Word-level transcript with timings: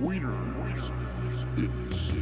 Wieners 0.00 0.92
in 1.56 1.92
Space. 1.92 2.14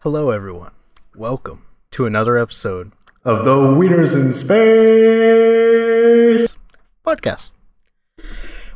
Hello, 0.00 0.30
everyone. 0.30 0.72
Welcome 1.14 1.64
to 1.92 2.04
another 2.04 2.36
episode 2.36 2.92
of 3.24 3.46
the 3.46 3.52
Wieners 3.56 4.14
in 4.14 4.32
Space 4.32 5.08
podcast. 7.02 7.52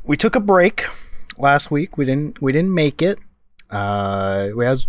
We 0.02 0.16
took 0.16 0.34
a 0.34 0.40
break 0.40 0.86
last 1.36 1.70
week. 1.70 1.98
We 1.98 2.06
didn't. 2.06 2.40
We 2.40 2.52
didn't 2.52 2.74
make 2.74 3.02
it. 3.02 3.18
Uh, 3.72 4.50
we 4.54 4.64
has. 4.66 4.86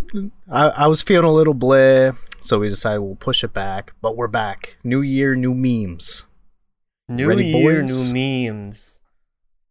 I, 0.50 0.68
I 0.68 0.86
was 0.88 1.02
feeling 1.02 1.24
a 1.26 1.32
little 1.32 1.54
bleh, 1.54 2.16
so 2.40 2.58
we 2.58 2.68
decided 2.68 3.00
we'll 3.00 3.14
push 3.16 3.42
it 3.42 3.52
back. 3.54 3.94
But 4.02 4.16
we're 4.16 4.28
back. 4.28 4.76
New 4.84 5.00
year, 5.00 5.34
new 5.34 5.54
memes. 5.54 6.26
New 7.08 7.28
Ready, 7.28 7.46
year, 7.46 7.82
boys? 7.82 8.12
new 8.12 8.50
memes. 8.52 9.00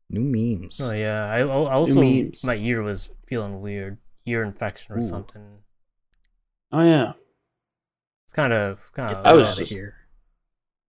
New 0.10 0.22
memes. 0.24 0.82
Oh 0.82 0.92
yeah, 0.94 1.26
I, 1.26 1.40
I 1.40 1.44
also 1.74 2.02
my 2.44 2.56
ear 2.56 2.82
was 2.84 3.10
feeling 3.28 3.62
weird, 3.62 3.98
ear 4.26 4.44
infection 4.44 4.94
or 4.96 4.98
Ooh. 5.00 5.02
something. 5.02 5.44
Oh 6.72 6.84
yeah, 6.84 7.14
It's 8.26 8.34
kind 8.34 8.52
of 8.54 8.92
kind 8.94 9.16
of. 9.16 9.26
I 9.26 9.34
was 9.34 9.56
just- 9.58 9.72
here. 9.72 9.96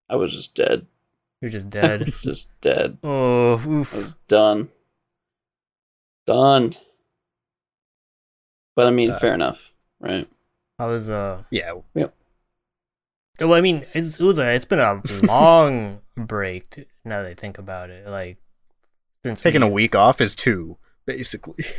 I 0.09 0.15
was 0.17 0.31
just 0.33 0.53
dead. 0.55 0.85
You're 1.41 1.49
just 1.51 1.67
I 1.75 1.81
dead. 1.81 2.05
was 2.05 2.21
just 2.21 2.47
dead. 2.61 2.97
oh, 3.03 3.57
I 3.57 3.97
was 3.97 4.15
done. 4.27 4.69
Done. 6.25 6.73
But 8.75 8.87
I 8.87 8.91
mean, 8.91 9.11
Uh, 9.11 9.19
fair 9.19 9.33
enough, 9.33 9.71
right? 9.99 10.27
I 10.79 10.85
was 10.87 11.09
uh. 11.09 11.43
Yeah. 11.49 11.73
Well, 13.39 13.53
I 13.53 13.61
mean, 13.61 13.85
it's, 13.93 14.19
it 14.19 14.23
was 14.23 14.39
a. 14.39 14.53
It's 14.53 14.65
been 14.65 14.79
a 14.79 15.01
long 15.23 16.01
break. 16.15 16.69
t- 16.69 16.85
Now 17.03 17.21
that 17.21 17.29
I 17.29 17.33
think 17.33 17.57
about 17.57 17.89
it, 17.89 18.07
like 18.07 18.37
since 19.23 19.41
Taking 19.41 19.63
a 19.63 19.67
week 19.67 19.95
off 19.95 20.21
is 20.21 20.35
two, 20.35 20.77
basically. 21.05 21.65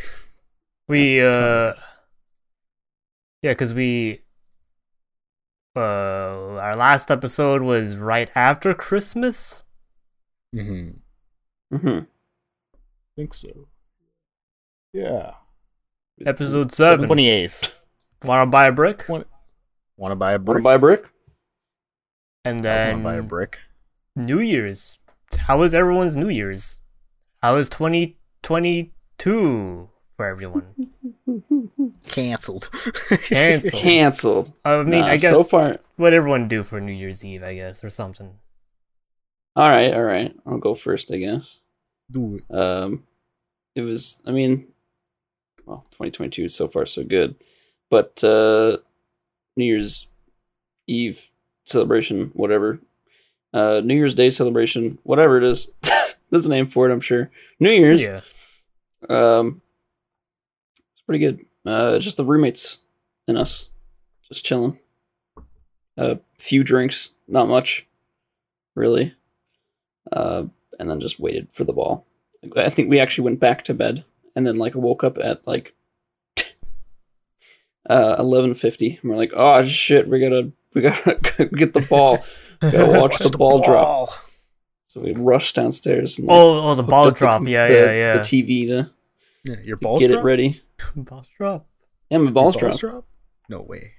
We 0.88 1.20
uh. 1.22 1.74
Yeah, 3.42 3.52
because 3.52 3.74
we. 3.74 4.22
Uh, 5.76 6.56
our 6.56 6.74
last 6.76 7.10
episode 7.10 7.60
was 7.62 7.96
right 7.96 8.30
after 8.34 8.72
Christmas. 8.72 9.62
mm-hmm. 10.54 10.96
Mm-hmm. 11.76 12.04
think 13.16 13.34
so. 13.34 13.68
Yeah. 14.92 15.32
Episode 16.24 16.72
seven. 16.72 17.06
Twenty 17.06 17.28
eighth. 17.28 17.82
Want 18.24 18.46
to 18.46 18.50
buy 18.50 18.66
a 18.68 18.72
brick? 18.72 19.06
Want 19.08 19.26
to 19.98 20.14
buy 20.16 20.32
a 20.32 20.38
brick? 20.38 20.46
Want 20.46 20.46
brick? 20.46 20.58
to 20.58 20.62
buy 20.62 20.74
a 20.74 20.78
brick? 20.78 21.04
And 22.44 22.58
I 22.60 22.62
then 22.62 22.92
want 22.94 23.02
to 23.02 23.08
buy 23.08 23.14
a 23.16 23.22
brick. 23.22 23.58
New 24.14 24.38
Year's. 24.40 24.98
How 25.36 25.58
was 25.58 25.74
everyone's 25.74 26.16
New 26.16 26.28
Year's? 26.30 26.80
How 27.42 27.56
was 27.56 27.68
2022 27.68 29.90
for 30.16 30.26
everyone? 30.26 30.90
Cancelled. 32.08 32.70
Cancelled. 33.24 33.72
Canceled. 33.74 34.52
I 34.64 34.82
mean, 34.84 35.00
Nah, 35.00 35.06
I 35.08 35.16
guess 35.18 35.30
so 35.30 35.42
far. 35.44 35.76
what 35.96 36.14
everyone 36.14 36.48
do 36.48 36.62
for 36.62 36.80
New 36.80 36.92
Year's 36.92 37.22
Eve, 37.24 37.42
I 37.42 37.54
guess, 37.56 37.84
or 37.84 37.90
something. 37.90 38.30
All 39.54 39.68
right, 39.68 39.92
all 39.92 40.02
right. 40.02 40.34
I'll 40.46 40.56
go 40.58 40.74
first, 40.74 41.12
I 41.12 41.18
guess. 41.18 41.60
Do 42.10 42.36
it. 42.36 42.44
Um, 42.54 43.02
it 43.74 43.82
was. 43.82 44.16
I 44.26 44.30
mean, 44.30 44.68
well, 45.66 45.84
2022 45.90 46.44
is 46.44 46.54
so 46.54 46.68
far 46.68 46.86
so 46.86 47.04
good, 47.04 47.34
but 47.90 48.22
uh, 48.24 48.78
New 49.56 49.64
Year's 49.64 50.08
Eve 50.86 51.30
celebration, 51.64 52.30
whatever, 52.34 52.80
uh, 53.52 53.80
New 53.84 53.94
Year's 53.94 54.14
Day 54.14 54.30
celebration, 54.30 54.98
whatever 55.02 55.38
it 55.38 55.44
is. 55.44 55.68
There's 56.30 56.46
a 56.46 56.50
name 56.50 56.66
for 56.66 56.88
it, 56.88 56.92
I'm 56.92 57.00
sure. 57.00 57.30
New 57.60 57.70
Year's. 57.70 58.02
Yeah. 58.02 58.20
Um, 59.08 59.60
it's 60.92 61.02
pretty 61.02 61.18
good. 61.18 61.44
Uh, 61.64 61.98
just 61.98 62.16
the 62.16 62.24
roommates 62.24 62.78
and 63.26 63.36
us, 63.36 63.70
just 64.28 64.44
chilling. 64.44 64.78
A 65.96 66.18
few 66.38 66.62
drinks, 66.62 67.10
not 67.26 67.48
much, 67.48 67.86
really. 68.74 69.14
Uh, 70.12 70.44
and 70.78 70.90
then 70.90 71.00
just 71.00 71.18
waited 71.18 71.52
for 71.52 71.64
the 71.64 71.72
ball. 71.72 72.06
I 72.54 72.68
think 72.68 72.88
we 72.88 73.00
actually 73.00 73.24
went 73.24 73.40
back 73.40 73.64
to 73.64 73.74
bed 73.74 74.04
and 74.36 74.46
then 74.46 74.56
like 74.58 74.76
woke 74.76 75.02
up 75.02 75.18
at 75.18 75.44
like 75.46 75.74
uh 77.90 78.16
eleven 78.18 78.54
fifty. 78.54 78.98
And 79.02 79.10
we're 79.10 79.16
like, 79.16 79.32
oh 79.34 79.62
shit, 79.64 80.06
we 80.08 80.20
gotta 80.20 80.52
we 80.74 80.82
gotta 80.82 81.46
get 81.52 81.72
the 81.72 81.80
ball. 81.80 82.24
Gotta 82.60 82.86
watch 83.00 83.18
the 83.18 83.36
ball 83.36 83.60
drop. 83.62 84.10
So 84.86 85.00
we 85.00 85.12
rushed 85.12 85.54
downstairs 85.56 86.18
and 86.18 86.28
Oh, 86.30 86.70
oh, 86.70 86.74
the 86.74 86.82
ball 86.82 87.10
drop. 87.10 87.42
the, 87.44 87.50
yeah, 87.50 87.66
the- 87.68 87.74
yeah, 87.74 87.92
yeah. 87.92 88.12
The 88.14 88.20
TV 88.20 88.66
to 88.68 88.90
Yeah, 89.44 89.56
your 89.62 89.76
balls 89.76 90.00
get 90.00 90.10
drop? 90.10 90.22
it 90.22 90.24
ready. 90.26 90.60
ball 90.94 91.24
drop. 91.36 91.66
Yeah, 92.10 92.18
my 92.18 92.24
Your 92.24 92.32
balls, 92.32 92.56
drop. 92.56 93.04
No 93.48 93.60
way. 93.62 93.92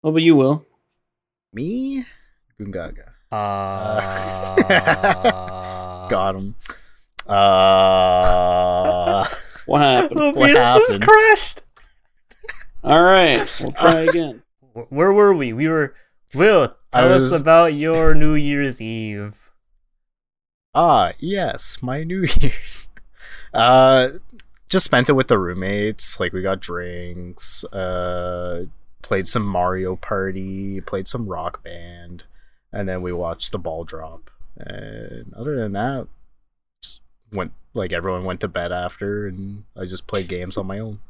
What 0.00 0.10
about 0.10 0.22
you, 0.22 0.34
Will? 0.36 0.64
Me? 1.52 2.04
Gungaga. 2.60 3.10
Uh, 3.32 4.56
Got 6.08 6.34
him. 6.36 6.54
Uh, 7.28 9.24
What 9.66 9.80
happened? 9.80 10.20
Oh, 10.20 10.26
What 10.32 10.46
Venus 10.46 10.54
just 10.58 10.92
happened? 10.92 11.02
crashed. 11.04 11.62
All 12.84 13.02
right, 13.02 13.50
we'll 13.60 13.72
try 13.72 14.00
again. 14.08 14.42
Where 14.90 15.12
were 15.12 15.34
we? 15.34 15.52
We 15.52 15.68
were. 15.68 15.94
Will 16.34 16.76
I 16.92 17.00
tell 17.00 17.08
was- 17.10 17.32
us 17.32 17.40
about 17.40 17.74
your 17.74 18.14
New 18.14 18.34
Year's 18.34 18.80
Eve. 18.80 19.50
ah, 20.74 21.12
yes, 21.18 21.78
my 21.82 22.04
New 22.04 22.20
Year's. 22.40 22.88
Uh, 23.52 24.10
just 24.68 24.84
spent 24.84 25.08
it 25.08 25.14
with 25.14 25.26
the 25.28 25.38
roommates. 25.38 26.20
Like 26.20 26.32
we 26.32 26.42
got 26.42 26.60
drinks. 26.60 27.64
Uh, 27.64 28.66
played 29.02 29.26
some 29.26 29.44
Mario 29.44 29.96
Party. 29.96 30.80
Played 30.80 31.08
some 31.08 31.26
Rock 31.26 31.64
Band, 31.64 32.22
and 32.72 32.88
then 32.88 33.02
we 33.02 33.12
watched 33.12 33.50
the 33.50 33.58
ball 33.58 33.82
drop. 33.82 34.30
And 34.58 35.34
other 35.34 35.56
than 35.56 35.72
that, 35.72 36.06
just 36.06 36.15
went 37.32 37.52
like 37.74 37.92
everyone 37.92 38.24
went 38.24 38.40
to 38.40 38.48
bed 38.48 38.72
after, 38.72 39.26
and 39.26 39.64
I 39.76 39.84
just 39.86 40.06
played 40.06 40.28
games 40.28 40.56
on 40.56 40.66
my 40.66 40.78
own. 40.78 41.00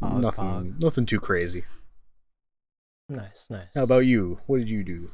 Pog, 0.00 0.20
nothing, 0.20 0.76
nothing 0.78 1.06
too 1.06 1.20
crazy. 1.20 1.64
Nice, 3.08 3.48
nice. 3.50 3.68
How 3.74 3.82
about 3.82 4.06
you? 4.06 4.40
What 4.46 4.58
did 4.58 4.70
you 4.70 4.84
do? 4.84 5.10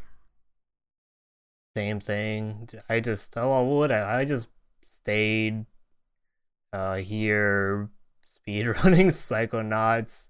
same 1.79 2.01
thing. 2.01 2.69
I 2.89 2.99
just 2.99 3.37
oh 3.37 3.63
what 3.63 3.93
I, 3.93 4.21
I 4.21 4.25
just 4.25 4.49
stayed 4.83 5.65
uh 6.73 6.97
here 6.97 7.89
speedrunning 8.27 9.07
Psychonauts. 9.29 10.27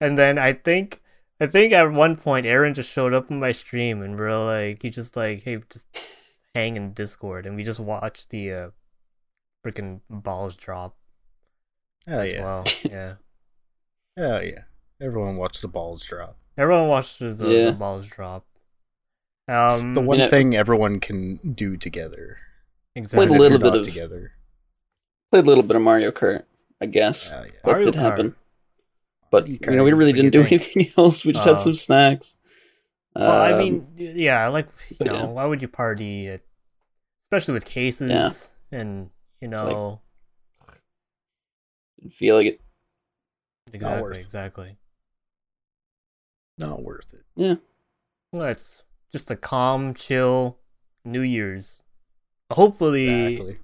And 0.00 0.18
then 0.18 0.38
I 0.38 0.52
think 0.52 1.00
I 1.40 1.46
think 1.46 1.72
at 1.72 1.90
one 1.90 2.16
point 2.16 2.44
Aaron 2.44 2.74
just 2.74 2.90
showed 2.90 3.14
up 3.14 3.30
in 3.30 3.40
my 3.40 3.52
stream 3.52 4.02
and 4.02 4.18
we're 4.18 4.44
like 4.44 4.82
he 4.82 4.90
just 4.90 5.16
like, 5.16 5.42
hey, 5.44 5.58
just 5.70 5.86
hang 6.54 6.76
in 6.76 6.92
Discord 6.92 7.46
and 7.46 7.56
we 7.56 7.62
just 7.64 7.80
watched 7.80 8.30
the 8.30 8.52
uh 8.52 8.68
freaking 9.66 10.00
balls 10.10 10.54
drop 10.56 10.96
Hell 12.06 12.20
as 12.20 12.32
yeah. 12.32 12.44
well. 12.44 12.64
Yeah. 12.84 13.14
Hell 14.16 14.42
yeah. 14.44 14.62
Everyone 15.00 15.36
watched 15.36 15.62
the 15.62 15.68
balls 15.68 16.04
drop. 16.06 16.36
Everyone 16.56 16.88
watched 16.88 17.18
the, 17.18 17.26
Yeah. 17.48 17.70
the 17.70 17.76
balls 17.76 18.06
drop. 18.06 18.44
It's 19.48 19.82
Um 19.84 19.94
the 19.94 20.00
one 20.00 20.18
You 20.18 20.24
know- 20.24 20.30
thing 20.30 20.54
everyone 20.54 21.00
can 21.00 21.36
do 21.52 21.76
together. 21.76 22.38
exactly. 22.94 23.26
Played 23.26 23.36
a 23.36 23.40
little 23.42 23.58
bit 23.58 23.74
of- 23.74 23.84
together. 23.84 24.32
Played 25.32 25.44
a 25.44 25.48
little 25.48 25.64
bit 25.64 25.76
of 25.76 25.82
Mario 25.82 26.10
Kart, 26.12 26.44
I 26.80 26.86
guess. 26.86 27.30
Hell 27.30 27.46
yeah. 27.46 27.52
that 27.64 27.66
Mario 27.70 27.84
did 27.86 27.94
Kart. 27.94 27.98
happen. 28.00 28.36
But 29.30 29.48
you 29.48 29.58
know, 29.62 29.82
we 29.82 29.92
really 29.92 30.12
what 30.12 30.16
do 30.16 30.22
you 30.22 30.30
didn't 30.30 30.32
do 30.32 30.48
think? 30.48 30.76
anything 30.76 30.92
else. 31.02 31.24
We 31.24 31.32
just 31.32 31.44
Uh, 31.46 31.50
had 31.52 31.60
some 31.60 31.74
snacks. 31.74 32.36
Well, 33.16 33.30
I 33.42 33.52
Um, 33.52 33.58
mean, 33.58 33.92
yeah, 33.96 34.48
like 34.48 34.68
you 34.98 35.06
know, 35.06 35.14
yeah. 35.14 35.24
why 35.26 35.44
would 35.44 35.62
you 35.62 35.68
party, 35.68 36.28
at, 36.28 36.42
especially 37.26 37.54
with 37.54 37.64
cases 37.64 38.10
Yeah. 38.10 38.78
and 38.78 39.10
you 39.40 39.50
It's 39.50 39.62
like- 39.62 39.72
know, 39.72 40.00
feel 42.10 42.36
like 42.36 42.46
it. 42.46 42.60
exactly, 43.72 44.02
worth. 44.02 44.18
exactly. 44.18 44.78
Not 46.58 46.82
worth 46.82 47.12
it. 47.14 47.24
Yeah, 47.36 47.56
Well, 48.32 48.48
it's 48.48 48.82
just 49.12 49.30
a 49.30 49.36
calm, 49.36 49.94
chill 49.94 50.58
New 51.04 51.20
Year's. 51.22 51.80
Hopefully, 52.50 53.34
Exactly. 53.34 53.58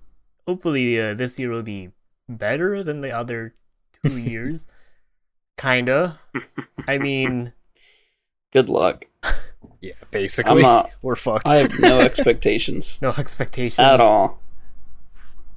hopefully 0.47 1.01
uh, 1.01 1.15
this 1.15 1.39
year 1.39 1.51
will 1.51 1.63
be 1.63 1.91
better 2.29 2.83
than 2.83 3.01
the 3.01 3.11
other 3.13 3.55
two 4.03 4.19
years. 4.19 4.67
Kinda. 5.59 6.19
I 6.89 6.99
mean, 6.99 7.53
good 8.53 8.69
luck. 8.69 9.07
Yeah, 9.81 9.93
basically. 10.11 10.53
I'm 10.53 10.63
not. 10.63 10.91
We're 11.03 11.17
fucked. 11.17 11.49
I 11.49 11.57
have 11.59 11.79
no 11.81 12.01
expectations 12.01 12.99
no 13.03 13.15
expectations 13.17 13.79
at 13.79 14.01
all. 14.01 14.41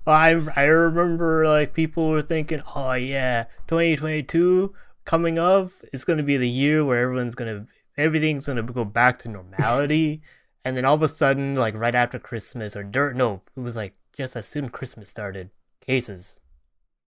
I 0.05 0.41
I 0.55 0.63
remember 0.65 1.47
like 1.47 1.73
people 1.73 2.09
were 2.09 2.21
thinking, 2.21 2.61
oh 2.75 2.93
yeah, 2.93 3.45
2022 3.67 4.73
coming 5.05 5.37
up 5.37 5.71
is 5.91 6.05
going 6.05 6.17
to 6.17 6.23
be 6.23 6.37
the 6.37 6.49
year 6.49 6.83
where 6.85 6.99
everyone's 7.01 7.35
going 7.35 7.65
to 7.65 7.73
everything's 7.97 8.45
going 8.45 8.55
to 8.55 8.73
go 8.73 8.85
back 8.85 9.19
to 9.19 9.29
normality 9.29 10.21
and 10.65 10.77
then 10.77 10.85
all 10.85 10.95
of 10.95 11.03
a 11.03 11.07
sudden 11.09 11.55
like 11.55 11.75
right 11.75 11.93
after 11.93 12.17
christmas 12.17 12.75
or 12.75 12.83
dirt 12.83 13.13
no 13.15 13.41
it 13.55 13.59
was 13.59 13.75
like 13.75 13.93
just 14.13 14.33
as 14.35 14.47
soon 14.47 14.69
christmas 14.69 15.09
started 15.09 15.49
cases 15.85 16.39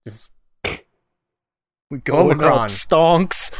just 0.07 0.29
We 1.89 1.97
go 1.99 2.19
Omicron. 2.19 2.65
up 2.65 2.69
stonks. 2.69 3.51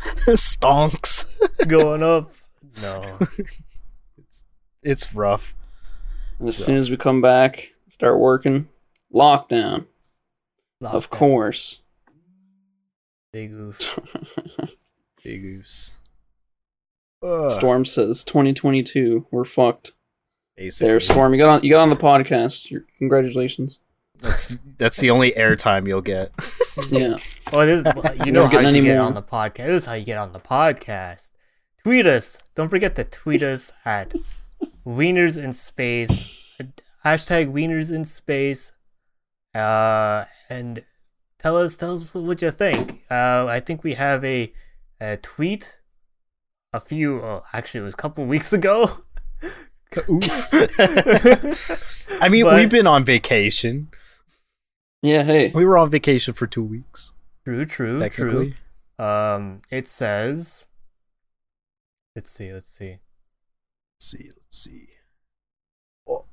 stonks. 0.26 1.26
going 1.66 2.02
up 2.02 2.32
no 2.82 3.18
It's 4.18 4.44
it's 4.82 5.14
rough. 5.14 5.54
And 6.38 6.48
as 6.48 6.56
soon 6.56 6.76
as 6.76 6.90
we 6.90 6.96
come 6.96 7.20
back, 7.20 7.74
start 7.88 8.18
working, 8.18 8.68
lockdown, 9.14 9.86
of 10.80 11.10
course. 11.10 11.80
big 13.32 13.52
oof 13.52 13.98
Big 15.22 15.42
goose. 15.42 15.92
Storm 17.48 17.84
says 17.84 18.24
2022. 18.24 19.26
We're 19.30 19.44
fucked. 19.44 19.92
Basically. 20.56 20.86
There, 20.88 21.00
Storm. 21.00 21.34
You 21.34 21.38
got 21.38 21.48
on. 21.50 21.62
You 21.62 21.70
got 21.70 21.82
on 21.82 21.90
the 21.90 21.96
podcast. 21.96 22.70
Your, 22.70 22.84
congratulations. 22.96 23.80
That's 24.22 24.56
that's 24.78 24.98
the 24.98 25.10
only 25.10 25.32
airtime 25.32 25.86
you'll 25.86 26.00
get. 26.02 26.32
Yeah. 26.90 27.16
Oh, 27.52 27.66
this 27.66 27.84
you 28.24 28.32
know 28.32 28.44
Never 28.44 28.54
how 28.56 28.60
you 28.62 28.66
any 28.68 28.80
get 28.80 28.96
more. 28.96 29.06
on 29.06 29.14
the 29.14 29.22
podcast. 29.22 29.66
This 29.66 29.82
is 29.82 29.84
how 29.86 29.92
you 29.94 30.04
get 30.04 30.16
on 30.18 30.32
the 30.32 30.40
podcast. 30.40 31.28
Tweet 31.84 32.06
us. 32.06 32.38
Don't 32.54 32.68
forget 32.70 32.94
to 32.94 33.04
tweet 33.04 33.42
us 33.42 33.72
at 33.84 34.14
Wieners 34.86 35.36
in 35.42 35.52
Space. 35.52 36.24
Hashtag 37.04 37.52
Wieners 37.52 37.90
in 37.92 38.04
Space. 38.04 38.72
Uh, 39.54 40.24
and 40.48 40.84
tell 41.38 41.58
us 41.58 41.76
tell 41.76 41.94
us 41.96 42.14
what 42.14 42.40
you 42.40 42.50
think. 42.50 43.02
Uh, 43.10 43.46
I 43.46 43.60
think 43.60 43.82
we 43.84 43.94
have 43.94 44.24
a, 44.24 44.52
a 45.00 45.16
tweet. 45.18 45.76
A 46.72 46.78
few, 46.80 47.20
oh, 47.20 47.42
actually, 47.52 47.80
it 47.80 47.84
was 47.84 47.94
a 47.94 47.96
couple 47.98 48.24
weeks 48.24 48.52
ago. 48.52 49.00
I 52.20 52.28
mean, 52.30 52.44
But- 52.44 52.56
we've 52.56 52.70
been 52.70 52.86
on 52.86 53.04
vacation. 53.04 53.88
Yeah. 55.02 55.22
Hey. 55.22 55.50
We 55.54 55.64
were 55.64 55.78
on 55.78 55.90
vacation 55.90 56.34
for 56.34 56.46
two 56.46 56.62
weeks. 56.64 57.12
True, 57.44 57.64
true, 57.64 58.08
true. 58.10 58.52
Um, 58.98 59.62
it 59.70 59.86
says. 59.86 60.66
Let's 62.14 62.30
see. 62.30 62.52
Let's 62.52 62.68
see. 62.70 62.98
Let's 63.98 64.06
see. 64.06 64.24
Let's 64.26 64.56
see. 64.56 64.88
Oh. 66.08 66.24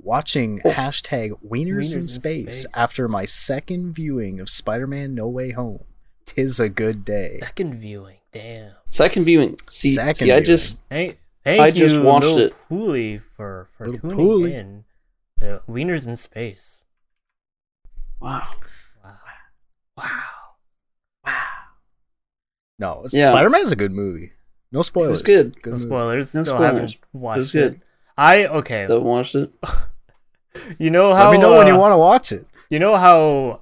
Watching 0.00 0.60
Oh. 0.64 0.70
hashtag 0.70 1.32
Wieners, 1.44 1.66
Wieners 1.68 1.94
in 1.94 2.00
in 2.02 2.06
space, 2.08 2.60
Space. 2.62 2.66
after 2.74 3.08
my 3.08 3.24
second 3.24 3.92
viewing 3.92 4.40
of 4.40 4.48
Spider-Man: 4.48 5.14
No 5.14 5.28
Way 5.28 5.50
Home. 5.52 5.84
Tis 6.24 6.58
a 6.58 6.68
good 6.68 7.04
day. 7.04 7.38
Second 7.40 7.74
viewing. 7.74 8.16
Damn. 8.32 8.72
Second 8.88 9.24
viewing. 9.24 9.58
See. 9.68 9.92
Second 9.94 10.14
see. 10.14 10.30
I 10.32 10.36
viewing. 10.36 10.44
just. 10.44 10.80
Thank, 10.88 11.18
thank 11.44 11.60
I 11.60 11.70
just 11.70 11.96
you, 11.96 12.02
watched 12.02 12.26
Lil 12.26 12.38
it. 12.38 12.54
Pooley, 12.70 13.20
for 13.36 13.68
for 13.76 13.88
Lil 13.88 13.98
tuning 14.00 14.16
Pooley. 14.16 14.52
in. 14.54 14.84
The 15.38 15.62
Wieners 15.68 16.06
in 16.06 16.16
Space. 16.16 16.85
Wow. 18.20 18.46
Wow. 19.04 19.16
Wow. 19.96 20.06
Wow. 21.24 21.32
No, 22.78 23.06
Yeah. 23.10 23.26
Spider-Man's 23.28 23.72
a 23.72 23.76
good 23.76 23.92
movie. 23.92 24.32
No 24.72 24.82
spoilers. 24.82 25.08
It 25.08 25.10
was 25.10 25.22
good. 25.22 25.62
Good 25.62 25.70
No 25.70 25.76
movie. 25.76 25.86
spoilers. 25.88 26.34
No 26.34 26.44
Still 26.44 26.56
spoilers. 26.56 26.96
watched 27.12 27.36
It 27.36 27.40
was 27.40 27.52
good. 27.52 27.80
I 28.18 28.46
okay. 28.46 28.80
Haven't 28.82 29.04
watched 29.04 29.34
it. 29.34 29.52
you 30.78 30.90
know 30.90 31.14
how 31.14 31.24
Let 31.30 31.32
me 31.32 31.38
know 31.38 31.56
when 31.56 31.66
you 31.66 31.74
uh, 31.74 31.78
want 31.78 31.92
to 31.92 31.98
watch 31.98 32.32
it. 32.32 32.46
You 32.70 32.78
know 32.78 32.96
how 32.96 33.60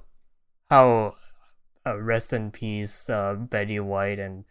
how 0.69 1.15
uh, 1.85 1.97
rest 1.99 2.33
in 2.33 2.51
peace 2.51 3.09
uh, 3.09 3.35
Betty 3.35 3.79
White 3.79 4.19
and 4.19 4.45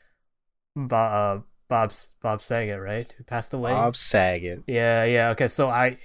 Bo- 0.77 0.97
uh, 0.97 1.41
Bob 1.69 1.93
Bob 2.23 2.41
Saget, 2.43 2.81
right? 2.81 3.13
Who 3.19 3.25
passed 3.25 3.53
away? 3.53 3.73
Bob 3.73 3.97
Saget. 3.97 4.63
Yeah, 4.67 5.05
yeah. 5.05 5.31
Okay, 5.31 5.49
so 5.49 5.69
I 5.69 5.99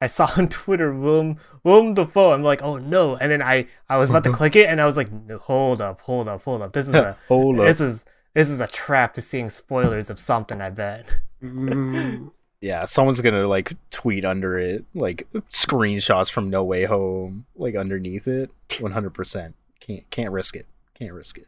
I 0.00 0.06
saw 0.06 0.30
on 0.36 0.48
Twitter 0.60 0.94
Willem 0.94 1.38
Willem 1.64 1.94
Dafoe. 1.94 2.32
I'm 2.32 2.42
like, 2.42 2.62
oh 2.62 2.78
no, 2.78 3.16
and 3.16 3.30
then 3.30 3.42
I 3.42 3.66
I 3.88 3.98
was 3.98 4.08
about 4.10 4.24
to 4.24 4.32
click 4.32 4.56
it, 4.56 4.66
and 4.68 4.80
I 4.80 4.86
was 4.86 4.96
like, 4.96 5.10
no, 5.12 5.38
hold 5.38 5.80
up, 5.80 6.00
hold 6.00 6.28
up, 6.28 6.42
hold 6.42 6.62
up. 6.62 6.72
This 6.72 6.88
is 6.88 6.94
a 6.94 7.16
Hold 7.28 7.60
up. 7.60 7.66
this 7.66 7.80
is 7.80 8.04
this 8.34 8.48
is 8.48 8.60
a 8.60 8.66
trap 8.66 9.14
to 9.14 9.22
seeing 9.22 9.50
spoilers 9.50 10.10
of 10.10 10.18
something. 10.18 10.60
I 10.60 10.70
bet. 10.70 11.16
Mm. 11.42 12.30
Yeah, 12.62 12.84
someone's 12.84 13.22
gonna 13.22 13.46
like 13.48 13.72
tweet 13.90 14.22
under 14.22 14.58
it, 14.58 14.84
like 14.94 15.26
screenshots 15.50 16.30
from 16.30 16.50
No 16.50 16.62
Way 16.62 16.84
Home, 16.84 17.46
like 17.56 17.74
underneath 17.74 18.28
it. 18.28 18.50
One 18.80 18.92
hundred 18.92 19.14
percent. 19.14 19.54
Can't 19.80 20.08
can't 20.10 20.30
risk 20.30 20.56
it. 20.56 20.66
Can't 20.92 21.14
risk 21.14 21.38
it. 21.38 21.46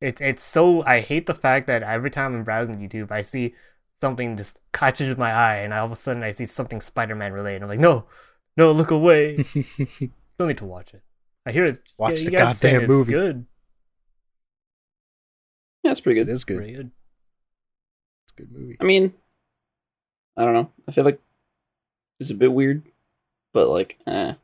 It's 0.00 0.22
it's 0.22 0.42
so 0.42 0.82
I 0.84 1.00
hate 1.00 1.26
the 1.26 1.34
fact 1.34 1.66
that 1.66 1.82
every 1.82 2.08
time 2.10 2.34
I'm 2.34 2.44
browsing 2.44 2.76
YouTube, 2.76 3.10
I 3.12 3.20
see 3.20 3.54
something 4.00 4.36
just 4.36 4.58
catches 4.72 5.16
my 5.16 5.32
eye, 5.32 5.56
and 5.56 5.72
all 5.72 5.86
of 5.86 5.92
a 5.92 5.96
sudden 5.96 6.22
I 6.22 6.30
see 6.30 6.46
something 6.46 6.80
Spider-Man 6.80 7.32
related. 7.32 7.62
I'm 7.62 7.68
like, 7.68 7.80
no, 7.80 8.06
no, 8.56 8.72
look 8.72 8.90
away. 8.90 9.42
Still 9.42 10.46
need 10.46 10.58
to 10.58 10.64
watch 10.64 10.94
it. 10.94 11.02
I 11.46 11.52
hear 11.52 11.64
it's 11.66 11.80
Watch 11.96 12.20
yeah, 12.20 12.24
the 12.26 12.32
you 12.32 12.38
guys 12.38 12.58
saying 12.58 12.74
goddamn 12.74 12.84
it's 12.84 12.88
movie. 12.90 13.12
Good, 13.12 13.46
Yeah, 15.82 15.90
it's 15.92 16.00
pretty 16.00 16.20
good. 16.20 16.28
is 16.30 16.44
good. 16.44 16.56
pretty 16.58 16.72
good. 16.74 16.90
It's 18.24 18.32
a 18.32 18.42
good 18.42 18.52
movie. 18.52 18.76
I 18.80 18.84
mean, 18.84 19.14
I 20.36 20.44
don't 20.44 20.54
know. 20.54 20.70
I 20.86 20.92
feel 20.92 21.04
like 21.04 21.20
it's 22.20 22.30
a 22.30 22.34
bit 22.34 22.52
weird, 22.52 22.82
but 23.52 23.68
like, 23.68 23.98
eh. 24.06 24.34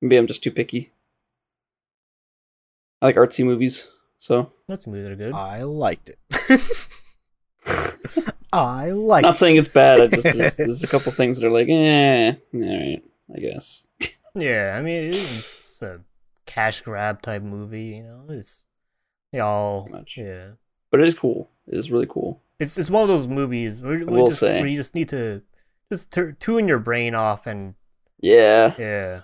Maybe 0.00 0.16
I'm 0.16 0.26
just 0.26 0.42
too 0.42 0.50
picky. 0.50 0.90
I 3.00 3.06
like 3.06 3.16
artsy 3.16 3.44
movies, 3.44 3.88
so 4.18 4.52
Those 4.68 4.86
movies 4.86 5.06
are 5.06 5.16
good. 5.16 5.32
I 5.32 5.62
liked 5.62 6.10
it. 6.10 6.18
I 8.52 8.90
liked 8.90 9.22
not 9.22 9.36
saying 9.38 9.56
it's 9.56 9.68
bad. 9.68 10.00
I 10.00 10.06
just 10.08 10.22
there's, 10.36 10.56
there's 10.58 10.84
a 10.84 10.88
couple 10.88 11.10
things 11.12 11.40
that 11.40 11.46
are 11.46 11.50
like, 11.50 11.68
eh, 11.68 12.34
all 12.54 12.60
right, 12.60 13.02
I 13.34 13.38
guess. 13.40 13.86
Yeah, 14.34 14.74
I 14.78 14.82
mean 14.82 15.10
it's 15.10 15.80
a 15.82 16.00
cash 16.46 16.82
grab 16.82 17.22
type 17.22 17.42
movie. 17.42 17.96
You 17.96 18.02
know, 18.04 18.24
it's 18.28 18.66
y'all. 19.32 19.88
Much. 19.88 20.16
yeah. 20.18 20.48
But 20.90 21.00
it 21.00 21.08
is 21.08 21.14
cool. 21.14 21.48
It 21.66 21.76
is 21.78 21.90
really 21.90 22.06
cool. 22.08 22.42
It's 22.58 22.76
it's 22.78 22.90
one 22.90 23.02
of 23.02 23.08
those 23.08 23.26
movies 23.26 23.82
where, 23.82 23.98
where, 24.00 24.20
will 24.20 24.26
just, 24.28 24.40
say. 24.40 24.60
where 24.60 24.68
you 24.68 24.76
just 24.76 24.94
need 24.94 25.08
to 25.10 25.42
just 25.90 26.10
tur- 26.10 26.32
tune 26.32 26.68
your 26.68 26.78
brain 26.78 27.14
off 27.14 27.46
and 27.46 27.74
Yeah, 28.20 28.74
yeah, 28.78 29.20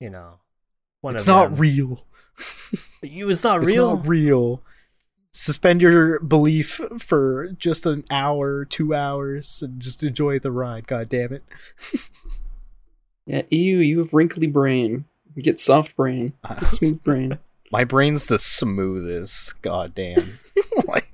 you 0.00 0.10
know, 0.10 0.34
one 1.00 1.14
It's 1.14 1.22
of 1.24 1.28
not 1.28 1.50
them. 1.50 1.58
real. 1.60 2.04
You, 3.02 3.28
it's 3.30 3.42
not 3.44 3.62
It's 3.62 3.72
real. 3.72 3.96
not 3.96 4.06
real. 4.06 4.62
Suspend 5.34 5.80
your 5.80 6.20
belief 6.20 6.78
for 6.98 7.52
just 7.58 7.86
an 7.86 8.04
hour, 8.10 8.66
two 8.66 8.94
hours, 8.94 9.62
and 9.62 9.80
just 9.80 10.02
enjoy 10.02 10.38
the 10.38 10.52
ride. 10.52 10.86
God 10.86 11.08
damn 11.08 11.32
it! 11.32 11.42
yeah. 13.26 13.42
Ew, 13.50 13.78
you 13.78 13.98
have 13.98 14.12
wrinkly 14.12 14.46
brain. 14.46 15.06
You 15.34 15.42
get 15.42 15.58
soft 15.58 15.96
brain. 15.96 16.34
Get 16.46 16.64
smooth 16.72 17.02
brain. 17.02 17.38
My 17.70 17.84
brain's 17.84 18.26
the 18.26 18.38
smoothest. 18.38 19.60
God 19.62 19.94
damn. 19.94 20.18
like, 20.86 21.08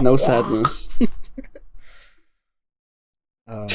No 0.00 0.16
sadness. 0.16 0.88
uh, 3.48 3.66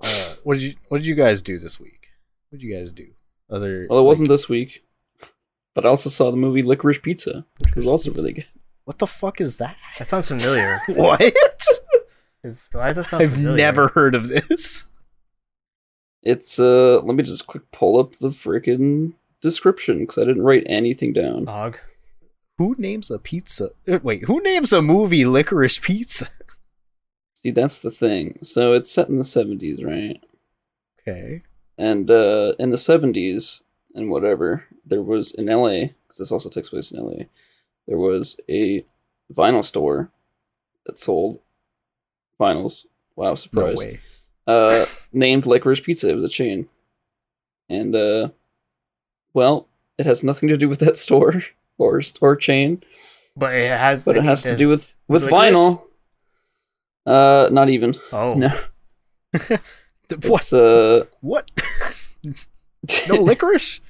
uh, 0.00 0.34
what 0.44 0.54
did 0.54 0.62
you 0.62 0.74
What 0.88 0.98
did 0.98 1.06
you 1.06 1.14
guys 1.14 1.40
do 1.40 1.58
this 1.58 1.80
week? 1.80 2.08
What 2.50 2.60
did 2.60 2.66
you 2.66 2.76
guys 2.76 2.92
do? 2.92 3.08
Other 3.50 3.86
Well, 3.88 3.98
it 3.98 4.02
like, 4.02 4.06
wasn't 4.08 4.28
this 4.28 4.48
week, 4.48 4.84
but 5.74 5.84
I 5.86 5.88
also 5.88 6.10
saw 6.10 6.30
the 6.30 6.36
movie 6.36 6.62
Licorice 6.62 7.02
Pizza, 7.02 7.46
which 7.58 7.74
was 7.74 7.86
also 7.86 8.12
really 8.12 8.32
good. 8.34 8.46
What 8.84 8.98
the 8.98 9.06
fuck 9.06 9.40
is 9.40 9.56
that? 9.56 9.76
That 9.98 10.08
sounds 10.08 10.28
familiar. 10.28 10.78
what? 10.88 11.20
Is, 12.44 12.68
why 12.72 12.86
does 12.86 12.96
that 12.96 13.06
sound 13.06 13.10
familiar? 13.10 13.26
I've 13.26 13.34
familiar? 13.34 13.56
never 13.56 13.88
heard 13.88 14.14
of 14.14 14.28
this. 14.28 14.84
It's 16.22 16.58
uh, 16.58 17.00
let 17.04 17.14
me 17.16 17.22
just 17.22 17.46
quick 17.46 17.70
pull 17.72 17.98
up 17.98 18.16
the 18.16 18.30
freaking 18.30 19.14
description 19.40 19.98
because 20.00 20.18
I 20.18 20.24
didn't 20.24 20.42
write 20.42 20.64
anything 20.66 21.12
down. 21.12 21.44
Dog. 21.46 21.78
Who 22.58 22.74
names 22.78 23.10
a 23.10 23.18
pizza? 23.18 23.70
uh, 23.90 23.98
Wait, 24.02 24.24
who 24.24 24.40
names 24.42 24.72
a 24.72 24.80
movie 24.82 25.24
Licorice 25.24 25.80
Pizza? 25.80 26.28
See, 27.34 27.50
that's 27.52 27.78
the 27.78 27.90
thing. 27.90 28.38
So 28.42 28.72
it's 28.72 28.90
set 28.90 29.08
in 29.08 29.16
the 29.18 29.24
seventies, 29.24 29.82
right? 29.84 30.20
Okay. 31.00 31.42
And 31.78 32.10
uh, 32.10 32.54
in 32.58 32.70
the 32.70 32.78
seventies 32.78 33.62
and 33.94 34.10
whatever, 34.10 34.64
there 34.84 35.02
was 35.02 35.30
in 35.32 35.48
L.A. 35.48 35.94
because 36.02 36.18
this 36.18 36.32
also 36.32 36.48
takes 36.48 36.68
place 36.68 36.90
in 36.90 36.98
L.A. 36.98 37.28
There 37.86 37.98
was 37.98 38.36
a 38.50 38.84
vinyl 39.32 39.64
store 39.64 40.10
that 40.86 40.98
sold 40.98 41.38
vinyls. 42.40 42.84
Wow, 43.16 43.30
No 43.30 43.34
surprise! 43.36 43.78
way. 43.78 44.00
uh, 44.46 44.86
named 45.12 45.44
Licorice 45.46 45.80
Pizza. 45.82 46.08
It 46.10 46.14
was 46.16 46.24
a 46.24 46.28
chain, 46.28 46.68
and 47.68 47.94
uh, 47.94 48.28
well, 49.34 49.68
it 49.98 50.06
has 50.06 50.22
nothing 50.24 50.48
to 50.48 50.56
do 50.56 50.68
with 50.68 50.80
that 50.80 50.96
store 50.96 51.42
or 51.78 52.02
store 52.02 52.36
chain, 52.36 52.82
But 53.36 53.54
it 53.54 53.70
has. 53.70 54.04
but 54.04 54.16
it 54.16 54.24
has 54.24 54.42
to 54.42 54.56
do 54.56 54.68
with 54.68 54.94
with 55.06 55.24
licorice? 55.24 55.52
vinyl. 55.54 55.84
Uh, 57.06 57.48
not 57.52 57.68
even. 57.70 57.94
Oh, 58.12 58.34
No, 58.34 58.52
What? 60.26 60.52
Uh, 60.52 61.04
What? 61.20 61.50
no 63.08 63.16
licorice? 63.16 63.80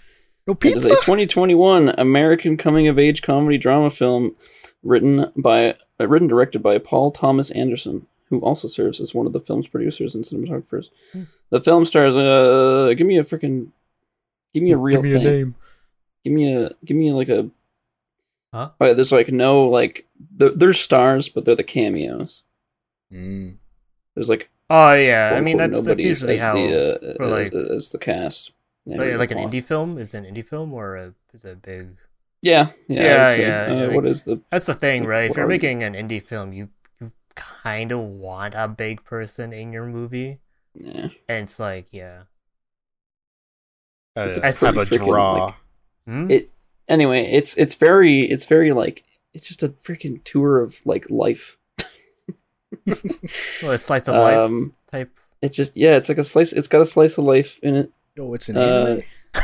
No 0.47 0.55
pizza? 0.55 0.79
it 0.79 0.81
is 0.81 0.87
a 0.91 0.95
2021 0.97 1.91
American 1.99 2.57
coming 2.57 2.89
of 2.89 2.99
age 2.99 3.23
comedy 3.23 3.59
drama 3.59 3.91
film 3.91 4.35
written 4.83 5.31
by 5.37 5.75
uh, 6.01 6.09
written 6.09 6.29
directed 6.29 6.63
by 6.63 6.79
Paul 6.79 7.11
Thomas 7.11 7.51
Anderson, 7.51 8.07
who 8.31 8.39
also 8.41 8.67
serves 8.69 9.01
as 9.01 9.15
one 9.15 9.27
of 9.27 9.33
the 9.33 9.41
film's 9.41 9.69
producers 9.69 10.15
and 10.15 10.25
cinematographers. 10.25 10.91
Hmm. 11.13 11.25
The 11.51 11.61
film 11.61 11.85
stars. 11.85 12.17
Uh, 12.17 12.95
give 12.97 13.07
me 13.07 13.19
a 13.19 13.25
freaking. 13.25 13.69
Give 14.55 14.63
me 14.63 14.73
a 14.73 14.77
real 14.79 15.03
Give 15.03 15.13
me 15.13 15.19
thing. 15.19 15.27
a 15.27 15.31
name. 15.31 15.55
Give 16.25 16.33
me 16.33 16.55
a. 16.55 16.71
Give 16.85 16.97
me 16.97 17.13
like 17.13 17.29
a. 17.29 17.51
Huh? 18.53 18.71
Oh, 18.81 18.95
there's 18.95 19.13
like 19.13 19.29
no 19.29 19.65
like. 19.67 20.07
The, 20.37 20.51
there's 20.51 20.81
stars, 20.81 21.29
but 21.29 21.45
they're 21.45 21.55
the 21.55 21.63
cameos. 21.63 22.43
Mm. 23.13 23.57
There's 24.15 24.31
like 24.31 24.49
Oh 24.71 24.93
yeah, 24.93 25.33
I 25.35 25.41
mean 25.41 25.57
quote, 25.59 25.71
that's, 25.73 25.87
that's 25.87 26.01
usually 26.01 26.35
as 26.37 26.43
how 26.43 26.55
the 26.55 27.13
uh, 27.13 27.15
for, 27.17 27.25
as, 27.25 27.31
like- 27.31 27.53
as 27.55 27.91
the 27.91 27.99
cast. 27.99 28.53
Yeah, 28.85 28.99
like, 28.99 29.19
like 29.19 29.31
an 29.33 29.39
indie 29.39 29.63
film. 29.63 29.99
Is 29.99 30.15
it 30.15 30.19
an 30.19 30.35
indie 30.35 30.45
film 30.45 30.73
or 30.73 30.97
a, 30.97 31.15
is 31.35 31.45
it 31.45 31.53
a 31.53 31.57
big? 31.57 31.97
Yeah, 32.41 32.71
yeah, 32.89 33.03
Yeah, 33.03 33.29
say. 33.29 33.43
yeah, 33.43 33.67
Uh, 33.67 33.87
like- 33.89 33.97
what 33.97 34.07
is 34.07 34.23
the 34.25 34.41
That's 34.51 34.67
the 34.67 34.75
thing, 34.75 35.03
What- 35.03 35.09
right? 35.11 35.31
If 35.31 35.37
you're 35.37 35.47
are 35.47 35.49
you- 35.49 35.55
making 35.55 35.83
an 35.83 35.95
indie 35.95 36.23
film, 36.23 36.53
you 36.53 36.69
you 37.01 37.13
kind 37.35 37.93
of 37.93 38.01
want 38.01 38.55
a 38.57 38.67
big 38.69 39.05
person 39.05 39.53
in 39.53 39.73
your 39.73 39.87
movie, 39.87 40.39
yeah. 40.75 41.09
and 41.29 41.45
it's 41.45 41.59
like, 41.59 41.93
yeah, 41.93 42.23
Uh, 44.17 44.29
It's 44.29 44.39
a 44.39 44.43
have 44.47 44.59
pretty 44.59 44.79
a 44.81 44.85
freaking, 44.85 45.07
draw. 45.07 45.45
like- 45.45 45.55
Hmm? 46.07 46.31
It 46.31 46.51
anyway, 46.89 47.23
it's 47.31 47.55
it's 47.57 47.75
very 47.75 48.23
it's 48.23 48.47
very 48.47 48.73
like 48.73 49.05
it's 49.35 49.47
just 49.47 49.63
a 49.63 49.69
freaking 49.69 50.23
tour 50.25 50.61
of 50.63 50.81
like 50.87 51.09
life. 51.11 51.59
Well, 52.87 53.73
a 53.73 53.79
slice 53.79 54.09
of 54.09 54.15
life 54.15 54.39
Um 54.39 54.73
type. 54.91 55.11
it's 55.43 55.57
just 55.57 55.77
yeah, 55.77 55.97
it's 55.97 56.09
like 56.09 56.19
a 56.19 56.25
slice 56.25 56.53
it's 56.53 56.69
got 56.69 56.81
a 56.81 56.87
slice 56.87 57.19
of 57.19 57.25
life 57.25 57.59
in 57.63 57.75
it. 57.77 57.93
Oh, 58.19 58.35
it's 58.35 58.49
an 58.49 58.57
Uh, 58.57 58.61
anime. 58.61 59.03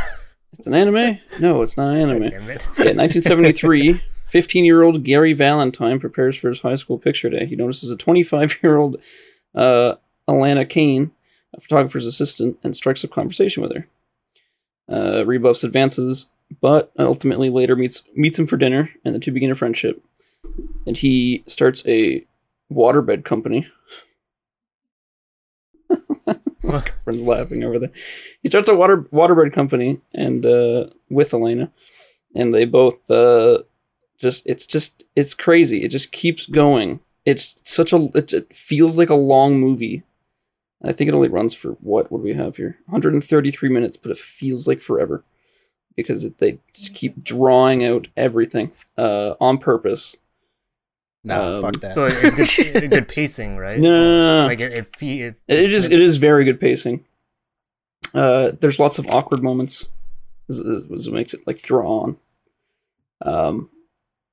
It's 0.56 0.68
an 0.68 0.74
anime? 0.74 1.18
No, 1.40 1.62
it's 1.62 1.76
not 1.76 1.88
an 1.90 1.96
anime. 2.00 2.30
Damn 2.30 2.48
it. 2.48 2.62
Yeah, 2.78 2.92
1973, 2.94 4.00
15 4.26 4.64
year 4.64 4.82
old 4.82 5.02
Gary 5.02 5.32
Valentine 5.32 5.98
prepares 5.98 6.36
for 6.36 6.48
his 6.48 6.60
high 6.60 6.76
school 6.76 6.96
picture 6.96 7.28
day. 7.28 7.44
He 7.46 7.56
notices 7.56 7.90
a 7.90 7.96
25 7.96 8.60
year 8.62 8.76
old 8.76 8.98
uh, 9.56 9.94
Alana 10.28 10.68
Kane, 10.68 11.10
a 11.54 11.60
photographer's 11.60 12.06
assistant, 12.06 12.56
and 12.62 12.76
strikes 12.76 13.04
up 13.04 13.10
conversation 13.10 13.64
with 13.64 13.74
her. 13.74 13.88
Uh, 14.88 15.24
Rebuffs 15.26 15.64
advances, 15.64 16.28
but 16.60 16.92
ultimately 17.00 17.50
later 17.50 17.74
meets 17.74 18.04
meets 18.14 18.38
him 18.38 18.46
for 18.46 18.56
dinner, 18.56 18.90
and 19.04 19.12
the 19.12 19.18
two 19.18 19.32
begin 19.32 19.50
a 19.50 19.56
friendship. 19.56 20.00
And 20.86 20.96
he 20.96 21.42
starts 21.48 21.84
a 21.88 22.24
waterbed 22.74 23.24
company. 23.24 23.68
Friends 27.04 27.22
laughing 27.22 27.62
over 27.64 27.78
there. 27.78 27.92
He 28.42 28.48
starts 28.48 28.68
a 28.68 28.74
water 28.74 29.02
waterbed 29.12 29.52
company, 29.52 30.00
and 30.12 30.44
uh, 30.44 30.86
with 31.10 31.34
Elena, 31.34 31.70
and 32.34 32.54
they 32.54 32.64
both 32.64 33.10
uh, 33.10 33.58
just 34.18 34.42
it's 34.46 34.66
just 34.66 35.04
it's 35.14 35.34
crazy. 35.34 35.84
It 35.84 35.90
just 35.90 36.12
keeps 36.12 36.46
going. 36.46 37.00
It's 37.24 37.56
such 37.64 37.92
a 37.92 38.10
it, 38.14 38.32
it 38.32 38.54
feels 38.54 38.98
like 38.98 39.10
a 39.10 39.14
long 39.14 39.60
movie. 39.60 40.02
I 40.82 40.92
think 40.92 41.08
it 41.08 41.14
only 41.14 41.28
runs 41.28 41.54
for 41.54 41.72
what? 41.80 42.10
What 42.10 42.18
do 42.18 42.24
we 42.24 42.34
have 42.34 42.56
here? 42.56 42.78
133 42.86 43.68
minutes, 43.68 43.96
but 43.96 44.10
it 44.10 44.18
feels 44.18 44.66
like 44.68 44.80
forever 44.80 45.24
because 45.96 46.24
it, 46.24 46.38
they 46.38 46.58
just 46.74 46.94
keep 46.94 47.22
drawing 47.22 47.84
out 47.84 48.08
everything 48.16 48.72
uh, 48.98 49.34
on 49.40 49.58
purpose. 49.58 50.16
No, 51.24 51.56
um, 51.56 51.62
fuck 51.62 51.80
that. 51.80 51.94
So 51.94 52.06
it's 52.10 52.56
good, 52.56 52.90
good 52.90 53.08
pacing, 53.08 53.56
right? 53.56 53.80
No, 53.80 53.90
no, 53.90 54.00
no, 54.00 54.40
no. 54.42 54.46
Like 54.46 54.60
it, 54.60 54.78
it, 54.78 54.88
it, 55.02 55.34
It, 55.48 55.58
it 55.58 55.72
is 55.72 55.86
it 55.86 56.00
is 56.00 56.16
very 56.18 56.44
good 56.44 56.60
pacing. 56.60 57.04
Uh, 58.14 58.52
there's 58.60 58.78
lots 58.78 58.98
of 58.98 59.06
awkward 59.08 59.42
moments, 59.42 59.88
it 60.48 61.12
makes 61.12 61.34
it 61.34 61.46
like 61.46 61.62
drawn. 61.62 62.16
Um, 63.22 63.70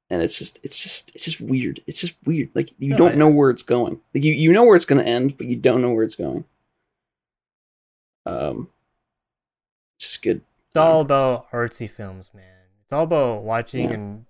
and 0.09 0.21
it's 0.21 0.37
just 0.37 0.59
it's 0.63 0.81
just 0.83 1.15
it's 1.15 1.23
just 1.25 1.39
weird. 1.41 1.81
It's 1.87 2.01
just 2.01 2.17
weird. 2.25 2.49
Like 2.53 2.71
you 2.77 2.89
No, 2.89 2.97
don't 2.97 3.13
I- 3.13 3.15
know 3.15 3.29
where 3.29 3.49
it's 3.49 3.63
going. 3.63 4.01
Like 4.13 4.23
you 4.23 4.33
you 4.33 4.51
know 4.51 4.65
where 4.65 4.75
it's 4.75 4.85
going 4.85 5.03
to 5.03 5.09
end, 5.09 5.37
but 5.37 5.47
you 5.47 5.55
don't 5.55 5.81
know 5.81 5.91
where 5.91 6.03
it's 6.03 6.15
going. 6.15 6.43
Um, 8.25 8.69
it's 9.97 10.07
just 10.09 10.21
good. 10.21 10.41
It's 10.69 10.77
all 10.77 11.01
about 11.01 11.49
artsy 11.51 11.89
films, 11.89 12.31
man. 12.33 12.43
It's 12.83 12.93
all 12.93 13.03
about 13.03 13.43
watching 13.43 13.87
Yeah. 13.89 13.93
and 13.95 14.25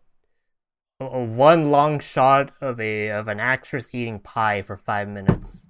a, 1.02 1.18
a 1.20 1.24
one 1.24 1.72
long 1.72 2.00
shot 2.00 2.52
of 2.62 2.80
a 2.80 3.10
of 3.10 3.28
an 3.28 3.40
actress 3.40 3.90
eating 3.92 4.20
pie 4.20 4.62
for 4.62 4.78
five 4.78 5.08
minutes. 5.08 5.66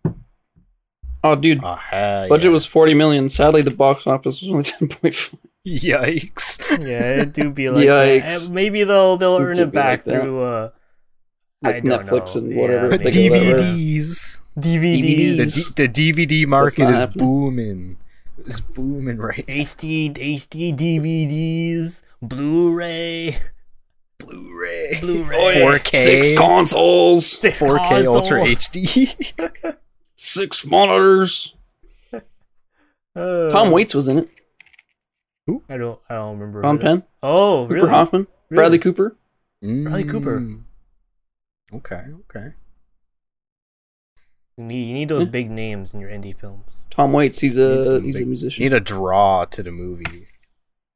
Oh, 1.23 1.35
dude, 1.35 1.63
oh, 1.63 1.75
hell 1.75 2.27
budget 2.29 2.45
yeah. 2.45 2.51
was 2.51 2.65
forty 2.65 2.93
million. 2.93 3.29
Sadly, 3.29 3.61
the 3.61 3.71
box 3.71 4.07
office 4.07 4.41
was 4.41 4.50
only 4.50 4.63
ten 4.71 4.88
point 4.88 5.15
five. 5.15 5.39
yikes. 5.67 6.59
Yeah, 6.85 7.21
it 7.21 7.33
do 7.33 7.51
be 7.51 7.69
like. 7.69 7.85
Yikes. 7.88 8.50
Uh, 8.50 8.53
Maybe 8.53 8.83
they'll 8.83 9.17
they'll 9.17 9.38
earn 9.38 9.55
do 9.55 9.63
it 9.63 9.71
be 9.71 9.77
like 9.77 10.03
back 10.03 10.03
through 10.03 10.41
uh 10.43 10.69
Like 11.61 11.75
I 11.75 11.79
don't 11.81 12.05
Netflix 12.05 12.35
know. 12.35 12.41
and 12.41 12.55
whatever, 12.57 12.88
Yeah, 12.89 12.95
if 12.95 13.03
they 13.03 13.29
go 13.29 13.35
that 13.35 13.51
route. 13.53 13.59
DVDs. 13.61 14.38
DVDs, 14.59 15.38
The, 15.38 15.85
D- 15.88 15.88
the 15.88 16.11
DVD 16.13 16.47
market 16.47 16.89
is 16.89 17.00
happening. 17.01 17.25
booming. 17.25 17.97
It's 18.45 18.59
booming 18.59 19.17
right. 19.17 19.45
HD 19.47 20.11
HD 20.11 20.75
DVDs, 20.75 22.01
Blu-ray, 22.23 23.38
Blu-ray. 24.25 24.98
Blu-ray, 25.01 25.63
Oh, 25.63 25.72
4K. 25.78 25.90
Six 25.96 26.34
consoles, 26.38 27.25
six 27.25 27.60
4K 27.60 28.06
Ultra 28.06 28.40
consoles. 28.40 28.68
HD. 28.70 29.75
six 30.16 30.66
monitors. 30.66 31.56
Uh, 33.16 33.50
Tom 33.50 33.72
Waits 33.72 33.94
was 33.94 34.08
in 34.08 34.20
it. 34.20 34.30
Who? 35.48 35.63
I 35.68 35.78
don't 35.78 36.00
I 36.10 36.16
don't 36.16 36.38
remember. 36.40 36.62
Tom 36.62 36.78
who- 36.78 36.84
Penn, 36.84 37.04
Oh, 37.24 37.63
Cooper 37.66 37.74
really? 37.75 37.90
Hoffman, 37.90 38.28
Really? 38.50 38.60
Bradley 38.62 38.80
Cooper. 38.80 39.16
Bradley 39.62 40.04
Cooper. 40.06 40.40
Mm. 40.40 40.62
Okay, 41.74 42.04
okay. 42.30 42.54
You 44.58 44.63
need, 44.66 44.84
you 44.88 44.94
need 44.94 45.10
those 45.10 45.24
Yeah. 45.24 45.30
big 45.30 45.50
names 45.50 45.94
in 45.94 46.00
your 46.00 46.10
indie 46.10 46.38
films. 46.38 46.84
Tom 46.90 47.13
Waits, 47.13 47.40
he's 47.40 47.58
a 47.58 48.00
Need 48.00 48.06
he's 48.06 48.16
a 48.18 48.20
big- 48.20 48.28
musician. 48.28 48.63
Need 48.63 48.74
a 48.74 48.80
draw 48.80 49.46
to 49.46 49.63
the 49.63 49.72
movie. 49.72 50.28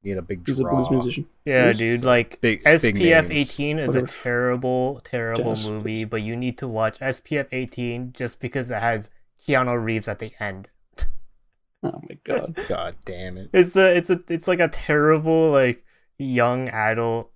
Need 0.05 0.17
a 0.17 0.21
big 0.21 0.47
he's 0.47 0.59
a 0.59 0.63
blues 0.63 0.89
musician. 0.91 1.27
Yeah, 1.45 1.65
Blues? 1.65 1.77
dude. 1.79 2.05
Like 2.05 2.39
Big- 2.41 2.63
big 2.63 2.81
SPF 2.81 3.27
names. 3.29 3.31
18 3.51 3.79
is 3.79 3.87
Whatever. 3.87 4.05
a 4.05 4.07
terrible, 4.09 5.01
terrible 5.03 5.43
Jazz, 5.45 5.67
movie, 5.69 5.81
please. 5.81 6.05
but 6.05 6.21
you 6.21 6.35
need 6.35 6.57
to 6.59 6.67
watch 6.67 6.99
SPF 6.99 7.47
18 7.51 8.13
just 8.13 8.39
because 8.39 8.69
it 8.71 8.81
has 8.81 9.09
Keanu 9.47 9.83
Reeves 9.83 10.07
at 10.07 10.19
the 10.19 10.31
end. 10.39 10.69
Oh 11.83 12.01
my 12.07 12.17
god. 12.23 12.55
God 12.67 12.95
damn 13.05 13.37
it. 13.37 13.49
It's 13.53 13.75
a, 13.75 13.95
it's 13.95 14.09
a, 14.09 14.19
it's 14.29 14.47
like 14.47 14.59
a 14.59 14.67
terrible 14.67 15.51
like 15.51 15.83
young 16.17 16.69
adult 16.69 17.31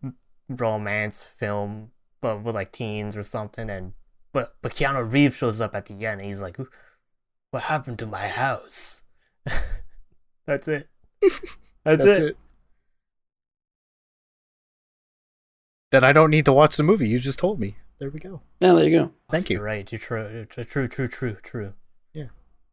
romance 0.47 1.31
film, 1.38 1.91
but 2.21 2.43
with 2.43 2.55
like 2.55 2.71
teens 2.71 3.15
or 3.17 3.23
something. 3.23 3.69
And 3.69 3.93
but 4.31 4.55
but 4.61 4.73
Keanu 4.73 5.11
Reeves 5.11 5.35
shows 5.35 5.59
up 5.61 5.75
at 5.75 5.85
the 5.85 5.93
end, 6.05 6.21
and 6.21 6.27
he's 6.27 6.41
like, 6.41 6.57
"What 7.51 7.63
happened 7.63 7.99
to 7.99 8.05
my 8.07 8.27
house?" 8.27 9.01
That's 10.45 10.67
it. 10.67 10.88
That's, 11.21 12.03
That's 12.03 12.17
it. 12.19 12.23
it. 12.23 12.38
Then 15.91 16.03
I 16.03 16.12
don't 16.13 16.29
need 16.29 16.46
to 16.46 16.53
watch 16.53 16.77
the 16.77 16.84
movie. 16.84 17.08
You 17.08 17.19
just 17.19 17.39
told 17.39 17.60
me. 17.60 17.75
There 18.00 18.10
we 18.10 18.19
go. 18.19 18.41
Yeah, 18.62 18.74
there 18.74 18.88
you 18.88 18.98
go. 18.98 19.12
Thank 19.29 19.50
You're 19.50 19.63
right. 19.63 19.91
You're 19.91 20.00
true. 20.00 20.46
True. 20.50 20.63
True. 20.65 20.88
True. 20.88 21.08
True. 21.08 21.36
True. 21.41 21.74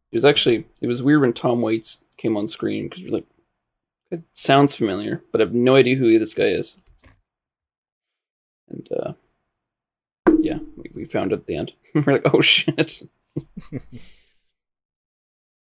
It 0.09 0.15
was 0.15 0.23
actually 0.23 0.65
it 0.79 0.87
was 0.87 1.03
weird 1.03 1.19
when 1.19 1.33
Tom 1.33 1.61
Waits 1.61 2.05
came 2.15 2.37
on 2.37 2.47
screen 2.47 2.87
because 2.87 3.03
we're 3.03 3.11
like, 3.11 3.25
it 4.09 4.23
sounds 4.33 4.73
familiar, 4.73 5.21
but 5.33 5.41
I 5.41 5.43
have 5.43 5.53
no 5.53 5.75
idea 5.75 5.97
who 5.97 6.17
this 6.17 6.33
guy 6.33 6.45
is. 6.45 6.77
And 8.69 8.87
uh, 8.97 9.13
yeah, 10.39 10.59
we, 10.77 10.89
we 10.95 11.03
found 11.03 11.33
it 11.33 11.39
at 11.39 11.45
the 11.47 11.57
end. 11.57 11.73
we're 11.93 12.13
like, 12.13 12.33
oh 12.33 12.39
shit. 12.39 13.01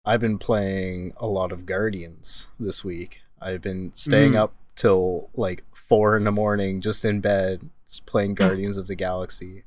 I've 0.05 0.21
been 0.21 0.37
playing 0.39 1.15
a 1.17 1.27
lot 1.27 1.51
of 1.51 1.65
Guardians 1.65 2.49
this 2.61 2.85
week. 2.85 3.21
I've 3.41 3.63
been 3.63 3.93
staying 3.95 4.33
Mm. 4.33 4.37
up 4.41 4.55
till 4.77 5.31
like 5.35 5.65
four 5.75 6.17
in 6.17 6.25
the 6.25 6.31
morning, 6.33 6.81
just 6.81 7.05
in 7.05 7.21
bed, 7.21 7.69
just 7.89 8.07
playing 8.07 8.35
Guardians 8.37 8.77
of 8.77 8.87
the 8.87 8.95
Galaxy. 8.95 9.65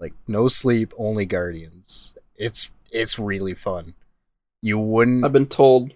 Like 0.00 0.14
no 0.26 0.48
sleep, 0.48 0.92
only 0.96 1.26
Guardians. 1.26 2.14
It's 2.36 2.70
it's 2.90 3.18
really 3.18 3.54
fun. 3.54 3.94
You 4.62 4.78
wouldn't 4.78 5.24
I've 5.24 5.32
been 5.32 5.46
told 5.46 5.92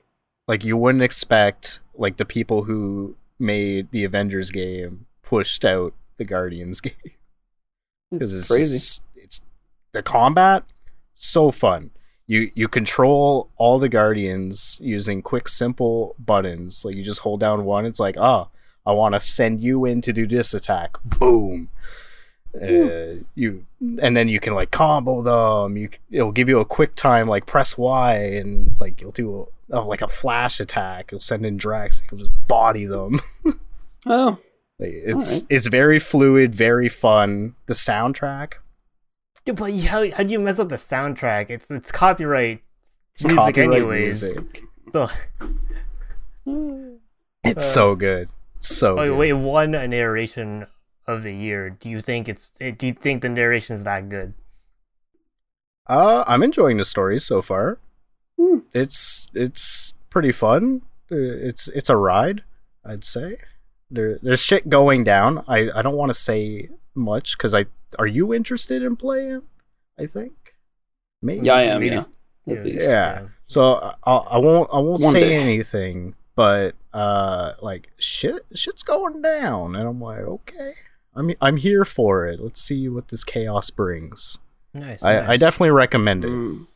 like 0.48 0.64
you 0.64 0.76
wouldn't 0.76 1.02
expect 1.04 1.80
like 1.94 2.16
the 2.16 2.24
people 2.24 2.64
who 2.64 3.16
made 3.38 3.90
the 3.90 4.04
Avengers 4.04 4.50
game 4.50 5.06
pushed 5.22 5.64
out 5.64 5.94
the 6.16 6.24
Guardians 6.24 6.80
game 6.82 6.94
because 8.10 8.32
it's 8.32 8.42
it's 8.42 8.48
crazy. 8.50 8.76
just- 8.78 9.02
it's 9.14 9.40
the 9.92 10.02
combat 10.02 10.64
so 11.14 11.50
fun. 11.50 11.90
You 12.30 12.52
you 12.54 12.68
control 12.68 13.48
all 13.56 13.80
the 13.80 13.88
Guardians 13.88 14.78
using 14.80 15.20
quick 15.20 15.48
simple 15.48 16.14
buttons. 16.16 16.84
Like 16.84 16.94
you 16.94 17.02
just 17.02 17.22
hold 17.22 17.40
down 17.40 17.64
one. 17.64 17.84
It's 17.84 17.98
like 17.98 18.16
oh 18.16 18.48
I 18.86 18.92
want 18.92 19.14
to 19.14 19.20
send 19.20 19.60
you 19.60 19.84
in 19.84 20.00
to 20.02 20.12
do 20.12 20.28
this 20.28 20.54
attack. 20.54 20.96
Boom. 21.04 21.70
Uh, 22.54 23.24
you 23.34 23.66
and 24.00 24.16
then 24.16 24.28
you 24.28 24.38
can 24.38 24.54
like 24.54 24.70
combo 24.70 25.22
them. 25.22 25.76
You 25.76 25.88
it'll 26.08 26.30
give 26.30 26.48
you 26.48 26.60
a 26.60 26.64
quick 26.64 26.94
time 26.94 27.26
like 27.26 27.46
press 27.46 27.76
Y 27.76 28.14
and 28.14 28.76
like 28.78 29.00
you'll 29.00 29.10
do 29.10 29.48
a, 29.72 29.76
oh, 29.76 29.88
like 29.88 30.02
a 30.02 30.06
flash 30.08 30.60
attack. 30.60 31.10
You'll 31.10 31.20
send 31.20 31.44
in 31.44 31.56
Drax. 31.56 32.00
You'll 32.10 32.20
just 32.20 32.32
body 32.46 32.86
them. 32.86 33.18
Oh, 34.06 34.38
it's 34.78 35.32
Alright. 35.32 35.46
it's 35.50 35.66
very 35.66 35.98
fluid, 35.98 36.54
very 36.54 36.88
fun. 36.88 37.54
The 37.66 37.74
soundtrack, 37.74 38.54
Dude, 39.50 39.56
but 39.58 39.72
how 39.86 40.10
how 40.12 40.22
do 40.22 40.32
you 40.32 40.38
mess 40.38 40.58
up 40.58 40.68
the 40.68 40.76
soundtrack? 40.76 41.50
It's 41.50 41.70
it's 41.70 41.90
copyright 41.92 42.62
it's 43.14 43.24
music 43.24 43.38
copyright 43.56 43.72
anyways. 43.80 44.22
music. 44.22 44.62
So 44.92 45.08
It's 47.44 47.64
Uh, 47.66 47.72
so 47.74 47.94
good, 47.94 48.28
so 48.58 48.98
oh, 48.98 49.06
good. 49.06 49.16
wait, 49.18 49.32
one 49.32 49.74
a 49.74 49.88
narration 49.88 50.66
of 51.06 51.22
the 51.22 51.32
year. 51.32 51.70
Do 51.70 51.88
you 51.88 52.00
think 52.00 52.28
it's 52.28 52.50
eh, 52.60 52.70
do 52.76 52.86
you 52.88 52.92
think 52.92 53.22
the 53.22 53.28
narration 53.28 53.76
is 53.76 53.84
that 53.84 54.08
good? 54.08 54.34
Uh, 55.88 56.22
I'm 56.26 56.42
enjoying 56.42 56.76
the 56.76 56.84
stories 56.84 57.24
so 57.24 57.42
far. 57.42 57.78
Hmm. 58.38 58.58
It's 58.72 59.26
it's 59.34 59.94
pretty 60.10 60.32
fun. 60.32 60.82
Uh, 61.10 61.16
It's 61.16 61.66
it's 61.68 61.90
a 61.90 61.96
ride, 61.96 62.42
I'd 62.84 63.04
say. 63.04 63.38
There 63.90 64.18
there's 64.22 64.40
shit 64.42 64.68
going 64.68 65.02
down. 65.02 65.42
I 65.48 65.70
I 65.74 65.82
don't 65.82 65.96
want 65.96 66.10
to 66.10 66.18
say 66.18 66.68
much 66.94 67.36
because 67.36 67.54
I 67.54 67.66
are 67.98 68.06
you 68.06 68.32
interested 68.34 68.82
in 68.82 68.96
playing? 68.96 69.42
I 69.98 70.06
think 70.06 70.32
maybe. 71.22 71.46
yeah, 71.46 71.54
I 71.54 71.62
am. 71.62 71.80
Maybe 71.80 71.94
Yeah, 71.96 72.00
s- 72.00 72.08
at 72.48 72.56
yeah. 72.56 72.62
least. 72.62 72.88
Yeah. 72.88 73.26
So 73.46 73.94
I, 74.04 74.12
I 74.16 74.38
won't 74.38 74.68
I 74.72 74.78
won't 74.78 75.02
One 75.02 75.12
say 75.12 75.28
day. 75.30 75.34
anything, 75.36 76.14
but 76.36 76.74
uh, 76.92 77.52
like 77.62 77.90
shit 77.98 78.42
shit's 78.54 78.82
going 78.82 79.20
down, 79.22 79.74
and 79.76 79.86
I'm 79.88 80.00
like, 80.00 80.20
okay, 80.20 80.72
I'm 81.14 81.32
I'm 81.40 81.56
here 81.56 81.84
for 81.84 82.26
it. 82.26 82.40
Let's 82.40 82.60
see 82.62 82.88
what 82.88 83.08
this 83.08 83.24
chaos 83.24 83.70
brings. 83.70 84.38
Nice. 84.72 85.02
I, 85.02 85.32
I 85.32 85.36
definitely 85.36 85.70
recommend 85.72 86.24
it. 86.24 86.30
Mm. 86.30 86.66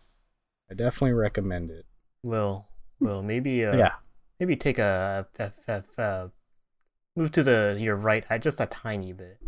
I 0.71 0.75
definitely 0.75 1.13
recommend 1.13 1.71
it. 1.71 1.87
will 2.25 2.67
will 3.01 3.23
maybe 3.23 3.65
uh, 3.65 3.77
yeah. 3.77 3.93
maybe 4.41 4.57
take 4.57 4.79
a, 4.79 5.27
a, 5.39 5.53
a, 5.69 5.83
a 5.99 6.31
move 7.17 7.31
to 7.33 7.43
the 7.45 7.77
your 7.81 7.95
right 7.97 8.25
just 8.41 8.61
a 8.61 8.67
tiny 8.67 9.13
bit. 9.13 9.39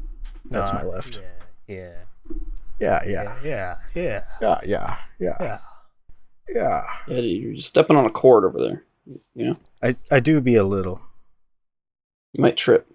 That's 0.50 0.72
my 0.72 0.82
Uh, 0.82 0.84
left. 0.84 1.16
Yeah. 1.16 1.44
Yeah, 1.68 1.92
Yeah. 2.78 3.00
yeah, 3.04 3.04
Yeah. 3.06 3.36
Yeah. 3.42 3.76
yeah, 3.94 4.24
yeah, 4.40 4.60
yeah, 4.64 4.96
Yeah. 5.18 5.36
yeah. 5.40 5.58
Yeah, 6.48 6.86
you're 7.16 7.54
just 7.54 7.68
stepping 7.68 7.96
on 7.96 8.06
a 8.06 8.10
cord 8.10 8.44
over 8.44 8.58
there. 8.60 8.84
You 9.34 9.46
know, 9.50 9.56
I, 9.82 9.96
I 10.10 10.20
do 10.20 10.40
be 10.40 10.54
a 10.56 10.64
little. 10.64 11.00
you 12.32 12.42
might 12.42 12.56
trip. 12.56 12.86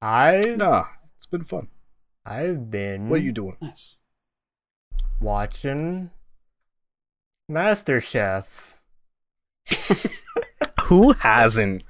I 0.00 0.42
Nah, 0.56 0.84
it's 1.16 1.26
been 1.26 1.44
fun. 1.44 1.68
I've 2.26 2.70
been 2.70 3.08
What 3.08 3.20
are 3.20 3.22
you 3.22 3.32
doing? 3.32 3.56
Nice. 3.60 3.98
watching 5.20 6.10
MasterChef. 7.50 8.44
Who 10.84 11.12
hasn't? 11.12 11.82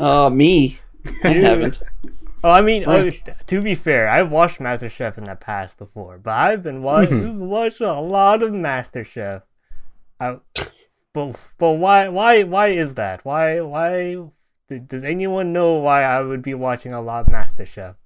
Uh, 0.00 0.28
me. 0.30 0.78
I 1.24 1.28
haven't. 1.32 1.82
Oh, 2.44 2.50
I 2.50 2.60
mean, 2.60 2.84
oh, 2.86 3.10
to 3.46 3.62
be 3.62 3.74
fair, 3.74 4.08
I've 4.08 4.30
watched 4.30 4.60
MasterChef 4.60 5.18
in 5.18 5.24
the 5.24 5.34
past 5.34 5.78
before, 5.78 6.18
but 6.18 6.30
I've 6.34 6.62
been 6.62 6.82
watching 6.82 7.22
Mhm. 7.22 7.38
watching 7.48 7.86
a 7.86 8.00
lot 8.00 8.42
of 8.42 8.50
MasterChef. 8.52 9.42
I, 10.20 10.38
but 11.12 11.36
but 11.58 11.72
why 11.72 12.08
why 12.08 12.42
why 12.44 12.68
is 12.68 12.94
that? 12.94 13.24
Why 13.24 13.60
why 13.60 14.16
does 14.86 15.02
anyone 15.04 15.52
know 15.52 15.74
why 15.74 16.02
I 16.02 16.20
would 16.22 16.42
be 16.42 16.54
watching 16.54 16.92
a 16.92 17.00
lot 17.00 17.26
of 17.26 17.32
MasterChef? 17.32 17.96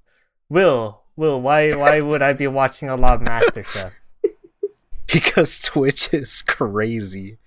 Will 0.49 1.03
Will 1.17 1.41
why 1.41 1.73
why 1.73 2.01
would 2.01 2.23
I 2.23 2.33
be 2.33 2.47
watching 2.47 2.89
a 2.89 2.97
lot 2.97 3.21
of 3.21 3.27
MasterChef? 3.29 3.93
Because 5.13 5.59
Twitch 5.61 6.15
is 6.15 6.41
crazy. 6.43 7.39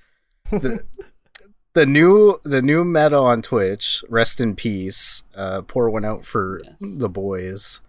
The, 0.52 0.84
the 1.74 1.86
new 1.86 2.40
the 2.44 2.62
new 2.62 2.84
meta 2.84 3.18
on 3.18 3.42
Twitch, 3.42 4.04
rest 4.10 4.40
in 4.40 4.56
peace. 4.56 5.24
Uh, 5.36 5.62
pour 5.62 5.90
one 5.90 6.06
out 6.06 6.26
for 6.26 6.62
Yes. 6.64 6.74
the 6.80 7.10
boys. 7.10 7.82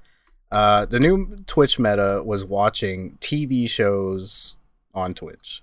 Uh, 0.51 0.87
the 0.87 1.01
new 1.01 1.38
Twitch 1.47 1.79
meta 1.79 2.23
was 2.25 2.44
watching 2.44 3.18
TV 3.20 3.68
shows 3.68 4.57
on 4.94 5.12
Twitch. 5.14 5.62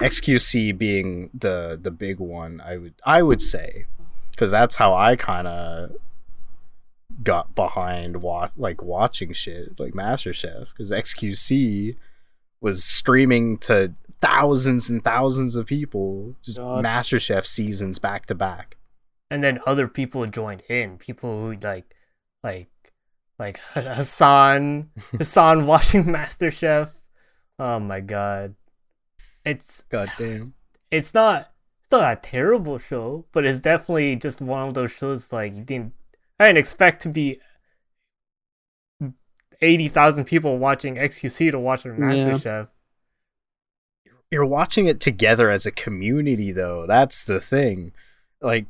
XQC 0.00 0.76
being 0.78 1.30
the 1.34 1.78
the 1.80 1.90
big 1.90 2.20
one, 2.20 2.60
I 2.64 2.76
would 2.76 2.94
I 3.04 3.22
would 3.22 3.42
say, 3.42 3.86
because 4.30 4.50
that's 4.50 4.76
how 4.76 4.94
I 4.94 5.16
kind 5.16 5.48
of 5.48 5.90
got 7.24 7.52
behind 7.56 8.22
wa- 8.22 8.50
like 8.56 8.80
watching 8.80 9.32
shit 9.32 9.78
like 9.80 9.92
MasterChef 9.92 10.68
because 10.68 10.92
XQC 10.92 11.96
was 12.60 12.84
streaming 12.84 13.58
to 13.58 13.92
thousands 14.20 14.90
and 14.90 15.02
thousands 15.02 15.56
of 15.56 15.66
people 15.66 16.34
just 16.42 16.58
God. 16.58 16.84
MasterChef 16.84 17.46
seasons 17.46 17.98
back 17.98 18.26
to 18.26 18.34
back. 18.34 18.76
and 19.30 19.44
then 19.44 19.60
other 19.66 19.86
people 19.88 20.24
joined 20.26 20.62
in. 20.68 20.98
People 20.98 21.40
who 21.40 21.56
like, 21.60 21.94
like, 22.42 22.68
like 23.38 23.60
Hasan, 23.74 24.90
Hasan 25.18 25.66
watching 25.66 26.04
MasterChef. 26.04 26.94
Oh 27.58 27.78
my 27.80 28.00
god, 28.00 28.54
it's 29.44 29.82
God 29.90 30.10
damn. 30.18 30.54
it's 30.90 31.12
not 31.14 31.50
it's 31.82 31.90
not 31.90 32.12
a 32.12 32.20
terrible 32.20 32.78
show, 32.78 33.24
but 33.32 33.44
it's 33.44 33.58
definitely 33.60 34.16
just 34.16 34.40
one 34.40 34.68
of 34.68 34.74
those 34.74 34.92
shows 34.92 35.32
like 35.32 35.54
you 35.56 35.62
didn't 35.64 35.92
I 36.38 36.46
didn't 36.46 36.58
expect 36.58 37.02
to 37.02 37.08
be 37.08 37.40
eighty 39.60 39.88
thousand 39.88 40.24
people 40.24 40.58
watching 40.58 40.96
XQC 40.96 41.50
to 41.50 41.58
watch 41.58 41.84
a 41.84 41.88
MasterChef. 41.88 42.68
You're 44.30 44.46
watching 44.46 44.86
it 44.86 45.00
together 45.00 45.50
as 45.50 45.66
a 45.66 45.70
community 45.70 46.52
though. 46.52 46.86
That's 46.86 47.24
the 47.24 47.40
thing. 47.40 47.92
Like 48.40 48.66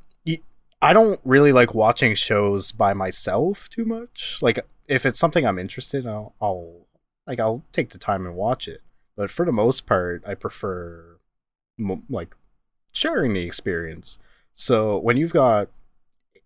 I 0.81 0.93
don't 0.93 1.21
really 1.25 1.53
like 1.53 1.75
watching 1.75 2.15
shows 2.15 2.71
by 2.71 2.95
myself 2.95 3.69
too 3.69 3.85
much. 3.85 4.39
Like 4.41 4.65
if 4.87 5.05
it's 5.05 5.19
something 5.19 5.45
I'm 5.45 5.59
interested 5.59 6.05
in, 6.05 6.11
I'll, 6.11 6.35
I'll 6.41 6.87
like 7.27 7.41
I'll 7.41 7.65
take 7.73 7.91
the 7.91 7.99
time 7.99 8.25
and 8.27 8.37
watch 8.37 8.69
it. 8.69 8.83
But 9.17 9.31
for 9.31 9.45
the 9.45 9.53
most 9.53 9.87
part, 9.87 10.23
I 10.27 10.35
prefer 10.35 11.19
like 12.09 12.35
sharing 12.93 13.35
the 13.35 13.43
experience. 13.43 14.19
So 14.55 14.99
when 14.99 15.17
you've 15.17 15.33
got 15.33 15.69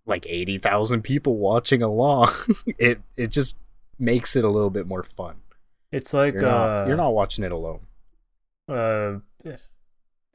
like 0.06 0.26
80,000 0.28 1.02
people 1.02 1.36
watching 1.36 1.82
along, 1.82 2.30
it 2.78 3.02
it 3.16 3.30
just 3.30 3.54
makes 3.98 4.34
it 4.34 4.44
a 4.44 4.50
little 4.50 4.70
bit 4.70 4.86
more 4.86 5.02
fun. 5.02 5.36
It's 5.90 6.14
like 6.14 6.32
You're 6.32 6.42
not, 6.42 6.68
uh, 6.68 6.84
you're 6.88 6.96
not 6.96 7.12
watching 7.12 7.44
it 7.44 7.52
alone. 7.52 7.80
Uh 8.72 9.18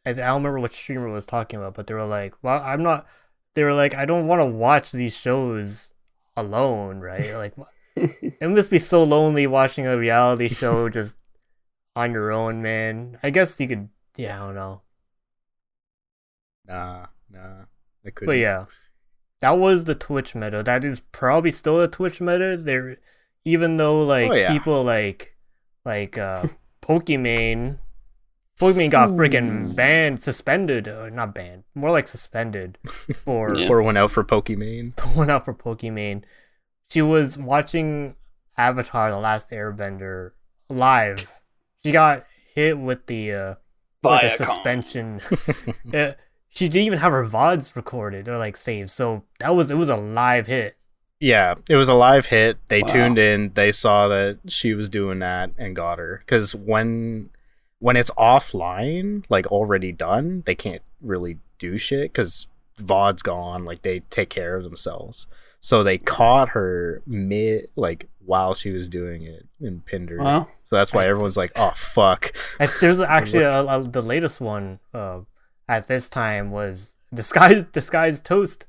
I, 0.05 0.11
I 0.11 0.13
don't 0.13 0.35
remember 0.43 0.59
what 0.61 0.71
streamer 0.71 1.09
was 1.09 1.25
talking 1.25 1.59
about, 1.59 1.73
but 1.73 1.87
they 1.87 1.93
were 1.93 2.05
like, 2.05 2.33
"Well, 2.41 2.61
I'm 2.63 2.81
not." 2.83 3.05
They 3.55 3.63
were 3.63 3.73
like, 3.73 3.93
"I 3.95 4.05
don't 4.05 4.27
want 4.27 4.39
to 4.39 4.45
watch 4.45 4.91
these 4.91 5.17
shows 5.17 5.91
alone, 6.37 6.99
right? 7.01 7.33
Like, 7.35 7.55
it 7.95 8.49
must 8.49 8.71
be 8.71 8.79
so 8.79 9.03
lonely 9.03 9.47
watching 9.47 9.85
a 9.87 9.97
reality 9.97 10.47
show 10.47 10.87
just 10.97 11.17
on 11.95 12.13
your 12.13 12.31
own, 12.31 12.61
man. 12.61 13.17
I 13.23 13.31
guess 13.31 13.59
you 13.59 13.67
could, 13.67 13.89
yeah, 14.15 14.35
I 14.41 14.45
don't 14.45 14.55
know, 14.55 14.81
Nah, 16.67 17.07
nah. 17.29 17.63
I 18.05 18.09
couldn't. 18.11 18.27
but 18.27 18.37
yeah, 18.37 18.65
that 19.41 19.57
was 19.57 19.83
the 19.85 19.95
Twitch 19.95 20.35
meta. 20.35 20.63
That 20.63 20.83
is 20.83 20.99
probably 20.99 21.51
still 21.51 21.81
a 21.81 21.87
Twitch 21.87 22.21
meta. 22.21 22.57
There, 22.57 22.97
even 23.45 23.77
though 23.77 24.03
like 24.03 24.29
Oh, 24.31 24.35
yeah. 24.35 24.51
people 24.51 24.83
like 24.83 25.35
like 25.85 26.17
uh 26.17 26.45
Pokimane. 26.81 27.79
Pokimane 28.59 28.89
got 28.89 29.09
freaking 29.09 29.75
banned, 29.75 30.21
suspended, 30.21 30.87
or 30.87 31.09
not 31.11 31.35
banned, 31.35 31.63
more 31.75 31.91
like 31.91 32.07
suspended 32.07 32.77
for 33.23 33.55
Yeah. 33.55 33.67
Pour 33.67 33.81
one 33.83 33.97
out 33.97 34.11
for 34.11 34.23
Pokimane. 34.23 34.95
pulling 34.97 35.29
out 35.29 35.45
for 35.45 35.53
Pokimane. 35.53 36.23
She 36.89 37.01
was 37.01 37.37
watching 37.37 38.15
Avatar: 38.57 39.11
The 39.11 39.17
Last 39.17 39.51
Airbender 39.51 40.31
live. 40.69 41.31
She 41.83 41.91
got 41.91 42.25
hit 42.55 42.77
with 42.79 43.05
the 43.05 43.31
uh, 43.31 43.55
with 44.03 44.21
the 44.21 44.29
suspension. 44.31 45.21
Uh, 45.93 46.13
she 46.49 46.67
didn't 46.67 46.85
even 46.87 46.99
have 46.99 47.11
her 47.11 47.23
vods 47.25 47.75
recorded 47.75 48.27
or 48.27 48.37
like 48.37 48.57
saved, 48.57 48.89
so 48.89 49.23
that 49.39 49.53
was 49.55 49.69
it 49.69 49.75
was 49.75 49.89
a 49.89 49.95
live 49.97 50.47
hit. 50.47 50.75
Yeah, 51.19 51.55
it 51.69 51.75
was 51.75 51.89
a 51.89 51.93
live 51.93 52.25
hit. 52.27 52.57
They 52.67 52.81
Wow. 52.81 52.87
tuned 52.87 53.19
in. 53.19 53.51
They 53.53 53.71
saw 53.71 54.07
that 54.07 54.39
she 54.47 54.73
was 54.73 54.89
doing 54.89 55.19
that 55.19 55.51
and 55.57 55.75
got 55.75 55.97
her. 55.99 56.17
Because 56.25 56.53
when 56.55 57.29
when 57.79 57.95
it's 57.95 58.11
offline, 58.11 59.23
like 59.29 59.47
already 59.47 59.91
done, 59.91 60.43
they 60.45 60.55
can't 60.55 60.81
really 61.01 61.37
do 61.59 61.77
shit 61.77 62.11
because 62.11 62.47
VOD's 62.79 63.21
gone. 63.21 63.65
Like 63.65 63.81
they 63.81 63.99
take 63.99 64.29
care 64.29 64.55
of 64.55 64.63
themselves. 64.63 65.27
So 65.59 65.83
they 65.83 65.97
caught 65.97 66.49
her 66.49 67.01
mid, 67.05 67.69
like 67.75 68.07
while 68.19 68.53
she 68.53 68.71
was 68.71 68.87
doing 68.87 69.23
it 69.23 69.47
and 69.59 69.85
pinned 69.85 70.09
her. 70.09 70.45
So 70.63 70.75
that's 70.75 70.93
why 70.93 71.07
everyone's 71.07 71.37
like, 71.37 71.51
"Oh 71.55 71.71
fuck." 71.75 72.31
I, 72.59 72.67
there's 72.79 72.99
actually 73.01 73.43
a, 73.43 73.61
a, 73.63 73.83
the 73.83 74.01
latest 74.01 74.39
one 74.39 74.79
uh, 74.93 75.21
at 75.67 75.87
this 75.87 76.09
time 76.09 76.51
was 76.51 76.95
disguised 77.13 77.71
disguised 77.71 78.23
toast. 78.23 78.65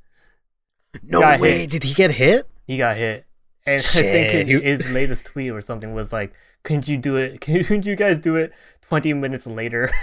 No 1.02 1.20
way! 1.20 1.60
hit. 1.60 1.70
Did 1.70 1.84
he 1.84 1.94
get 1.94 2.12
hit? 2.12 2.48
He 2.66 2.78
got 2.78 2.96
hit, 2.96 3.26
and 3.66 3.80
I 3.94 4.02
think 4.02 4.48
his 4.48 4.90
latest 4.90 5.26
tweet 5.26 5.50
or 5.50 5.60
something 5.60 5.92
was 5.94 6.12
like, 6.12 6.32
"Couldn't 6.62 6.88
you 6.88 6.96
do 6.96 7.16
it? 7.16 7.40
Couldn't 7.42 7.86
you 7.86 7.96
guys 7.96 8.18
do 8.18 8.36
it 8.36 8.52
twenty 8.82 9.12
minutes 9.12 9.46
later?" 9.46 9.90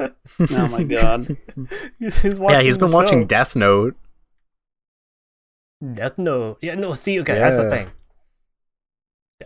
Oh 0.00 0.66
my 0.68 0.82
god. 0.82 1.36
he's 2.00 2.24
yeah, 2.40 2.60
he's 2.62 2.76
been 2.76 2.90
the 2.90 2.96
watching 2.96 3.20
show. 3.22 3.26
Death 3.26 3.54
Note. 3.54 3.94
Death 5.94 6.18
Note. 6.18 6.58
Yeah, 6.60 6.74
no. 6.74 6.94
See, 6.94 7.20
okay, 7.20 7.38
that's 7.38 7.56
the 7.62 7.70
thing. 7.70 7.90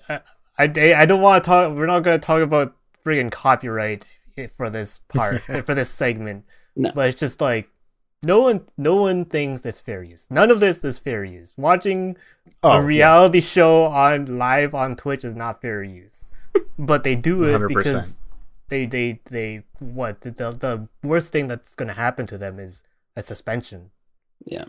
I, 0.08 0.20
I, 0.58 0.94
I 1.02 1.04
don't 1.04 1.20
want 1.20 1.42
to 1.44 1.46
talk. 1.48 1.74
We're 1.74 1.84
not 1.86 2.02
going 2.02 2.18
to 2.18 2.24
talk 2.26 2.40
about 2.42 2.74
friggin' 3.04 3.30
copyright 3.30 4.04
for 4.56 4.70
this 4.70 5.00
part 5.08 5.42
for 5.66 5.74
this 5.74 5.90
segment. 5.90 6.44
No. 6.76 6.92
But 6.94 7.08
it's 7.10 7.20
just 7.20 7.40
like 7.40 7.68
no 8.24 8.40
one, 8.40 8.62
no 8.76 8.96
one 8.96 9.24
thinks 9.24 9.66
it's 9.66 9.80
fair 9.80 10.02
use. 10.02 10.28
None 10.30 10.50
of 10.50 10.60
this 10.60 10.84
is 10.84 10.98
fair 10.98 11.24
use. 11.24 11.52
Watching 11.56 12.16
Oh, 12.62 12.70
a 12.70 12.80
yeah. 12.80 12.86
reality 12.86 13.40
show 13.40 13.84
on 13.84 14.38
live 14.38 14.74
on 14.74 14.96
Twitch 14.96 15.24
is 15.24 15.34
not 15.34 15.60
fair 15.60 15.82
use, 15.82 16.28
but 16.78 17.04
they 17.04 17.14
do 17.16 17.44
it 17.44 17.60
100%. 17.60 17.68
because 17.68 18.20
they 18.68 18.86
they 18.86 19.20
they 19.30 19.64
what 19.78 20.20
the 20.22 20.30
the 20.30 20.88
worst 21.02 21.32
thing 21.32 21.46
that's 21.46 21.74
gonna 21.74 21.94
happen 21.94 22.26
to 22.26 22.38
them 22.38 22.58
is 22.58 22.82
a 23.16 23.22
suspension. 23.22 23.90
Yeah. 24.44 24.66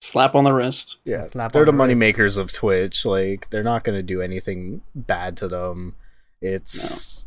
Slap 0.00 0.34
on 0.36 0.44
the 0.44 0.52
wrist. 0.52 0.98
Yeah, 1.04 1.22
slap 1.22 1.52
they're 1.52 1.62
on 1.62 1.66
the 1.66 1.72
the 1.72 1.76
money 1.76 1.92
wrist. 1.92 2.00
makers 2.00 2.38
of 2.38 2.52
Twitch. 2.52 3.04
Like 3.04 3.50
they're 3.50 3.64
not 3.64 3.82
going 3.82 3.98
to 3.98 4.02
do 4.02 4.22
anything 4.22 4.80
bad 4.94 5.36
to 5.38 5.48
them. 5.48 5.96
It's 6.40 7.26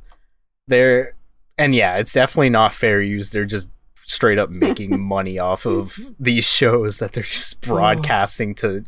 they're 0.68 1.16
and 1.58 1.76
yeah, 1.76 1.98
it's 1.98 2.14
definitely 2.14 2.50
not 2.50 2.74
fair 2.74 3.02
use. 3.02 3.30
They're 3.30 3.46
just 3.46 3.68
straight 4.06 4.40
up 4.40 4.50
making 4.50 5.02
money 5.06 5.38
off 5.38 5.66
of 5.66 6.00
these 6.20 6.46
shows 6.46 7.00
that 7.00 7.12
they're 7.12 7.24
just 7.24 7.60
broadcasting 7.62 8.56
to 8.56 8.86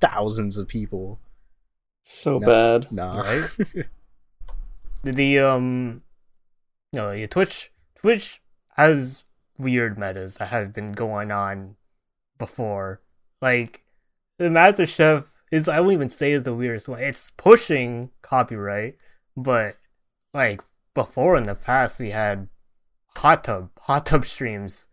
thousands 0.00 0.56
of 0.56 0.66
people. 0.66 1.20
So 2.08 2.38
No. 2.38 2.46
bad. 2.46 2.92
Nah. 2.92 3.20
Right? 3.20 3.50
the 5.02 5.38
um 5.40 6.02
no 6.92 7.10
yeah, 7.10 7.26
twitch 7.26 7.72
twitch 7.96 8.40
has 8.76 9.24
weird 9.58 9.98
metas 9.98 10.34
that 10.36 10.46
have 10.48 10.72
been 10.72 10.92
going 10.92 11.30
on 11.32 11.74
before 12.38 13.00
like 13.42 13.84
the 14.38 14.50
master 14.50 14.84
chef 14.86 15.24
is 15.50 15.68
i 15.68 15.80
won't 15.80 15.92
even 15.94 16.08
say 16.08 16.32
is 16.32 16.42
the 16.44 16.54
weirdest 16.54 16.88
one 16.88 17.00
it's 17.00 17.30
pushing 17.36 18.10
copyright 18.22 18.96
but 19.36 19.76
like 20.34 20.60
before 20.94 21.36
in 21.36 21.44
the 21.46 21.54
past 21.54 21.98
we 21.98 22.10
had 22.10 22.48
hot 23.16 23.44
tub 23.44 23.70
hot 23.80 24.06
tub 24.06 24.24
streams 24.24 24.86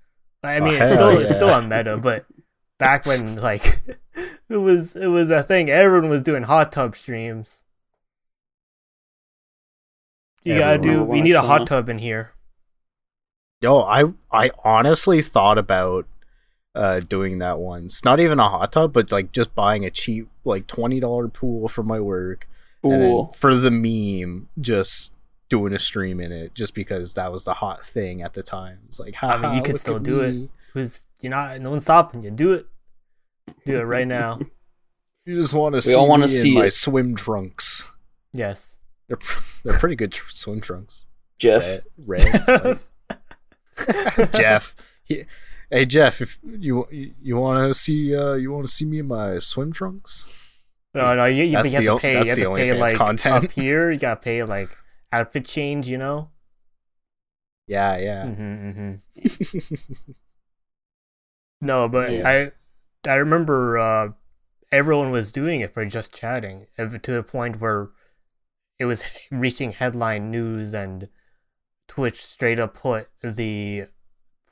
i 0.43 0.58
Oh, 0.58 0.63
mean 0.63 0.76
it's 0.76 0.93
hell 0.93 1.10
still 1.12 1.19
it's 1.21 1.32
still 1.36 1.49
a 1.49 1.62
meta 1.62 1.97
but 1.97 2.26
back 2.78 3.06
when 3.06 3.36
like 3.38 3.82
it 4.49 4.58
was 4.58 4.95
it 4.95 5.08
was 5.08 5.30
a 5.30 5.43
thing 5.43 5.69
everyone 5.69 6.10
was 6.10 6.21
doing 6.21 6.43
hot 6.43 6.71
tub 6.71 6.95
streams 6.95 7.63
you 10.43 10.58
gotta 10.58 10.78
do. 10.78 11.04
We 11.04 11.21
need 11.21 11.32
a 11.32 11.36
saw- 11.36 11.47
hot 11.47 11.67
tub 11.67 11.88
in 11.89 11.99
here. 11.99 12.34
Yo, 13.62 13.80
I 13.80 14.04
I 14.32 14.52
honestly 14.63 15.21
thought 15.21 15.58
about 15.58 16.06
uh 16.76 16.99
doing 16.99 17.38
that 17.39 17.60
once. 17.60 18.04
Not 18.04 18.19
even 18.19 18.39
a 18.39 18.49
hot 18.49 18.73
tub, 18.73 18.91
but 18.93 19.12
like 19.12 19.32
just 19.32 19.56
buying 19.56 19.86
a 19.86 19.89
cheap 19.89 20.28
like 20.43 20.67
twenty 20.67 20.99
dollar 20.99 21.30
pool 21.30 21.67
for 21.69 21.84
my 21.84 21.99
work. 21.99 22.47
and 22.84 22.91
Cool. 23.02 23.28
for 23.38 23.56
the 23.56 23.71
meme, 23.71 24.49
just 24.60 25.13
doing 25.47 25.71
a 25.71 25.80
stream 25.80 26.19
in 26.19 26.34
it, 26.34 26.54
just 26.54 26.73
because 26.73 27.13
that 27.13 27.32
was 27.32 27.45
the 27.45 27.54
hot 27.54 27.86
thing 27.86 28.21
at 28.21 28.34
the 28.34 28.43
time. 28.43 28.80
It's 28.88 28.99
like, 28.99 29.15
I 29.23 29.38
mean, 29.38 29.54
you 29.56 29.62
could 29.62 29.80
still 29.80 29.95
at 29.95 30.04
do 30.04 30.19
it. 30.21 30.34
me." 30.34 30.49
Who's 30.73 31.04
you're 31.21 31.30
not? 31.30 31.62
No 31.62 31.69
one's 31.69 31.84
stopping 31.84 32.23
you. 32.23 32.32
Do 32.32 32.52
it. 32.52 32.67
Do 33.65 33.77
it 33.79 33.84
right 33.84 34.08
now. 34.08 34.39
You 35.25 35.41
just 35.41 35.53
want 35.53 35.71
to 35.71 35.77
We 35.77 35.82
see 35.82 35.95
all 35.95 36.10
wanna 36.10 36.27
me 36.27 36.36
in 36.36 36.41
see 36.41 36.53
my 36.53 36.65
it. 36.65 36.73
swim 36.73 37.15
trunks. 37.15 37.86
Yes. 38.34 38.79
They're 39.08 39.17
they're 39.63 39.79
pretty 39.79 39.95
good 39.95 40.12
tr- 40.12 40.29
swim 40.32 40.60
trunks. 40.60 41.06
Jeff. 41.39 41.79
Red, 42.06 42.25
red 42.58 42.79
Jeff. 44.34 44.75
He- 45.06 45.23
hey 45.71 45.86
Jeff, 45.86 46.19
if 46.19 46.39
you 46.43 46.86
you, 46.91 47.13
you 47.21 47.38
want 47.38 47.58
to 47.65 47.73
see 47.73 48.13
uh 48.13 48.34
you 48.34 48.51
want 48.51 48.67
to 48.67 48.73
see 48.73 48.84
me 48.84 48.99
in 48.99 49.08
my 49.08 49.39
swim 49.39 49.71
trunks? 49.71 50.25
no, 50.93 51.15
no. 51.15 51.23
You, 51.23 51.45
you, 51.45 51.51
That's 51.53 51.71
you 51.71 51.75
have 51.75 51.82
the 51.84 51.88
to 51.88 51.93
o- 51.93 51.97
pay. 51.97 52.13
that's 52.15 52.25
You 52.38 52.43
have 52.49 52.51
to 52.58 52.58
pay 52.58 52.73
like 52.73 52.95
content. 52.95 53.45
up 53.45 53.51
here. 53.51 53.91
You 53.91 53.99
gotta 53.99 54.19
pay 54.19 54.43
like 54.43 54.71
outfit 55.13 55.45
change. 55.45 55.88
You 55.88 55.99
know. 55.99 56.32
Yeah, 57.67 57.95
yeah. 57.97 58.23
Mm-hmm, 58.25 58.69
mm-hmm. 59.23 59.82
No, 61.62 61.88
but 61.88 62.12
Yeah. 62.12 62.29
I 62.29 62.51
I 63.07 63.15
remember 63.15 63.77
uh, 63.77 64.09
everyone 64.71 65.11
was 65.11 65.31
doing 65.31 65.61
it 65.61 65.73
for 65.73 65.85
just 65.85 66.13
chatting 66.13 66.67
to 66.77 67.11
the 67.11 67.23
point 67.23 67.59
where 67.59 67.89
it 68.79 68.85
was 68.85 69.03
reaching 69.31 69.71
headline 69.73 70.31
news 70.31 70.73
and 70.73 71.09
Twitch 71.87 72.23
straight 72.23 72.59
up 72.59 72.75
put 72.75 73.09
the 73.21 73.85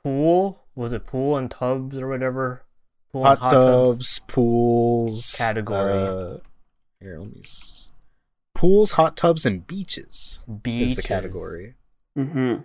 pool 0.02 0.64
was 0.74 0.92
it 0.92 1.06
pool 1.06 1.36
and 1.36 1.50
tubs 1.50 1.98
or 1.98 2.08
whatever 2.08 2.64
pool 3.12 3.24
hot, 3.24 3.42
and 3.42 3.50
tubs, 3.50 4.20
pools 4.26 5.34
Category. 5.36 5.92
Uh, 5.92 6.38
here, 7.00 7.18
let 7.18 7.32
me. 7.32 7.40
S- 7.40 7.92
pools, 8.54 8.92
hot 8.92 9.16
tubs, 9.16 9.44
and 9.44 9.66
beaches 9.66 10.40
beaches. 10.62 10.90
is 10.90 10.96
the 10.96 11.02
category. 11.02 11.74
Mm-hmm. 12.16 12.62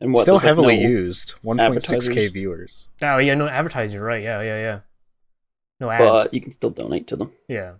And 0.00 0.12
what? 0.12 0.22
Still 0.22 0.38
heavily 0.38 0.82
no- 0.82 0.88
used. 0.88 1.34
1.6k 1.44 2.32
viewers. 2.32 2.88
Oh 3.02 3.18
yeah, 3.18 3.34
no 3.34 3.48
advertiser, 3.48 4.02
right? 4.02 4.22
Yeah, 4.22 4.40
yeah, 4.42 4.60
yeah. 4.60 4.80
No 5.80 5.90
ads. 5.90 6.02
But 6.28 6.34
you 6.34 6.40
can 6.40 6.52
still 6.52 6.70
donate 6.70 7.06
to 7.08 7.16
them. 7.16 7.32
Yeah. 7.48 7.74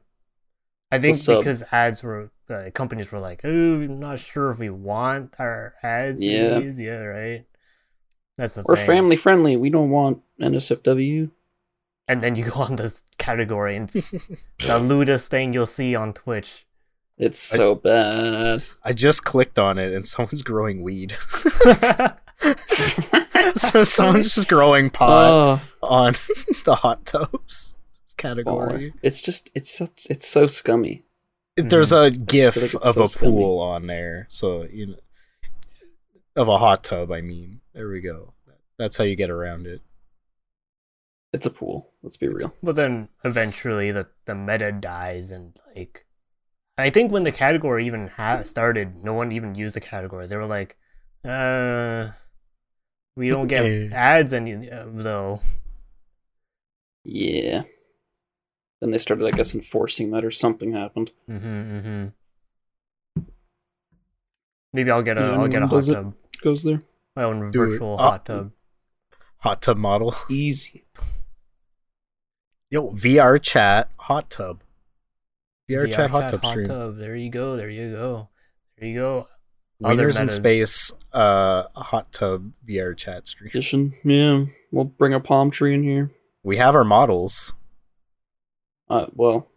I 0.90 0.98
think 0.98 1.16
sub. 1.16 1.38
because 1.40 1.62
ads 1.70 2.02
were 2.02 2.30
uh, 2.48 2.70
companies 2.72 3.12
were 3.12 3.18
like, 3.18 3.42
"Oh, 3.44 3.48
I'm 3.82 4.00
not 4.00 4.18
sure 4.20 4.50
if 4.50 4.58
we 4.58 4.70
want 4.70 5.34
our 5.38 5.74
ads." 5.82 6.22
Yeah. 6.22 6.60
these." 6.60 6.80
yeah, 6.80 7.00
right. 7.00 7.44
That's 8.38 8.54
the 8.54 8.62
We're 8.66 8.76
thing. 8.76 8.86
family 8.86 9.16
friendly. 9.16 9.56
We 9.56 9.68
don't 9.68 9.90
want 9.90 10.22
NSFW. 10.40 11.30
and 12.06 12.22
then 12.22 12.36
you 12.36 12.44
go 12.44 12.60
on 12.60 12.76
this 12.76 13.02
category, 13.18 13.76
and 13.76 13.88
the 14.66 14.78
lewdest 14.78 15.28
thing 15.30 15.52
you'll 15.52 15.66
see 15.66 15.94
on 15.94 16.12
Twitch. 16.14 16.64
It's 17.18 17.38
so 17.40 17.74
bad. 17.74 18.64
I 18.84 18.92
just 18.92 19.24
clicked 19.24 19.58
on 19.58 19.76
it 19.76 19.92
and 19.92 20.06
someone's 20.06 20.42
growing 20.44 20.82
weed. 20.82 21.16
so 23.56 23.82
someone's 23.84 24.34
just 24.34 24.48
growing 24.48 24.88
pot 24.90 25.28
Oh, 25.28 25.60
on 25.82 26.14
the 26.64 26.76
hot 26.76 27.04
tubs 27.04 27.74
category. 28.18 28.90
baller. 28.90 28.92
It's 29.02 29.20
just 29.22 29.50
it's 29.54 29.70
such 29.76 30.06
it's 30.10 30.26
so 30.28 30.46
scummy. 30.46 31.04
There's 31.56 31.90
a 31.92 32.10
gif 32.10 32.56
like 32.56 32.74
of 32.84 32.94
so 32.94 33.02
a 33.02 33.06
scummy. 33.08 33.32
pool 33.32 33.58
on 33.60 33.86
there, 33.86 34.26
so 34.28 34.64
you 34.70 34.86
know, 34.88 34.96
of 36.36 36.48
a 36.48 36.58
hot 36.58 36.84
tub. 36.84 37.10
I 37.10 37.20
mean, 37.20 37.60
there 37.74 37.88
we 37.88 38.00
go. 38.00 38.34
That's 38.78 38.96
how 38.96 39.04
you 39.04 39.16
get 39.16 39.30
around 39.30 39.66
it. 39.66 39.80
It's 41.32 41.46
a 41.46 41.50
pool. 41.50 41.90
Let's 42.02 42.16
be 42.16 42.28
real. 42.28 42.54
but 42.62 42.76
then 42.76 43.08
eventually 43.24 43.90
the 43.90 44.06
the 44.26 44.34
meta 44.34 44.70
dies, 44.72 45.30
and 45.32 45.58
like, 45.74 46.06
I 46.78 46.90
think 46.90 47.10
when 47.12 47.24
the 47.24 47.32
category 47.32 47.86
even 47.86 48.06
ha- 48.06 48.44
started, 48.44 49.02
no 49.04 49.12
one 49.14 49.32
even 49.32 49.54
used 49.56 49.74
the 49.76 49.80
category. 49.80 50.26
They 50.28 50.36
were 50.36 50.46
like, 50.46 50.76
"Uh, 51.24 52.12
we 53.16 53.28
don't 53.30 53.48
get 53.48 53.64
Eh. 53.66 53.88
ads 53.92 54.32
any 54.32 54.70
uh, 54.70 54.84
though." 54.88 55.40
Yeah. 57.04 57.64
Then 58.80 58.90
they 58.92 58.98
started, 58.98 59.26
I 59.26 59.30
guess, 59.36 59.54
enforcing 59.54 60.10
that, 60.12 60.24
or 60.24 60.30
something 60.30 60.72
happened. 60.72 61.10
Mm-hmm, 61.28 61.76
mm-hmm. 61.76 63.22
Maybe 64.72 64.90
I'll 64.90 65.02
get 65.02 65.18
a 65.18 65.22
Yeah, 65.22 65.38
will 65.38 65.48
get 65.48 65.62
a 65.62 65.66
hot 65.66 65.84
tub, 65.84 66.14
Goes 66.42 66.62
there 66.62 66.82
my 67.18 67.24
own 67.24 67.50
Do 67.50 67.66
virtual 67.66 67.94
Oh. 67.94 67.96
hot 67.96 68.26
tub. 68.26 68.52
Hot 69.38 69.60
tub 69.60 69.76
model. 69.76 70.14
easy. 70.30 70.84
Yo, 72.70 72.90
VR 72.92 73.42
chat 73.42 73.90
hot 73.98 74.30
tub. 74.30 74.62
VR, 75.68 75.92
chat 75.92 76.10
hot 76.10 76.30
tub 76.30 76.46
stream. 76.46 76.66
tub. 76.68 76.96
There 76.96 77.16
you 77.16 77.30
go. 77.30 77.56
There 77.56 77.68
you 77.70 77.90
go. 77.90 78.28
There 78.78 78.88
you 78.88 78.98
go. 78.98 79.28
Other 79.82 80.08
Wieners 80.10 80.20
in 80.20 80.28
space. 80.28 80.92
Uh, 81.12 81.64
hot 81.74 82.12
tub 82.12 82.52
VR 82.68 82.96
chat 82.96 83.26
stream. 83.26 83.48
Edition. 83.48 83.94
Yeah. 84.04 84.44
We'll 84.70 84.84
bring 84.84 85.12
a 85.12 85.20
palm 85.20 85.50
tree 85.50 85.74
in 85.74 85.82
here. 85.82 86.12
We 86.44 86.58
have 86.58 86.76
our 86.76 86.84
models. 86.84 87.52
Uh, 88.90 89.06
well, 89.14 89.48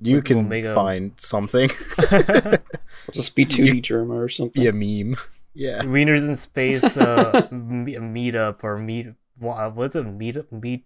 You 0.00 0.14
We'll 0.16 0.22
can 0.22 0.48
make 0.48 0.64
a- 0.64 0.74
find 0.74 1.12
something. 1.16 1.68
just 3.12 3.34
be 3.36 3.42
You- 3.48 3.48
2D 3.48 3.82
Jerma 3.82 4.14
or 4.14 4.28
something. 4.28 4.62
Be 4.62 4.68
a 4.68 4.72
meme. 4.72 5.16
Yeah. 5.56 5.82
Wieners 5.82 6.26
in 6.26 6.34
space. 6.34 6.82
Uh, 6.96 7.46
me- 7.52 7.94
meetup 7.94 8.64
or 8.64 8.76
meet. 8.76 9.06
What 9.38 9.76
was 9.76 9.94
it? 9.94 10.04
Meetup. 10.04 10.50
Meet. 10.50 10.84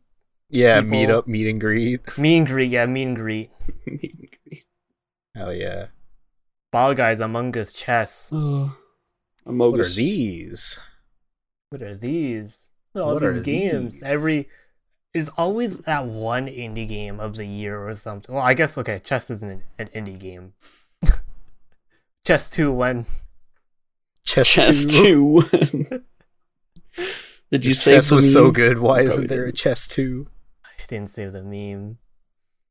Yeah, 0.50 0.80
People- 0.82 0.90
meet 0.90 1.08
up, 1.10 1.26
meet 1.26 1.48
and 1.48 1.58
greet. 1.58 2.18
Meet 2.18 2.36
and 2.36 2.46
greet. 2.46 2.70
Yeah, 2.70 2.84
meet 2.84 3.02
and 3.04 3.16
greet. 3.16 3.50
Meet 3.86 4.14
and 4.20 4.28
greet. 4.44 4.64
Hell 5.34 5.54
yeah. 5.54 5.86
Fall 6.70 6.92
Guys, 6.92 7.20
Among 7.20 7.56
Us, 7.56 7.72
chess. 7.72 8.30
Oh, 8.34 8.76
What 9.44 9.80
are 9.80 9.88
these? 9.88 10.78
What 11.70 11.80
are 11.80 11.96
these? 11.96 12.68
All 12.94 13.14
What 13.14 13.20
these 13.20 13.28
are 13.38 13.40
games. 13.40 13.94
these? 13.94 14.02
Every 14.02 14.48
is 15.14 15.30
always 15.36 15.78
that 15.78 16.06
one 16.06 16.46
indie 16.46 16.86
game 16.86 17.18
of 17.20 17.36
the 17.36 17.46
year 17.46 17.86
or 17.86 17.94
something. 17.94 18.34
Well, 18.34 18.44
I 18.44 18.54
guess 18.54 18.76
okay, 18.78 18.98
chess 18.98 19.30
isn't 19.30 19.50
an, 19.50 19.62
an 19.78 19.88
indie 19.88 20.18
game. 20.18 20.52
chess 22.26 22.50
two 22.50 22.72
when 22.72 23.06
Chess, 24.28 24.46
Chess 24.46 24.84
2. 24.84 25.42
two. 25.42 26.02
Did 27.50 27.64
you 27.64 27.72
say 27.72 27.94
chess 27.94 28.10
was 28.10 28.30
so 28.30 28.50
good. 28.50 28.78
Why 28.78 29.00
isn't 29.00 29.28
there 29.28 29.44
a 29.44 29.46
didn't. 29.46 29.56
chess 29.56 29.88
2? 29.88 30.28
I 30.66 30.68
didn't 30.86 31.08
save 31.08 31.32
the 31.32 31.42
meme, 31.42 31.96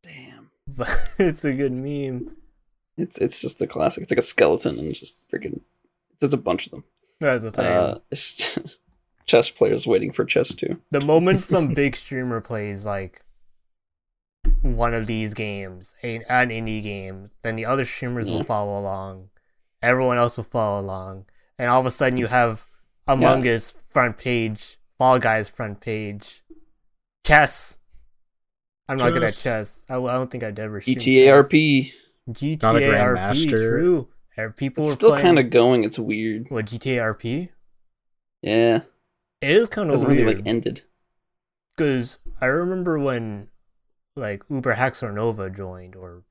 Damn. 0.04 0.52
but 0.67 1.10
it's 1.17 1.43
a 1.43 1.54
good 1.54 1.71
meme. 1.71 2.38
It's 2.95 3.17
it's 3.17 3.41
just 3.41 3.58
the 3.58 3.65
classic. 3.65 4.04
It's 4.04 4.12
like 4.12 4.19
a 4.19 4.23
skeleton 4.23 4.78
and 4.78 4.93
just 4.93 5.17
freaking. 5.32 5.62
There's 6.19 6.34
a 6.34 6.38
bunch 6.38 6.67
of 6.67 6.73
them. 6.73 6.84
That's 7.19 7.43
the 7.43 7.50
thing. 7.50 7.65
Uh, 7.65 8.00
it's 8.12 8.36
just 8.36 8.78
chess 9.28 9.50
players 9.50 9.86
waiting 9.86 10.12
for 10.12 10.26
chess 10.26 10.54
two. 10.54 10.82
the 10.92 11.06
moment 11.06 11.44
some 11.44 11.74
big 11.74 11.96
streamer 11.96 12.42
plays 12.42 12.86
like 12.86 13.24
one 14.62 14.94
of 14.94 15.08
these 15.08 15.34
games, 15.34 15.94
a, 16.04 16.22
an 16.30 16.50
indie 16.50 16.82
game, 16.82 17.32
then 17.42 17.56
the 17.56 17.66
other 17.66 17.86
streamers 17.86 18.32
will 18.32 18.40
mm-hmm. 18.40 18.48
follow 18.48 18.80
along. 18.80 19.30
Everyone 19.82 20.18
else 20.18 20.38
will 20.38 20.44
follow 20.44 20.80
along, 20.80 21.26
and 21.60 21.70
all 21.70 21.80
of 21.80 21.86
a 21.86 21.92
sudden 21.92 22.18
you 22.18 22.28
have 22.28 22.66
Among 23.08 23.48
Us 23.48 23.76
front 23.90 24.18
page, 24.18 24.78
Fall 24.98 25.20
Guys 25.20 25.50
front 25.50 25.82
page, 25.82 26.44
chess. 27.26 27.78
I'm 28.90 28.98
not 28.98 29.12
good 29.12 29.24
at 29.24 29.28
Chess. 29.28 29.44
chess. 29.44 29.86
I, 29.90 29.96
I 29.98 30.13
don't 30.13 30.32
think 30.32 30.44
I'd 30.44 30.58
ever. 30.60 30.82
stream 30.82 30.96
chess. 30.96 31.06
ETARP. 31.06 31.94
GTA 32.30 32.62
Not 32.62 32.76
a 32.76 32.80
RP, 32.80 33.16
grandmaster. 33.16 33.50
true. 33.50 34.08
People 34.56 34.84
It's 34.84 34.94
still 34.94 35.18
kind 35.18 35.40
of 35.40 35.50
going. 35.50 35.84
It's 35.84 35.98
weird. 35.98 36.50
what 36.50 36.66
GTA 36.66 37.16
RP. 37.16 37.50
Yeah, 38.42 38.82
It 39.41 39.52
is 39.52 39.69
kind 39.69 39.89
of 39.89 39.93
hasn't 39.93 40.10
weird. 40.12 40.21
really 40.23 40.36
like 40.38 40.47
ended. 40.47 40.82
Because 41.76 42.19
I 42.41 42.47
remember 42.47 42.97
when, 42.97 43.50
like, 44.15 44.43
Uber 44.50 44.73
Haxor 44.73 45.12
Nova 45.12 45.50
joined 45.50 45.95
or 45.95 46.23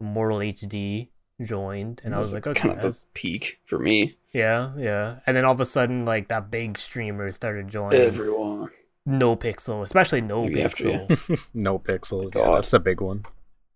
Mortal 0.00 0.38
HD 0.38 1.08
joined, 1.42 2.00
and 2.04 2.12
It 2.12 2.16
I 2.16 2.18
was 2.18 2.32
like, 2.32 2.46
okay, 2.46 2.60
kind 2.60 2.72
of 2.72 2.76
the 2.78 2.82
that's- 2.88 3.06
peak 3.14 3.60
for 3.66 3.78
me. 3.78 4.16
yeah, 4.32 4.72
yeah. 4.78 5.20
And 5.26 5.36
then 5.36 5.44
all 5.44 5.52
of 5.52 5.60
a 5.60 5.66
sudden, 5.66 6.04
like, 6.06 6.28
that 6.28 6.50
big 6.50 6.78
streamer 6.78 7.30
started 7.30 7.68
joining. 7.68 8.00
Everyone. 8.00 8.70
No 9.06 9.34
Pixel, 9.36 9.82
especially 9.82 10.20
No 10.20 10.44
Maybe 10.44 10.62
after 10.62 10.84
Pixel. 10.84 11.40
no 11.54 11.78
pixel. 11.78 12.34
Yeah, 12.34 12.42
oh. 12.42 12.54
that's 12.54 12.72
a 12.72 12.78
big 12.78 13.00
one. 13.00 13.24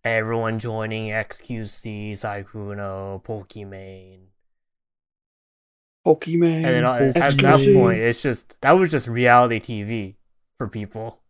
Everyone 0.04 0.58
joining 0.58 1.08
XQC, 1.10 2.12
Sykkuno, 2.12 3.22
Pokimane. 3.24 4.26
Pokemon. 6.06 6.54
And 6.56 6.64
then 6.64 6.84
uh, 6.84 7.12
at 7.16 7.36
that 7.38 7.72
point, 7.74 7.98
it's 8.00 8.20
just, 8.22 8.60
that 8.60 8.72
was 8.72 8.90
just 8.90 9.08
reality 9.08 9.60
TV 9.60 10.14
for 10.58 10.68
people. 10.68 11.20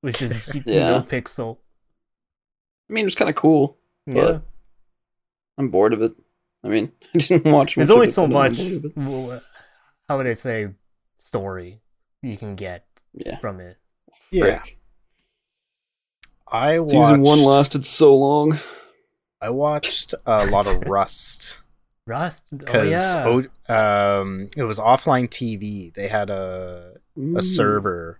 Which 0.00 0.20
is 0.22 0.60
Yeah. 0.66 0.90
No 0.90 1.00
Pixel. 1.02 1.58
I 2.90 2.92
mean, 2.94 3.02
it 3.02 3.06
was 3.06 3.14
kind 3.14 3.28
of 3.30 3.36
cool. 3.36 3.78
Yeah. 4.06 4.14
But 4.14 4.42
I'm 5.58 5.68
bored 5.68 5.92
of 5.92 6.02
it. 6.02 6.12
I 6.64 6.68
mean, 6.68 6.92
I 7.14 7.18
didn't 7.18 7.52
watch. 7.52 7.74
There's 7.76 7.88
much 7.88 7.94
only 7.96 8.10
so 8.10 8.26
much. 8.26 8.56
bored 8.58 8.72
of 8.72 8.84
it. 8.84 8.94
w- 8.96 9.40
How 10.08 10.16
would 10.16 10.26
I 10.26 10.34
say 10.34 10.68
story 11.18 11.80
you 12.22 12.36
can 12.36 12.56
get 12.56 12.86
Yeah. 13.14 13.38
from 13.38 13.60
it? 13.60 13.78
Yeah. 14.30 14.60
Frick. 14.60 14.78
I 16.48 16.78
watched, 16.80 16.90
Season 16.90 17.22
one 17.22 17.42
lasted 17.42 17.84
so 17.84 18.14
long. 18.16 18.58
I 19.40 19.50
watched 19.50 20.14
a 20.26 20.46
lot 20.46 20.66
of 20.66 20.82
Rust 20.88 21.58
Rust. 22.06 22.44
Oh 22.52 22.56
because 22.56 22.90
yeah. 22.90 24.18
um, 24.18 24.48
it 24.56 24.64
was 24.64 24.78
offline 24.78 25.28
TV. 25.28 25.92
They 25.94 26.08
had 26.08 26.30
a 26.30 26.94
a 27.16 27.18
Mm. 27.20 27.42
server, 27.42 28.18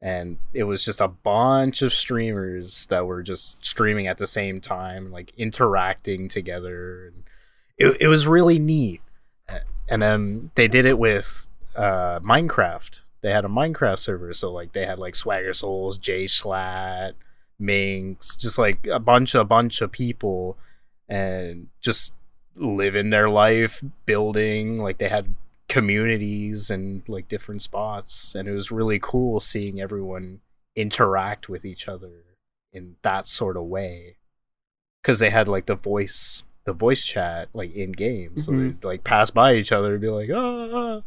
and 0.00 0.38
it 0.52 0.64
was 0.64 0.84
just 0.84 1.00
a 1.00 1.08
bunch 1.08 1.80
of 1.82 1.92
streamers 1.92 2.86
that 2.86 3.06
were 3.06 3.22
just 3.22 3.64
streaming 3.64 4.06
at 4.08 4.18
the 4.18 4.26
same 4.26 4.60
time, 4.60 5.12
like 5.12 5.32
interacting 5.38 6.28
together. 6.28 7.06
And 7.06 7.24
it 7.78 7.96
it 8.02 8.08
was 8.08 8.26
really 8.26 8.58
neat. 8.58 9.00
And 9.88 10.00
then 10.02 10.50
they 10.54 10.68
did 10.68 10.86
it 10.86 10.98
with 10.98 11.46
uh, 11.76 12.20
Minecraft. 12.20 13.00
They 13.22 13.30
had 13.30 13.44
a 13.44 13.48
Minecraft 13.48 13.98
server, 13.98 14.32
so 14.34 14.50
like 14.52 14.72
they 14.72 14.84
had 14.86 14.98
like 14.98 15.14
Swagger 15.16 15.52
Souls, 15.52 15.98
JSchlatt, 15.98 17.12
Minx, 17.58 18.36
just 18.36 18.58
like 18.58 18.86
a 18.88 18.98
bunch 18.98 19.34
a 19.34 19.44
bunch 19.44 19.80
of 19.80 19.92
people, 19.92 20.56
and 21.08 21.68
just 21.80 22.12
living 22.56 23.10
their 23.10 23.28
life, 23.30 23.82
building. 24.06 24.78
Like 24.78 24.98
they 24.98 25.08
had 25.08 25.34
communities 25.68 26.70
and 26.70 27.06
like 27.08 27.28
different 27.28 27.62
spots, 27.62 28.34
and 28.34 28.48
it 28.48 28.52
was 28.52 28.70
really 28.70 28.98
cool 29.00 29.40
seeing 29.40 29.80
everyone 29.80 30.40
interact 30.76 31.48
with 31.48 31.64
each 31.64 31.88
other 31.88 32.10
in 32.72 32.96
that 33.02 33.26
sort 33.26 33.56
of 33.56 33.64
way. 33.64 34.16
Because 35.02 35.18
they 35.18 35.30
had 35.30 35.48
like 35.48 35.66
the 35.66 35.74
voice, 35.74 36.44
the 36.64 36.72
voice 36.72 37.04
chat 37.04 37.48
like 37.52 37.74
in 37.74 37.92
game, 37.92 38.38
so 38.38 38.52
Mhm. 38.52 38.80
they'd 38.80 38.84
like 38.86 39.04
pass 39.04 39.30
by 39.30 39.54
each 39.54 39.72
other 39.72 39.92
and 39.92 40.00
be 40.00 40.08
like, 40.08 40.30
ah 40.34 41.02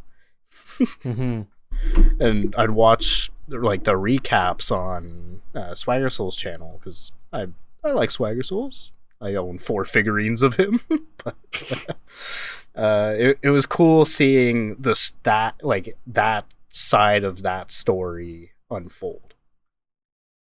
hmm 1.03 1.41
and 2.19 2.55
I'd 2.58 2.71
watch 2.71 3.29
like 3.49 3.84
the 3.84 3.91
recaps 3.93 4.71
on 4.71 5.41
uh, 5.53 5.75
Swagger 5.75 6.10
Souls 6.10 6.36
channel 6.36 6.79
because 6.79 7.12
I 7.31 7.47
I 7.84 7.91
like 7.91 8.12
Swagger 8.12 8.43
Souls. 8.43 8.91
I 9.21 9.36
own 9.36 9.58
four 9.58 9.86
figurines 9.86 10.41
of 10.41 10.56
him, 10.56 10.80
but 11.23 11.36
uh, 12.75 13.13
it 13.17 13.39
it 13.41 13.49
was 13.49 13.65
cool 13.65 14.06
seeing 14.06 14.75
the 14.75 14.95
stat 14.95 15.56
like 15.63 15.97
that 16.08 16.45
side 16.69 17.23
of 17.23 17.41
that 17.43 17.71
story 17.71 18.51
unfold. 18.69 19.34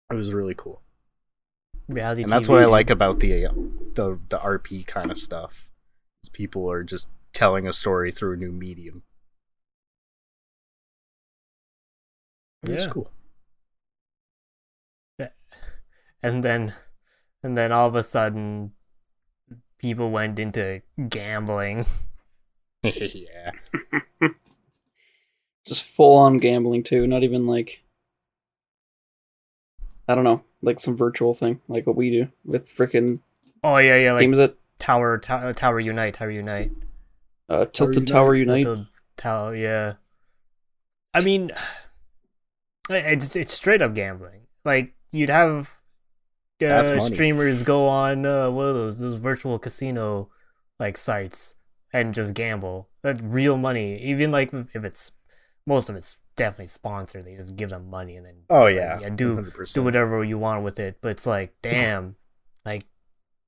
It 0.10 0.16
was 0.16 0.34
really 0.34 0.56
cool, 0.56 0.82
Reality 1.88 2.24
and 2.24 2.32
that's 2.32 2.48
TV. 2.48 2.54
what 2.54 2.62
I 2.62 2.66
like 2.66 2.90
about 2.90 3.20
the 3.20 3.46
uh, 3.46 3.52
the 3.94 4.20
the 4.30 4.40
RP 4.40 4.84
kind 4.84 5.12
of 5.12 5.18
stuff. 5.18 5.70
Is 6.24 6.30
people 6.30 6.70
are 6.70 6.84
just 6.84 7.10
telling 7.34 7.68
a 7.68 7.74
story 7.74 8.12
through 8.12 8.34
a 8.34 8.38
new 8.38 8.52
medium. 8.52 9.04
It's 12.64 12.88
Yeah. 12.88 12.88
cool. 12.88 13.12
And 16.22 16.44
then, 16.44 16.74
and 17.46 17.56
then 17.56 17.72
all 17.72 17.88
of 17.88 17.94
a 17.94 18.02
sudden, 18.02 18.72
people 19.78 20.10
went 20.10 20.40
into 20.40 20.82
gambling. 21.10 21.86
yeah. 22.84 23.52
Just 25.68 25.84
full 25.84 26.18
on 26.18 26.40
gambling 26.40 26.82
too. 26.82 27.06
Not 27.06 27.22
even 27.22 27.46
like 27.46 27.84
I 30.08 30.16
don't 30.16 30.24
know, 30.24 30.44
like 30.64 30.80
some 30.80 30.98
virtual 30.98 31.36
thing, 31.36 31.62
like 31.68 31.86
what 31.86 31.96
we 31.96 32.10
do 32.10 32.30
with 32.44 32.68
freaking 32.68 33.20
Oh 33.64 33.78
yeah, 33.78 33.96
yeah, 33.98 34.14
like 34.14 34.22
games 34.22 34.40
at 34.40 34.56
Tower, 34.80 35.20
Tower, 35.20 35.54
Tower 35.54 35.80
Unite, 35.80 36.16
Tower 36.16 36.32
Unite. 36.32 36.72
uh, 37.48 37.66
Tilted 37.66 37.96
Unite. 37.96 38.08
Tower 38.08 38.36
Unite. 38.36 38.66
The 38.66 38.88
Tower, 39.18 39.56
yeah. 39.56 39.94
I 41.14 41.24
mean, 41.24 41.52
it's 42.90 43.36
it's 43.36 43.54
straight 43.54 43.84
up 43.84 43.94
gambling. 43.94 44.48
Like 44.64 44.94
you'd 45.12 45.30
have 45.30 45.56
That's 45.66 45.72
uh, 46.64 47.00
streamers 47.00 47.64
go 47.64 47.88
on 47.88 48.26
uh, 48.26 48.50
what 48.50 48.64
are 48.68 48.74
those 48.74 48.98
those 48.98 49.18
virtual 49.18 49.60
casino 49.60 50.30
like 50.80 50.98
sites 50.98 51.56
and 51.94 52.14
just 52.14 52.34
gamble. 52.34 52.90
That 53.04 53.20
real 53.22 53.58
money. 53.58 54.02
Even 54.02 54.32
like 54.32 54.52
if 54.74 54.84
it's 54.84 55.12
most 55.68 55.90
of 55.90 55.96
it's 55.96 56.18
definitely 56.36 56.68
sponsored. 56.68 57.26
They 57.26 57.36
just 57.36 57.56
give 57.56 57.70
them 57.70 57.90
money 57.90 58.16
and 58.18 58.26
then 58.26 58.36
Oh 58.50 58.64
like, 58.64 58.76
yeah. 58.76 59.00
yeah 59.00 59.10
do 59.10 59.38
100%. 59.38 59.74
do 59.74 59.84
whatever 59.84 60.24
you 60.24 60.38
want 60.38 60.64
with 60.64 60.80
it. 60.80 60.98
But 61.02 61.10
it's 61.10 61.26
like, 61.26 61.54
damn, 61.62 62.16
like 62.66 62.86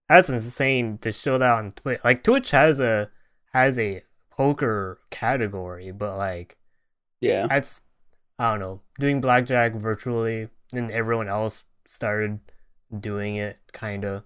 that's 0.09 0.29
insane 0.29 0.97
to 0.99 1.11
show 1.11 1.37
that 1.37 1.51
on 1.57 1.71
Twitch. 1.71 1.99
Like 2.03 2.23
Twitch 2.23 2.51
has 2.51 2.79
a 2.79 3.09
has 3.53 3.77
a 3.79 4.03
poker 4.31 4.99
category, 5.09 5.91
but 5.91 6.17
like 6.17 6.57
Yeah. 7.19 7.47
that's 7.47 7.81
I 8.39 8.51
don't 8.51 8.59
know 8.59 8.81
doing 8.99 9.19
blackjack 9.19 9.73
virtually, 9.73 10.49
and 10.71 10.91
everyone 10.91 11.27
else 11.27 11.63
started 11.85 12.39
doing 12.97 13.35
it, 13.35 13.57
kind 13.73 14.05
of 14.05 14.23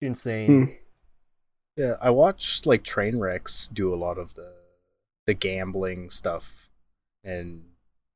insane. 0.00 0.46
Hmm. 0.66 0.72
Yeah, 1.76 1.94
I 2.00 2.10
watched 2.10 2.66
like 2.66 2.82
Trainwrecks 2.82 3.72
do 3.72 3.92
a 3.94 3.96
lot 3.96 4.18
of 4.18 4.34
the 4.34 4.52
the 5.26 5.34
gambling 5.34 6.10
stuff, 6.10 6.68
and 7.24 7.62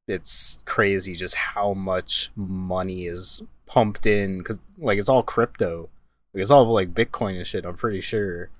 it's 0.09 0.59
crazy 0.64 1.14
just 1.14 1.35
how 1.35 1.73
much 1.73 2.31
money 2.37 3.07
is 3.07 3.43
pumped 3.67 4.07
in 4.07 4.38
because 4.38 4.59
like 4.79 4.99
it's 4.99 5.09
all 5.09 5.23
crypto, 5.23 5.88
like 6.35 6.43
it's 6.43 6.51
all 6.51 6.71
like 6.73 6.95
Bitcoin 6.95 7.37
and 7.37 7.47
shit. 7.47 7.64
I'm 7.64 7.77
pretty 7.77 8.01
sure, 8.01 8.51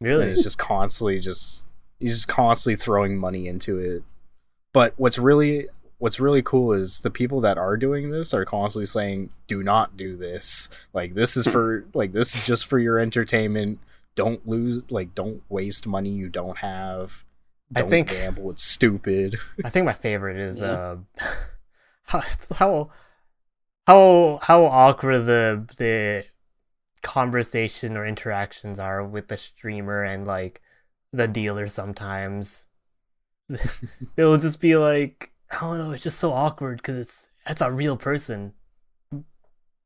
and 0.00 0.08
Really? 0.08 0.26
it's 0.26 0.42
just 0.42 0.58
constantly 0.58 1.18
just 1.18 1.64
he's 1.98 2.16
just 2.16 2.28
constantly 2.28 2.76
throwing 2.76 3.16
money 3.18 3.48
into 3.48 3.78
it. 3.78 4.02
But 4.72 4.94
what's 4.96 5.18
really 5.18 5.68
what's 6.02 6.18
really 6.18 6.42
cool 6.42 6.72
is 6.72 6.98
the 7.00 7.10
people 7.10 7.40
that 7.40 7.56
are 7.56 7.76
doing 7.76 8.10
this 8.10 8.34
are 8.34 8.44
constantly 8.44 8.86
saying, 8.86 9.30
"Do 9.46 9.62
not 9.62 9.96
do 9.96 10.16
this. 10.16 10.68
Like 10.92 11.14
this 11.14 11.36
is 11.36 11.46
for 11.46 11.86
like 11.94 12.12
this 12.12 12.34
is 12.34 12.44
just 12.44 12.66
for 12.66 12.78
your 12.80 12.98
entertainment. 12.98 13.78
Don't 14.16 14.46
lose 14.46 14.82
like 14.90 15.14
don't 15.14 15.42
waste 15.48 15.86
money 15.86 16.10
you 16.10 16.28
don't 16.28 16.58
have. 16.58 17.24
I 17.74 17.80
Don't 17.82 17.90
think- 17.90 18.08
gamble. 18.10 18.50
It's 18.50 18.64
stupid." 18.64 19.38
I 19.64 19.70
think 19.70 19.86
my 19.86 19.92
favorite 19.92 20.36
is 20.38 20.60
Yeah. 20.60 20.66
uh 20.70 20.96
how 22.04 22.22
how 22.56 22.90
how 23.86 24.38
how 24.42 24.64
awkward 24.64 25.20
the 25.26 25.64
the 25.78 26.24
conversation 27.02 27.96
or 27.96 28.06
interactions 28.06 28.78
are 28.78 29.04
with 29.04 29.28
the 29.28 29.36
streamer 29.36 30.02
and 30.02 30.26
like 30.26 30.60
the 31.12 31.28
dealer 31.28 31.66
sometimes. 31.68 32.66
It'll 34.16 34.36
just 34.38 34.60
be 34.60 34.76
like, 34.76 35.31
I 35.52 35.60
don't 35.60 35.78
know, 35.78 35.90
it's 35.92 36.02
just 36.02 36.18
so 36.18 36.32
awkward 36.32 36.78
because 36.78 36.96
it's 36.96 37.28
that's 37.46 37.60
a 37.60 37.70
real 37.70 37.96
person 37.96 38.54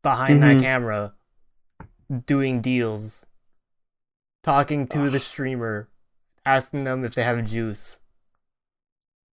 behind 0.03 0.43
that 0.43 0.57
Mhm. 0.59 0.61
camera 0.61 1.15
doing 2.27 2.61
deals, 2.61 3.27
talking 4.45 4.87
to 4.89 5.11
the 5.11 5.19
streamer, 5.21 5.89
asking 6.45 6.85
them 6.85 7.05
if 7.05 7.15
they 7.15 7.25
have 7.25 7.45
juice. 7.45 7.99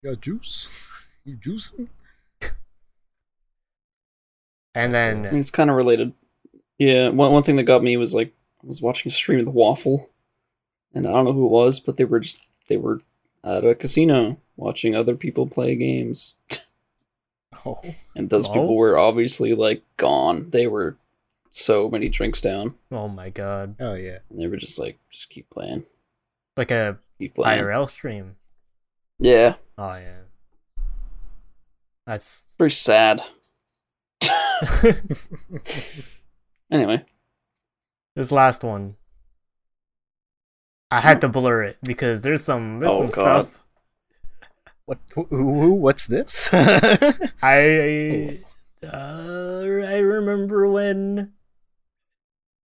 Got 0.03 0.21
juice? 0.21 0.69
You 1.25 1.37
juicing? 1.37 1.87
And 4.75 4.97
I 4.97 5.13
mean, 5.13 5.23
then 5.23 5.35
it's 5.37 5.51
kind 5.51 5.69
of 5.69 5.75
related. 5.77 6.13
Yeah, 6.77 7.09
one 7.09 7.31
one 7.31 7.43
thing 7.43 7.55
that 7.57 7.63
got 7.63 7.83
me 7.83 7.95
was 7.95 8.13
like 8.13 8.33
I 8.63 8.67
was 8.67 8.81
watching 8.81 9.09
a 9.09 9.13
stream 9.13 9.39
of 9.39 9.45
the 9.45 9.51
Waffle, 9.51 10.09
and 10.93 11.07
I 11.07 11.11
don't 11.11 11.25
know 11.25 11.31
who 11.33 11.45
it 11.45 11.51
was, 11.51 11.79
but 11.79 11.95
they 11.97 12.03
were 12.05 12.19
just 12.19 12.39
they 12.67 12.75
were 12.77 12.99
at 13.43 13.63
a 13.63 13.75
casino 13.75 14.37
watching 14.55 14.95
other 14.95 15.15
people 15.15 15.47
play 15.47 15.75
games, 15.75 16.35
Oh. 17.65 17.79
and 18.15 18.29
those 18.29 18.47
Oh. 18.47 18.53
people 18.53 18.75
were 18.75 18.97
obviously 18.97 19.53
like 19.53 19.83
gone. 19.97 20.49
They 20.49 20.67
were 20.67 20.97
so 21.51 21.89
many 21.89 22.09
drinks 22.09 22.41
down, 22.41 22.75
oh 22.91 23.07
my 23.07 23.29
god, 23.29 23.75
Oh 23.79 23.93
yeah. 23.93 24.19
and 24.29 24.39
they 24.39 24.47
were 24.47 24.57
just 24.57 24.79
like, 24.79 24.97
just 25.09 25.29
keep 25.29 25.49
playing, 25.49 25.85
like 26.57 26.71
a 26.71 26.97
keep 27.19 27.35
playing. 27.35 27.63
IRL 27.63 27.87
stream. 27.89 28.35
Yeah, 29.19 29.55
Oh 29.77 29.95
yeah, 29.95 30.21
that's 32.07 32.47
very 32.57 32.71
sad. 32.71 33.21
Anyway, 36.71 37.05
this 38.15 38.31
last 38.31 38.63
one. 38.63 38.95
I 40.89 40.99
had 41.01 41.21
to 41.21 41.29
blur 41.29 41.63
it 41.63 41.77
because 41.83 42.21
there's 42.21 42.43
some 42.43 42.79
there's 42.79 42.91
Oh, 42.91 43.07
some 43.09 43.23
God. 43.23 43.45
stuff 43.47 43.62
What? 44.85 44.99
Who, 45.15 45.23
who? 45.25 45.73
What's 45.73 46.07
this? 46.07 46.49
I 46.53 48.39
uh, 48.83 49.61
I 49.61 49.97
remember 49.97 50.69
when 50.69 51.33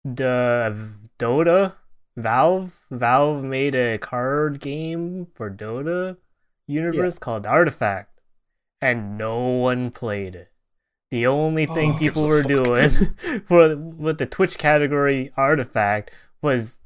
the 0.03 0.89
Dota 1.17 1.75
Valve 2.17 2.81
Valve 2.91 3.43
made 3.43 3.75
a 3.75 3.97
card 3.97 4.59
game 4.59 5.27
for 5.33 5.49
Dota 5.49 6.17
universe 6.67 7.17
called 7.19 7.45
Artifact, 7.45 8.19
and 8.81 9.17
no 9.17 9.39
one 9.47 9.91
played 9.91 10.35
it. 10.35 10.51
The 11.11 11.25
only 11.25 11.65
thing 11.65 11.93
Oh, 11.93 11.97
people 11.97 12.27
were 12.27 12.43
doing 12.43 12.91
for 13.47 13.75
with 13.75 14.17
the 14.17 14.25
Twitch 14.25 14.57
category 14.57 15.31
Artifact 15.37 16.11
was 16.41 16.79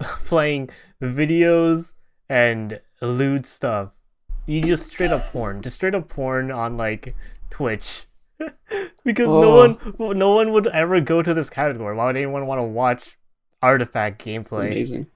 playing 0.00 0.70
videos 1.00 1.92
and 2.28 2.80
lewd 3.00 3.46
stuff. 3.46 3.90
You 4.46 4.60
just 4.62 4.86
straight 4.90 5.10
up 5.10 5.22
porn, 5.32 5.62
just 5.62 5.76
straight 5.76 5.94
up 5.94 6.08
porn 6.08 6.50
on 6.50 6.76
like 6.76 7.14
Twitch, 7.50 8.06
because 9.04 9.28
no 9.28 9.58
Oh. 9.58 9.94
one, 9.98 10.18
no 10.18 10.34
one 10.34 10.52
would 10.52 10.66
ever 10.68 11.00
go 11.00 11.22
to 11.22 11.32
this 11.32 11.48
category. 11.50 11.94
Why 11.96 12.06
would 12.06 12.16
anyone 12.16 12.46
want 12.46 12.58
to 12.58 12.64
watch 12.64 13.18
Artifact 13.62 14.24
gameplay? 14.24 14.66
amazing. 14.66 15.06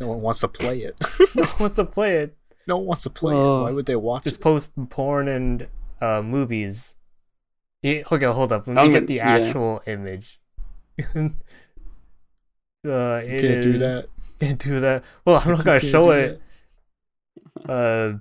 no 0.00 0.08
one 0.08 0.20
wants 0.20 0.40
to 0.40 0.48
play 0.48 0.80
it. 0.80 0.96
No 1.34 1.42
one 1.44 1.58
wants 1.60 1.76
to 1.76 1.84
play 1.84 2.16
it. 2.16 2.36
no 2.66 2.76
one 2.78 2.86
wants 2.86 3.02
to 3.04 3.10
play 3.10 3.34
it. 3.34 3.62
Why 3.62 3.70
would 3.70 3.86
they 3.86 3.94
watch 3.96 4.24
Just 4.24 4.36
it? 4.36 4.42
post 4.42 4.72
porn 4.90 5.28
and 5.28 5.68
uh, 6.00 6.20
movies. 6.22 6.96
Yeah, 7.82 8.02
okay, 8.10 8.26
hold 8.26 8.50
up. 8.50 8.66
Let 8.66 8.74
me 8.74 8.82
I'm 8.82 8.86
get 8.90 8.94
gonna- 8.94 9.06
the 9.06 9.14
yeah. 9.14 9.28
actual 9.28 9.82
image. 9.86 10.40
uh, 11.14 11.28
it 12.84 13.40
Can't 13.42 13.62
do 13.62 13.72
is- 13.74 13.80
that. 13.80 14.06
Can't 14.40 14.58
do 14.60 14.80
that. 14.80 15.02
Well, 15.24 15.42
I'm 15.44 15.52
not 15.52 15.64
gonna 15.64 15.80
show 15.80 16.06
do 16.06 16.10
it. 16.12 16.42
Uh, 17.66 18.18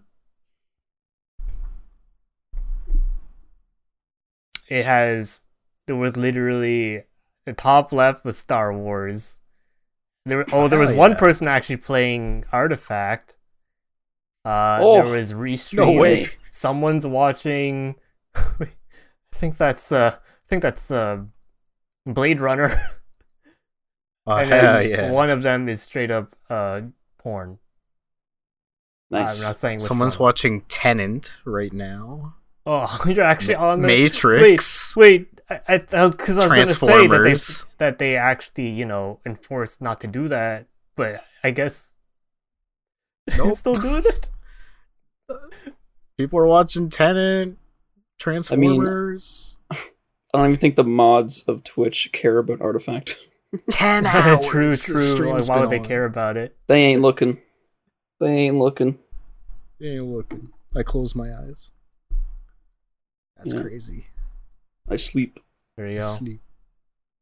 it 4.70 4.86
has. 4.86 5.44
There 5.88 5.96
was 5.96 6.18
literally 6.18 7.04
the 7.46 7.54
top 7.54 7.92
left 7.92 8.26
was 8.26 8.38
Star 8.38 8.74
Wars. 8.74 9.40
There, 10.26 10.46
oh, 10.52 10.68
there 10.68 10.80
was 10.80 10.90
Hell 10.90 10.98
one 10.98 11.12
yeah. 11.12 11.18
person 11.18 11.48
actually 11.48 11.78
playing 11.78 12.44
Artifact. 12.52 13.38
Uh, 14.44 14.80
Oh, 14.82 14.96
there 15.04 15.14
was 15.14 15.34
restreams. 15.34 15.78
no 15.78 15.92
way. 15.94 16.26
Someone's 16.50 17.06
watching. 17.08 17.96
I 18.36 18.68
think 19.32 19.58
that's 19.58 19.92
uh, 19.92 20.16
I 20.18 20.48
think 20.50 20.62
that's 20.62 20.92
uh, 20.92 21.24
Blade 22.06 22.42
Runner. 22.42 22.80
Oh, 24.30 24.36
and 24.36 24.50
hell 24.50 24.74
then 24.80 24.90
yeah. 24.90 25.10
one 25.10 25.30
of 25.30 25.42
them 25.42 25.70
is 25.70 25.82
straight 25.82 26.12
up 26.12 26.28
uh 26.50 26.82
porn. 27.18 27.60
Nice. 29.10 29.40
I'm 29.40 29.48
not 29.48 29.56
saying 29.58 29.76
which 29.78 29.84
Someone's 29.84 30.20
one. 30.20 30.28
watching 30.28 30.62
Tenet 30.62 31.32
right 31.46 31.72
now. 31.72 32.36
Oh, 32.66 33.02
you're 33.08 33.24
actually 33.24 33.56
on 33.56 33.82
the 33.82 33.88
Matrix. 33.88 34.96
Wait, 34.96 35.28
I, 35.50 35.62
I, 35.68 35.84
I 35.94 36.04
was 36.04 36.16
because 36.16 36.38
I 36.38 36.48
was 36.48 36.54
going 36.54 36.68
to 36.68 36.74
say 36.74 37.08
that 37.08 37.24
they 37.24 37.36
that 37.78 38.00
they 38.00 38.18
actually 38.18 38.70
you 38.70 38.86
know 38.86 39.20
enforced 39.26 39.82
not 39.82 40.02
to 40.02 40.08
do 40.08 40.28
that, 40.28 40.68
but 40.96 41.24
I 41.44 41.52
guess 41.52 41.96
Nope. 43.38 43.56
still 43.58 43.76
doing 43.76 44.04
it. 44.06 44.28
People 46.18 46.40
are 46.40 46.48
watching 46.48 46.90
Tenet, 46.90 47.56
Transformers. 48.20 49.60
I 49.72 49.78
don't 50.34 50.48
even 50.48 50.60
think 50.60 50.76
the 50.76 50.84
mods 50.84 51.44
of 51.44 51.64
Twitch 51.64 52.12
care 52.12 52.38
about 52.40 52.60
Artifact. 52.62 53.16
Ten 53.70 54.06
hours. 54.06 54.46
true, 54.48 54.76
true. 55.16 55.34
Like, 55.34 55.48
why 55.48 55.60
would 55.62 55.70
they 55.70 55.80
on. 55.80 55.86
care 55.86 56.06
about 56.06 56.36
it? 56.36 56.58
They 56.68 56.84
ain't 56.84 57.02
looking. 57.02 57.40
They 58.20 58.32
ain't 58.48 58.58
looking. 58.58 58.98
They 59.80 59.90
ain't 59.96 60.06
looking. 60.06 60.50
I 60.76 60.84
close 60.84 61.16
my 61.16 61.26
eyes. 61.34 61.72
That's 63.38 63.54
Yeah. 63.54 63.62
crazy. 63.62 64.08
I 64.90 64.96
sleep. 64.96 65.40
There 65.76 65.88
you 65.90 66.02
go. 66.02 66.08
Sleep. 66.08 66.40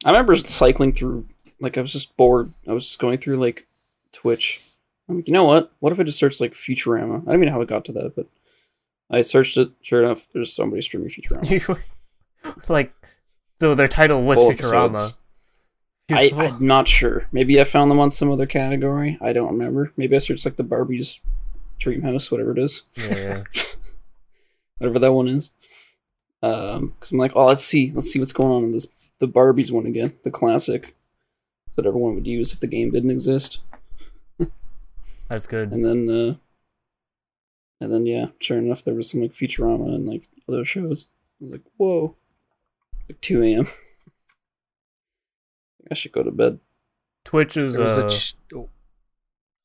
I 0.06 0.10
remember 0.12 0.36
cycling 0.36 0.94
through, 0.94 1.28
like, 1.60 1.78
I 1.78 1.82
was 1.82 1.92
just 1.94 2.16
bored. 2.16 2.54
I 2.68 2.74
was 2.74 2.86
just 2.86 3.00
going 3.00 3.18
through, 3.18 3.38
like, 3.38 3.68
Twitch. 4.12 4.62
I'm 5.10 5.18
like, 5.18 5.28
you 5.28 5.34
know 5.34 5.44
what? 5.44 5.72
What 5.80 5.92
if 5.92 6.00
I 6.00 6.04
just 6.04 6.20
search, 6.20 6.40
like, 6.40 6.54
Futurama? 6.54 7.22
I 7.22 7.26
don't 7.26 7.36
even 7.36 7.48
know 7.48 7.54
how 7.54 7.62
I 7.62 7.66
got 7.66 7.86
to 7.86 7.92
that, 7.94 8.16
but 8.16 8.28
I 9.10 9.22
searched 9.22 9.58
it. 9.58 9.72
Sure 9.82 10.04
enough, 10.04 10.28
there's 10.34 10.54
somebody 10.54 10.82
streaming 10.82 11.10
Futurama. 11.10 11.80
like, 12.70 12.94
so 13.60 13.76
their 13.76 13.88
title 13.88 14.24
was 14.24 14.38
Full 14.38 14.52
Futurama. 14.52 14.86
episodes. 14.86 15.18
I, 16.12 16.32
I'm 16.36 16.66
not 16.66 16.88
sure. 16.88 17.26
Maybe 17.32 17.60
I 17.60 17.64
found 17.64 17.90
them 17.90 18.00
on 18.00 18.12
some 18.12 18.32
other 18.32 18.46
category. 18.46 19.18
I 19.22 19.34
don't 19.34 19.52
remember. 19.52 19.92
Maybe 19.98 20.16
I 20.16 20.20
searched, 20.20 20.46
like, 20.46 20.56
the 20.56 20.64
Barbie's 20.64 21.20
Dream 21.80 22.04
House, 22.04 22.30
whatever 22.30 22.52
it 22.52 22.60
is. 22.60 22.84
yeah, 22.96 23.44
whatever 24.78 25.00
that 25.00 25.14
one 25.14 25.28
is. 25.28 25.52
Um, 26.44 26.90
because 26.90 27.12
I'm 27.12 27.18
like, 27.18 27.32
oh, 27.36 27.46
let's 27.46 27.66
see, 27.66 27.92
let's 27.92 28.12
see 28.12 28.20
what's 28.20 28.34
going 28.34 28.52
on 28.52 28.64
in 28.66 28.72
this 28.72 28.88
the 29.20 29.28
Barbies 29.28 29.72
one 29.72 29.86
again, 29.86 30.14
the 30.24 30.32
classic. 30.32 30.96
What 31.76 31.88
everyone 31.88 32.16
would 32.16 32.28
use 32.28 32.54
if 32.54 32.60
the 32.60 32.68
game 32.68 32.92
didn't 32.92 33.12
exist. 33.12 33.60
That's 35.30 35.48
good. 35.48 35.72
And 35.72 35.84
then, 35.84 36.10
uh, 36.10 36.36
and 37.82 37.92
then 37.92 38.06
yeah, 38.06 38.28
sure 38.40 38.58
enough, 38.58 38.84
there 38.84 38.94
was 38.94 39.10
some 39.10 39.22
like 39.22 39.34
Futurama 39.34 39.94
and 39.94 40.08
like 40.08 40.24
other 40.48 40.64
shows. 40.64 41.08
I 41.42 41.44
was 41.44 41.52
like, 41.52 41.64
whoa, 41.76 42.16
like 43.10 43.20
2 43.20 43.44
a.m. 43.44 43.68
I 45.90 45.94
should 45.94 46.12
go 46.12 46.24
to 46.24 46.32
bed. 46.32 46.60
Twitch 47.24 47.58
is 47.58 47.76
There 47.76 47.86
was 47.86 47.98
uh, 47.98 48.06
a 48.06 48.10
ch- 48.10 48.36
oh, 48.54 48.70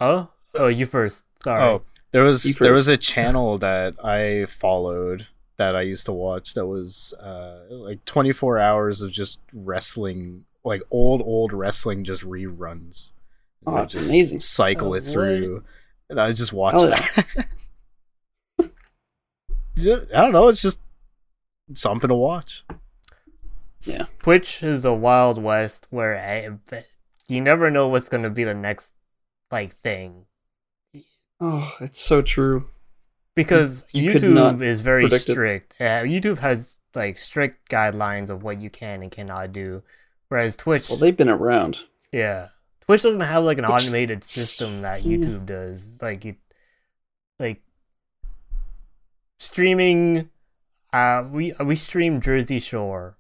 oh 0.01 0.29
oh 0.55 0.67
you 0.69 0.87
first. 0.87 1.25
Sorry. 1.45 1.63
oh, 1.63 1.83
there 2.13 2.25
was 2.25 2.45
You 2.45 2.55
there 2.55 2.73
was 2.73 2.89
a 2.89 2.97
channel 2.97 3.59
that 3.67 4.03
I 4.05 4.47
followed 4.47 5.29
that 5.57 5.77
I 5.77 5.83
used 5.83 6.07
to 6.07 6.13
watch 6.13 6.55
that 6.55 6.67
was 6.67 7.13
uh, 7.21 7.61
like 7.71 8.05
24 8.07 8.59
hours 8.59 9.03
of 9.03 9.13
just 9.13 9.41
wrestling, 9.53 10.45
like 10.65 10.83
old 10.91 11.21
old 11.23 11.53
wrestling, 11.53 12.05
just 12.05 12.23
reruns. 12.23 13.13
Oh, 13.67 13.75
that's 13.77 13.93
just 13.95 14.11
amazing. 14.11 14.41
Cycle 14.41 14.89
Oh, 14.89 14.95
it 14.95 15.03
what? 15.03 15.13
through, 15.13 15.65
and 16.09 16.19
I 16.21 16.33
just 16.33 16.53
watched 16.55 16.79
Oh, 16.81 16.87
that. 16.87 17.47
Yeah, 19.77 20.01
I 20.15 20.21
don't 20.23 20.33
know. 20.33 20.49
It's 20.49 20.61
just 20.61 20.79
something 21.75 22.09
to 22.09 22.15
watch. 22.15 22.65
Twitch 24.19 24.63
is 24.63 24.83
the 24.83 24.95
wild 24.95 25.43
west 25.43 25.87
where 25.91 26.17
I, 26.19 26.83
you 27.29 27.41
never 27.41 27.71
know 27.71 27.89
what's 27.89 28.09
gonna 28.09 28.31
be 28.31 28.45
the 28.45 28.55
next 28.55 28.93
like 29.51 29.77
thing 29.81 30.27
Oh, 31.41 31.75
it's 31.81 31.99
so 32.01 32.21
true. 32.21 32.69
because 33.35 33.85
You 33.93 34.13
not 34.29 34.57
YouTube 34.57 34.63
is 34.63 34.83
very 34.83 35.07
it. 35.07 35.19
strict. 35.21 35.75
Uh, 35.81 36.03
YouTube 36.05 36.39
has 36.39 36.77
like 36.95 37.17
strict 37.17 37.71
guidelines 37.71 38.29
of 38.29 38.43
what 38.43 38.61
you 38.61 38.69
can 38.69 39.01
and 39.03 39.11
cannot 39.11 39.53
do, 39.53 39.83
whereas 40.29 40.55
Twitch, 40.57 40.91
Well, 40.91 40.99
they've 40.99 41.17
been 41.17 41.31
around. 41.31 41.85
yeah, 42.13 42.49
Twitch 42.83 43.03
doesn't 43.03 43.21
have 43.21 43.45
like 43.45 43.59
an 43.59 43.65
Twitch- 43.65 43.85
automated 43.85 44.23
system 44.25 44.83
that 44.83 45.03
yeah. 45.03 45.17
YouTube 45.17 45.47
does. 45.47 45.97
Like 46.03 46.25
you, 46.27 46.35
like 47.39 47.63
streaming. 49.39 50.29
uh, 50.93 51.25
we 51.31 51.55
we 51.65 51.77
stream 51.77 52.21
Jersey 52.21 52.59
Shore. 52.61 53.17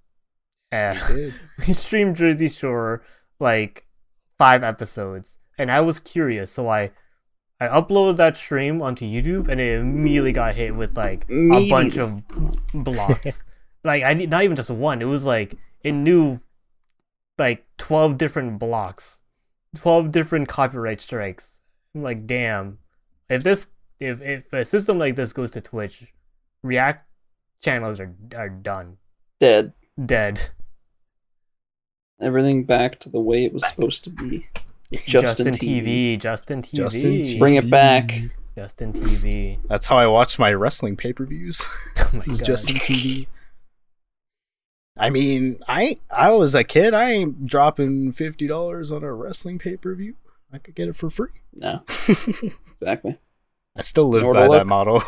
Uh, 0.72 0.94
We 1.08 1.14
did. 1.14 1.34
we 1.68 1.74
streamed 1.74 2.16
Jersey 2.16 2.48
Shore 2.48 3.02
like 3.38 3.86
five 4.38 4.62
episodes, 4.62 5.38
and 5.58 5.70
I 5.70 5.80
was 5.80 5.98
curious, 6.00 6.50
so 6.52 6.68
I 6.68 6.92
I 7.60 7.68
uploaded 7.68 8.16
that 8.16 8.36
stream 8.36 8.80
onto 8.80 9.04
YouTube, 9.04 9.48
and 9.48 9.60
it 9.60 9.80
immediately 9.80 10.32
got 10.32 10.54
hit 10.54 10.74
with 10.74 10.96
like 10.96 11.26
a 11.30 11.68
bunch 11.68 11.96
of 11.98 12.22
blocks. 12.72 13.44
like 13.84 14.02
I 14.02 14.14
need 14.14 14.30
not 14.30 14.44
even 14.44 14.56
just 14.56 14.70
one; 14.70 15.02
it 15.02 15.06
was 15.06 15.24
like 15.26 15.56
it 15.82 15.92
knew 15.92 16.40
like 17.38 17.66
twelve 17.76 18.16
different 18.16 18.58
blocks, 18.58 19.20
twelve 19.76 20.10
different 20.12 20.48
copyright 20.48 21.00
strikes. 21.00 21.58
I'm 21.94 22.02
like, 22.02 22.26
damn, 22.26 22.78
if 23.28 23.42
this 23.42 23.66
if 23.98 24.22
if 24.22 24.52
a 24.52 24.64
system 24.64 24.98
like 24.98 25.16
this 25.16 25.32
goes 25.32 25.50
to 25.52 25.60
Twitch, 25.60 26.12
React 26.62 27.06
channels 27.60 28.00
are 28.00 28.14
are 28.36 28.48
done, 28.48 28.98
Dead. 29.40 29.72
dead. 30.06 30.50
Everything 32.20 32.64
back 32.64 32.98
to 33.00 33.08
the 33.08 33.20
way 33.20 33.44
it 33.44 33.52
was 33.52 33.66
supposed 33.66 34.04
to 34.04 34.10
be. 34.10 34.46
Justin, 35.06 35.48
TV. 35.48 36.18
Justin 36.18 36.62
TV, 36.62 36.72
Justin 36.74 37.12
TV. 37.12 37.38
Bring 37.38 37.54
it 37.54 37.70
back. 37.70 38.20
Justin 38.56 38.92
TV. 38.92 39.58
That's 39.68 39.86
how 39.86 39.96
I 39.96 40.06
watch 40.06 40.38
my 40.38 40.52
wrestling 40.52 40.96
pay 40.96 41.12
per 41.12 41.24
views. 41.24 41.64
Oh 41.98 42.10
my 42.12 42.24
god. 42.24 42.44
Justin 42.44 42.76
TV. 42.76 43.26
I 44.98 45.10
mean, 45.10 45.60
I 45.68 45.98
I 46.10 46.32
was 46.32 46.54
a 46.56 46.64
kid. 46.64 46.92
I 46.92 47.10
ain't 47.12 47.46
dropping 47.46 48.10
fifty 48.12 48.48
dollars 48.48 48.90
on 48.90 49.04
a 49.04 49.12
wrestling 49.12 49.58
pay 49.58 49.76
per 49.76 49.94
view. 49.94 50.16
I 50.52 50.58
could 50.58 50.74
get 50.74 50.88
it 50.88 50.96
for 50.96 51.08
free. 51.08 51.30
No, 51.54 51.82
exactly. 52.72 53.18
I 53.76 53.82
still 53.82 54.08
live 54.08 54.22
Nor 54.24 54.34
by 54.34 54.46
to 54.46 54.52
that 54.52 54.66
look. 54.66 54.66
motto. 54.66 55.02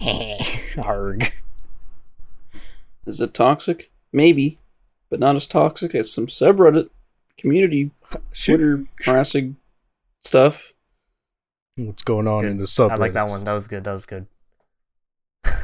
Arg. 0.82 1.32
Is 3.06 3.20
it 3.20 3.32
toxic? 3.34 3.90
Maybe, 4.12 4.58
but 5.12 5.20
not 5.20 5.36
as 5.36 5.46
toxic 5.46 5.94
as 5.94 6.10
some 6.10 6.26
subreddit 6.26 6.88
community 7.36 7.90
Twitter 8.32 8.86
harassing 9.04 9.56
stuff. 10.22 10.72
What's 11.76 12.02
going 12.02 12.26
on 12.26 12.44
Good. 12.44 12.50
in 12.52 12.56
the 12.56 12.64
subreddits? 12.64 12.90
I 12.92 12.96
like 12.96 13.12
that 13.12 13.28
one. 13.28 13.44
That 13.44 13.52
was 13.52 13.68
good. 13.68 13.84
That 13.84 13.92
was 13.92 14.06
good. 14.06 14.26
I 15.44 15.60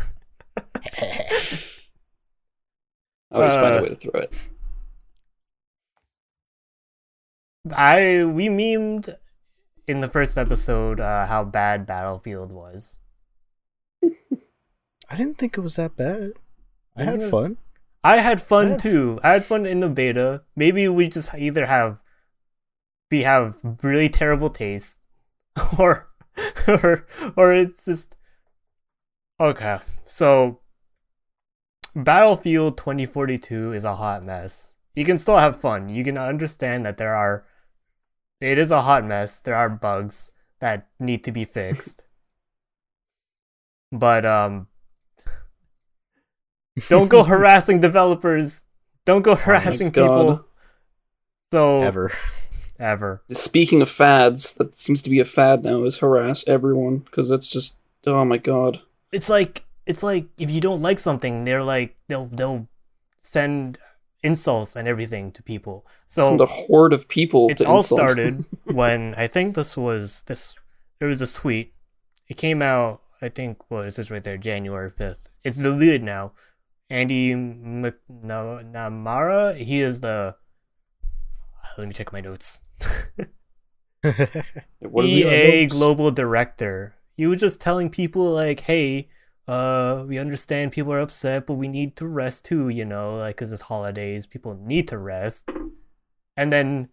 always 3.32 3.55
find 3.55 3.74
Uh, 3.74 3.78
a 3.78 3.82
way 3.82 3.88
to 3.88 3.94
throw 3.94 4.20
it. 4.20 4.32
I 7.74 8.24
we 8.24 8.49
memed 8.49 9.16
in 9.86 10.01
the 10.01 10.09
first 10.09 10.36
episode 10.36 11.01
uh, 11.01 11.24
how 11.26 11.42
bad 11.44 11.86
Battlefield 11.86 12.53
was. 12.53 12.99
I 14.05 15.16
didn't 15.16 15.38
think 15.38 15.57
it 15.57 15.62
was 15.62 15.76
that 15.76 15.96
bad. 15.96 16.32
I 16.94 17.05
Yeah. 17.05 17.11
had 17.12 17.22
fun. 17.30 17.57
I 18.05 18.18
had 18.18 18.40
fun 18.40 18.78
too. 18.78 19.18
I 19.22 19.32
had 19.32 19.44
fun 19.44 19.66
in 19.66 19.80
the 19.80 19.88
beta. 19.88 20.42
Maybe 20.55 20.88
we 20.88 21.09
just 21.09 21.34
either 21.34 21.66
have 21.66 21.99
we 23.11 23.22
have 23.22 23.57
really 23.82 24.09
terrible 24.09 24.51
taste, 24.51 24.99
or 25.78 26.09
or 26.66 27.07
or 27.36 27.53
it's 27.53 27.84
just 27.84 28.16
okay. 29.40 29.78
So 30.05 30.61
Battlefield 31.94 32.78
2042 32.78 33.72
is 33.72 33.84
a 33.84 33.96
hot 33.96 34.24
mess. 34.24 34.74
You 34.94 35.05
can 35.05 35.18
still 35.18 35.38
have 35.38 35.61
fun. 35.61 35.88
You 35.88 36.05
can 36.05 36.18
understand 36.18 36.86
that 36.86 36.96
there 36.96 37.14
are 37.14 37.44
it 38.40 38.59
is 38.59 38.70
a 38.70 38.82
hot 38.82 39.05
mess. 39.05 39.38
There 39.38 39.57
are 39.57 39.68
bugs 39.68 40.30
that 40.61 40.88
need 41.01 41.24
to 41.24 41.32
be 41.32 41.44
fixed. 41.44 42.05
but 43.92 44.24
um 44.24 44.68
don't 46.89 47.09
go 47.09 47.22
harassing 47.33 47.81
developers. 47.81 48.62
Don't 49.05 49.22
go 49.22 49.33
oh 49.33 49.37
harassing 49.37 49.91
God. 49.91 50.03
people. 50.09 50.45
So 51.53 51.83
Ever. 51.83 52.12
ever. 52.79 53.22
Speaking 53.31 53.81
of 53.83 53.89
fads, 53.91 54.53
that 54.55 54.76
seems 54.76 55.03
to 55.03 55.11
be 55.11 55.18
a 55.20 55.24
fad 55.24 55.64
now. 55.64 55.85
Is 55.85 55.99
harass 55.99 56.45
everyone 56.47 56.99
because 56.99 57.29
that's 57.29 57.49
just 57.49 57.79
oh 58.07 58.24
my 58.24 58.37
god. 58.39 58.81
It's 59.12 59.29
like 59.29 59.64
it's 59.87 60.03
like 60.03 60.26
if 60.39 60.51
you 60.51 60.61
don't 60.61 60.83
like 60.83 60.99
something, 60.99 61.45
they're 61.45 61.64
like 61.64 61.97
they'll 62.09 62.26
they'll 62.26 62.68
send 63.22 63.79
insults 64.22 64.76
and 64.76 64.87
everything 64.89 65.33
to 65.33 65.43
people. 65.43 65.87
So 66.07 66.22
Send 66.22 66.41
a 66.41 66.47
horde 66.47 66.93
of 66.93 67.09
people. 67.09 67.49
it 67.51 67.61
all 67.64 67.79
insult. 67.79 68.01
started 68.01 68.45
when 68.64 69.14
I 69.16 69.26
think 69.26 69.55
this 69.55 69.76
was 69.76 70.22
this 70.26 70.55
there 70.99 71.09
was 71.09 71.20
this 71.20 71.35
tweet. 71.35 71.72
It 72.29 72.37
came 72.37 72.61
out 72.61 73.01
I 73.22 73.29
think 73.31 73.70
well 73.70 73.91
says 73.91 74.11
right 74.11 74.22
there 74.22 74.37
January 74.37 74.91
fifth. 74.91 75.29
It's 75.45 75.57
deleted 75.57 76.03
now. 76.03 76.33
Andy 76.91 77.34
McNamara, 77.34 77.95
he 79.57 79.80
is 79.82 80.01
the 80.01 80.36
let 81.76 81.86
me 81.86 81.95
check 81.95 82.12
my 82.12 82.20
notes. 82.20 82.61
What 84.80 85.05
is 85.07 85.11
it? 85.11 85.26
EA 85.26 85.62
notes? 85.62 85.74
global 85.74 86.11
director. 86.11 86.95
He 87.16 87.26
was 87.26 87.41
just 87.41 87.61
telling 87.61 87.91
people 87.91 88.30
like, 88.30 88.61
"Hey, 88.61 89.09
uh, 89.49 90.05
we 90.07 90.18
understand 90.18 90.72
people 90.72 90.93
are 90.93 91.01
upset, 91.01 91.47
but 91.47 91.55
we 91.55 91.66
need 91.68 91.97
to 91.97 92.07
rest 92.07 92.45
too. 92.45 92.68
You 92.68 92.84
know, 92.84 93.16
like 93.16 93.36
because 93.36 93.53
it's 93.53 93.62
holidays, 93.62 94.26
people 94.26 94.55
need 94.55 94.89
to 94.89 94.99
rest." 94.99 95.51
And 96.36 96.53
then, 96.53 96.91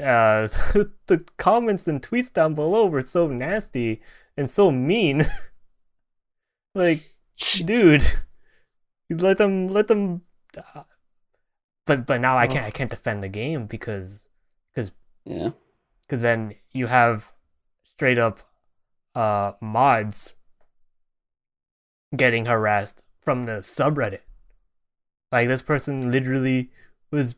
uh, 0.00 0.48
the 1.06 1.24
comments 1.36 1.86
and 1.86 2.02
tweets 2.02 2.32
down 2.32 2.54
below 2.54 2.86
were 2.86 3.02
so 3.02 3.28
nasty 3.28 4.02
and 4.36 4.50
so 4.50 4.70
mean. 4.72 5.30
like, 6.74 7.14
dude, 7.64 8.02
you 8.02 8.08
let 9.10 9.38
them 9.38 9.68
let 9.68 9.86
them. 9.86 10.22
uh, 10.56 10.82
but 11.86 12.06
but 12.06 12.20
now 12.20 12.36
I 12.38 12.46
can't 12.46 12.64
I 12.64 12.70
can't 12.70 12.90
defend 12.90 13.22
the 13.22 13.28
game 13.28 13.66
because 13.66 14.28
Yeah. 15.24 15.50
because 16.02 16.22
then 16.22 16.54
you 16.72 16.86
have 16.86 17.32
straight 17.84 18.18
up 18.18 18.40
uh 19.14 19.52
mods 19.60 20.36
getting 22.16 22.46
harassed 22.46 23.02
from 23.20 23.46
the 23.46 23.60
subreddit 23.62 24.20
like 25.32 25.48
this 25.48 25.62
person 25.62 26.10
literally 26.12 26.70
was 27.10 27.36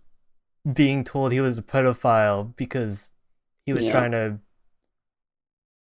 being 0.71 1.05
told 1.05 1.33
he 1.33 1.41
was 1.41 1.59
a 1.59 1.63
pedophile 1.63 2.55
because 2.57 3.13
he 3.65 3.73
was 3.73 3.85
Yeah. 3.85 3.91
trying 3.91 4.11
to 4.13 4.39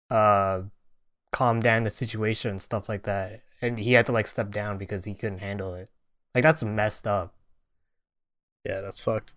uh 0.10 0.62
calm 1.32 1.60
down 1.60 1.84
the 1.84 1.90
situation 1.90 2.52
and 2.52 2.62
stuff 2.62 2.88
like 2.88 3.04
that 3.04 3.42
and 3.62 3.80
he 3.80 3.94
had 3.94 4.06
to 4.06 4.12
like 4.12 4.28
step 4.28 4.52
down 4.52 4.78
because 4.78 5.06
he 5.06 5.14
couldn't 5.14 5.40
handle 5.40 5.74
it 5.74 5.90
like 6.36 6.44
that's 6.44 6.64
messed 6.64 7.08
up 7.08 7.34
yeah, 8.66 8.82
that's 8.82 9.00
fucked. 9.00 9.32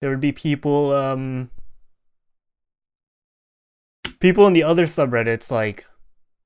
there 0.00 0.08
would 0.10 0.20
be 0.20 0.32
people 0.32 0.92
um 0.92 1.50
people 4.20 4.46
in 4.46 4.52
the 4.52 4.62
other 4.62 4.86
subreddits 4.86 5.50
like 5.50 5.86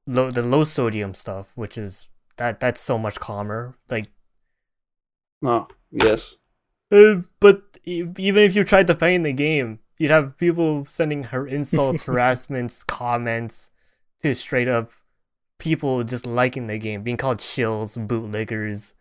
low 0.07 0.31
the 0.31 0.43
low 0.43 0.65
sodium 0.65 1.15
stuff 1.15 1.53
which 1.55 1.79
is 1.79 2.09
that 2.37 2.61
that's 2.61 2.81
so 2.81 2.99
much 2.99 3.21
calmer 3.21 3.77
like 3.91 4.07
Oh 5.43 5.69
yes. 5.91 6.39
uh, 6.91 7.17
but 7.41 7.63
even 7.85 8.43
if 8.43 8.57
you 8.57 8.65
tried 8.65 8.87
to 8.87 8.95
find 8.95 9.25
the 9.25 9.33
game 9.33 9.79
you'd 9.99 10.11
have 10.11 10.37
people 10.39 10.85
sending 10.87 11.25
her 11.25 11.47
insults 11.47 12.03
harassments 12.05 12.83
comments 12.83 13.71
to 14.23 14.35
straight 14.35 14.69
up 14.69 14.91
people 15.59 16.05
just 16.05 16.27
liking 16.27 16.67
the 16.67 16.79
game 16.79 17.03
being 17.03 17.17
called 17.17 17.39
chills 17.39 17.97
bootleggers, 17.97 18.95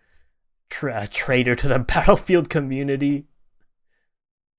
tra- 0.69 1.07
traitor 1.07 1.55
to 1.55 1.67
the 1.67 1.79
battlefield 1.93 2.49
community 2.49 3.25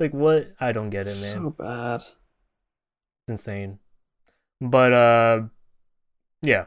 like 0.01 0.13
what 0.13 0.53
i 0.61 0.73
don't 0.73 0.91
get 0.91 1.07
it 1.07 1.11
man 1.11 1.33
So 1.33 1.51
bad. 1.51 2.01
It's 2.01 3.29
insane. 3.29 3.79
But 4.61 4.93
uh 4.93 5.43
yeah, 6.43 6.67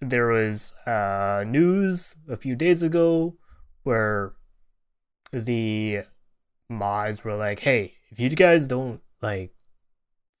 there 0.00 0.28
was 0.28 0.72
uh 0.86 1.44
news 1.46 2.14
a 2.28 2.36
few 2.36 2.54
days 2.54 2.82
ago 2.82 3.36
where 3.82 4.34
the 5.32 6.02
mods 6.68 7.24
were 7.24 7.34
like, 7.34 7.60
"Hey, 7.60 7.94
if 8.10 8.20
you 8.20 8.30
guys 8.30 8.66
don't 8.66 9.00
like 9.20 9.52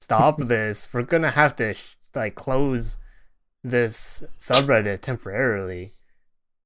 stop 0.00 0.36
this, 0.38 0.88
we're 0.92 1.02
going 1.02 1.22
to 1.22 1.30
have 1.30 1.56
to 1.56 1.74
sh- 1.74 1.96
like 2.14 2.34
close 2.34 2.96
this 3.70 4.22
subreddit 4.38 5.00
temporarily." 5.00 5.94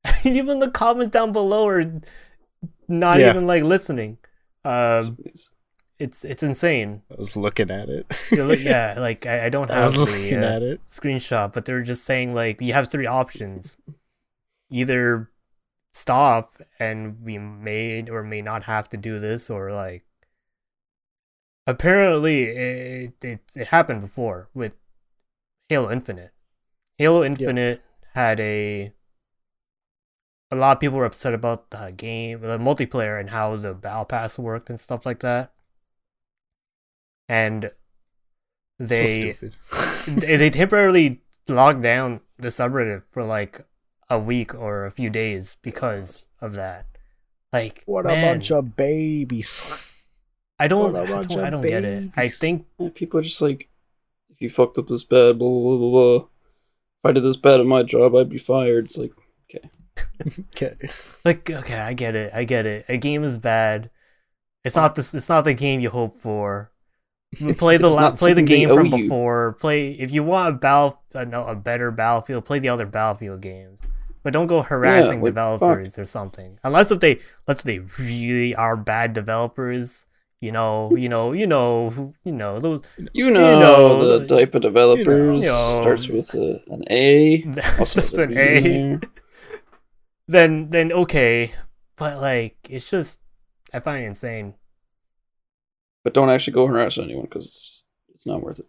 Even 0.24 0.58
the 0.60 0.70
comments 0.70 1.10
down 1.10 1.32
below 1.32 1.66
are 1.68 1.84
not 2.88 3.18
Yeah. 3.20 3.30
even 3.30 3.46
like 3.46 3.62
listening. 3.62 4.18
Um 4.64 5.18
It's- 5.98 6.24
it's 6.24 6.42
insane. 6.42 7.02
I 7.10 7.14
was 7.18 7.36
looking 7.36 7.70
at 7.70 7.88
it. 7.90 8.06
Yeah, 8.32 8.94
like 8.98 9.26
I, 9.26 9.46
I 9.46 9.48
don't 9.50 9.70
have 9.70 9.96
was 9.96 10.08
the 10.08 10.34
uh, 10.36 10.76
screenshot, 10.88 11.52
but 11.52 11.64
they're 11.66 11.82
just 11.82 12.04
saying 12.04 12.34
like 12.34 12.60
you 12.62 12.72
have 12.72 12.90
three 12.90 13.06
options: 13.06 13.76
either 14.70 15.30
stop 15.92 16.52
and 16.78 17.20
we 17.22 17.36
may 17.36 18.08
or 18.08 18.22
may 18.22 18.40
not 18.40 18.62
have 18.64 18.88
to 18.90 18.96
do 18.96 19.18
this, 19.20 19.50
or 19.50 19.72
like 19.72 20.04
apparently 21.66 22.44
it 22.44 23.12
it, 23.22 23.40
it 23.54 23.66
happened 23.68 24.00
before 24.00 24.48
with 24.54 24.72
Halo 25.68 25.90
Infinite. 25.90 26.32
Halo 27.00 27.24
Infinite 27.24 27.80
had 28.12 28.38
a 28.40 28.92
a 30.50 30.54
lot 30.54 30.76
of 30.76 30.80
people 30.80 30.98
were 30.98 31.06
upset 31.06 31.32
about 31.32 31.70
the 31.70 31.94
game, 31.96 32.42
the 32.42 32.58
multiplayer, 32.58 33.18
and 33.18 33.30
how 33.30 33.56
the 33.56 33.72
battle 33.72 34.04
pass 34.04 34.38
worked 34.38 34.68
and 34.68 34.78
stuff 34.78 35.06
like 35.06 35.20
that. 35.20 35.50
And 37.26 37.70
they 38.78 39.32
stupid. 39.32 39.54
they, 40.20 40.36
they 40.36 40.50
temporarily 40.50 41.22
locked 41.48 41.80
down 41.80 42.20
the 42.36 42.48
subreddit 42.48 43.04
for 43.10 43.24
like 43.24 43.62
a 44.10 44.18
week 44.18 44.54
or 44.54 44.84
a 44.84 44.90
few 44.90 45.08
days 45.08 45.56
because 45.62 46.26
of 46.38 46.52
that. 46.52 46.84
Like, 47.50 47.82
what 47.86 48.04
a 48.04 48.08
bunch 48.08 48.50
of 48.50 48.76
babies. 48.76 49.64
I 50.58 50.68
don't, 50.68 50.92
what 50.92 51.00
a 51.00 51.04
I 51.04 51.10
bunch 51.10 51.28
don't, 51.30 51.38
of 51.38 51.44
I 51.46 51.48
don't 51.48 51.62
get 51.62 51.82
it. 51.82 52.10
I 52.14 52.28
think 52.28 52.66
people 52.92 53.20
are 53.20 53.22
just 53.22 53.40
like, 53.40 53.70
if 54.28 54.42
you 54.42 54.50
fucked 54.50 54.76
up 54.76 54.88
this 54.88 55.02
bad, 55.02 55.38
blah 55.38 55.48
blah 55.48 55.60
blah 55.60 55.78
blah 55.78 56.18
blah. 56.18 56.29
If 57.02 57.08
I 57.08 57.12
did 57.12 57.24
this 57.24 57.36
bad 57.36 57.60
at 57.60 57.66
my 57.66 57.82
job, 57.82 58.14
I'd 58.14 58.28
be 58.28 58.38
fired. 58.38 58.84
It's 58.86 58.98
like, 58.98 59.12
Okay. 59.54 59.70
Okay. 60.54 60.76
Like 61.24 61.50
okay 61.50 61.78
i 61.78 61.92
get 61.94 62.14
it. 62.14 62.32
I 62.34 62.44
get 62.44 62.66
it. 62.66 62.84
A 62.88 62.96
game 62.96 63.24
is 63.24 63.38
bad. 63.38 63.90
It's 64.64 64.76
not 64.76 64.94
this 64.94 65.14
it's 65.14 65.28
not 65.28 65.44
the 65.44 65.54
game 65.54 65.80
you 65.80 65.90
hope 65.90 66.18
for. 66.18 66.70
It's- 67.32 67.58
play 67.58 67.76
the 67.78 67.86
it's 67.86 67.94
la- 67.94 68.10
play 68.16 68.34
the 68.34 68.42
game 68.42 68.70
owe 68.70 68.74
from 68.76 68.86
you. 68.86 69.04
before. 69.04 69.56
Play 69.60 69.92
if 69.92 70.10
you 70.10 70.22
want 70.22 70.54
a 70.54 70.58
battle 70.58 71.02
a, 71.14 71.24
no, 71.24 71.44
a 71.44 71.54
better 71.54 71.90
battlefield 71.90 72.44
play 72.44 72.58
the 72.58 72.68
other 72.68 72.86
battlefield 72.86 73.40
games. 73.40 73.82
But 74.22 74.34
don't 74.34 74.46
go 74.46 74.60
harassing 74.60 75.22
like, 75.22 75.30
developers 75.30 75.98
or 75.98 76.04
something. 76.04 76.58
Unless 76.62 76.90
if 76.90 77.00
they 77.00 77.18
unless 77.46 77.60
if 77.60 77.64
they 77.64 77.78
really 77.78 78.54
are 78.54 78.76
bad 78.76 79.14
developers 79.14 80.04
you 80.40 80.50
know 80.52 80.94
you 80.96 81.08
know 81.08 81.32
you 81.32 81.46
know 81.46 82.12
you 82.24 82.32
know 82.32 82.60
those 82.60 82.82
you 83.12 83.30
know, 83.30 83.60
know, 83.60 84.18
the 84.18 84.26
type 84.26 84.54
of 84.54 84.62
developers 84.62 85.42
you 85.42 85.48
know. 85.48 85.78
starts 85.82 86.08
with 86.08 86.34
uh, 86.34 86.38
a, 86.70 86.72
an 86.74 86.82
A. 86.90 87.44
Also 87.78 88.00
has 88.00 88.12
that's 88.12 88.18
a 88.18 88.22
an 88.22 88.28
B 88.30 88.36
a 88.36 88.56
in 88.56 89.00
there. 89.00 89.00
then 90.28 90.70
then 90.70 90.92
okay 90.92 91.52
but 91.96 92.20
like 92.20 92.56
it's 92.68 92.88
just 92.88 93.20
i 93.74 93.80
find 93.80 94.04
it 94.04 94.06
insane 94.08 94.54
But 96.04 96.14
don't 96.14 96.30
actually 96.30 96.54
go 96.54 96.66
harass 96.66 96.98
anyone 96.98 97.24
because 97.26 97.46
it's 97.46 97.60
just 97.68 97.86
it's 98.14 98.26
not 98.26 98.42
worth 98.42 98.58
it. 98.60 98.66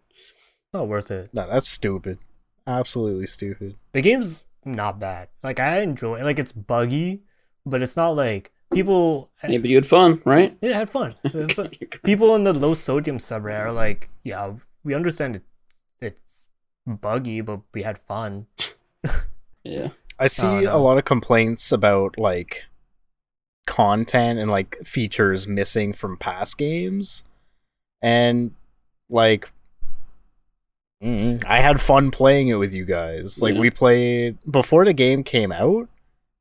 not 0.74 0.88
worth 0.88 1.10
it 1.10 1.30
No, 1.32 1.46
that's 1.48 1.68
stupid. 1.68 2.18
Absolutely 2.66 3.26
stupid. 3.26 3.76
the 3.92 4.02
game's 4.02 4.44
not 4.64 5.00
bad. 5.00 5.28
Like 5.42 5.58
I 5.58 5.80
enjoy 5.80 6.16
it. 6.20 6.24
like 6.24 6.38
it's 6.38 6.52
buggy, 6.52 7.22
but 7.66 7.82
it's 7.82 7.96
not 7.96 8.10
like 8.14 8.52
people 8.72 9.30
Yeah, 9.46 9.58
but 9.58 9.70
you 9.70 9.76
had 9.76 9.86
fun, 9.86 10.22
right? 10.24 10.56
yeah, 10.60 10.78
had 10.78 10.88
fun. 10.88 11.14
It 11.24 11.52
fun. 11.52 11.70
people 12.04 12.34
in 12.34 12.44
the 12.44 12.52
low 12.52 12.74
sodium 12.74 13.18
subreddit 13.18 13.66
are 13.66 13.72
like, 13.72 14.08
yeah, 14.24 14.52
we 14.84 14.94
understand 14.94 15.36
it 15.36 15.42
it's 16.00 16.46
buggy, 16.86 17.40
but 17.40 17.60
we 17.72 17.82
had 17.82 17.98
fun. 17.98 18.46
yeah. 19.64 19.88
I 20.18 20.26
see 20.26 20.46
no. 20.62 20.76
a 20.76 20.78
lot 20.78 20.98
of 20.98 21.04
complaints 21.04 21.72
about 21.72 22.18
like 22.18 22.64
content 23.66 24.38
and 24.38 24.50
like 24.50 24.76
features 24.84 25.46
missing 25.46 25.92
from 25.92 26.16
past 26.16 26.58
games. 26.58 27.22
And 28.02 28.52
like 29.08 29.50
mm, 31.02 31.44
I 31.46 31.58
had 31.60 31.80
fun 31.80 32.10
playing 32.10 32.48
it 32.48 32.54
with 32.54 32.74
you 32.74 32.84
guys. 32.84 33.40
Like 33.40 33.54
Yeah. 33.54 33.60
we 33.60 33.70
played 33.70 34.38
before 34.50 34.84
the 34.84 34.92
game 34.92 35.22
came 35.22 35.52
out 35.52 35.88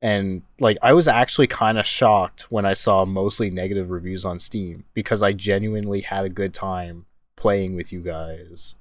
and 0.02 0.42
like 0.60 0.78
I 0.82 0.94
was 0.94 1.08
actually 1.08 1.48
kind 1.48 1.78
of 1.78 1.86
shocked 1.86 2.48
when 2.50 2.66
I 2.66 2.74
saw 2.74 3.06
mostly 3.06 3.50
negative 3.50 3.92
reviews 3.92 4.26
on 4.26 4.40
Steam 4.40 4.86
because 4.94 5.22
I 5.22 5.32
genuinely 5.34 6.02
had 6.02 6.26
a 6.26 6.30
good 6.30 6.54
time 6.54 7.06
playing 7.36 7.76
with 7.76 7.92
you 7.92 8.02
guys. 8.02 8.76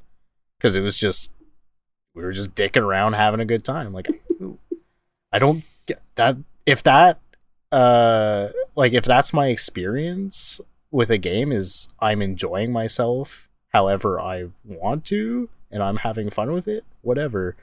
Cuz 0.60 0.74
it 0.74 0.80
was 0.80 0.98
just 0.98 1.30
we 2.14 2.22
were 2.22 2.32
just 2.32 2.54
dicking 2.54 2.82
around 2.82 3.14
having 3.14 3.40
a 3.40 3.44
good 3.44 3.64
time. 3.64 3.92
Like 3.92 4.08
I 5.32 5.38
don't 5.38 5.64
get 5.86 6.02
that 6.16 6.36
if 6.64 6.82
that 6.84 7.20
uh 7.70 8.48
like 8.74 8.94
if 8.94 9.04
that's 9.04 9.32
my 9.32 9.48
experience 9.48 10.60
with 10.90 11.10
a 11.10 11.18
game 11.18 11.52
is 11.52 11.88
I'm 12.00 12.22
enjoying 12.22 12.72
myself 12.72 13.48
however 13.72 14.18
I 14.18 14.46
want 14.64 15.04
to 15.06 15.48
and 15.70 15.82
I'm 15.82 15.98
having 15.98 16.30
fun 16.30 16.52
with 16.52 16.66
it, 16.66 16.84
whatever. 17.02 17.56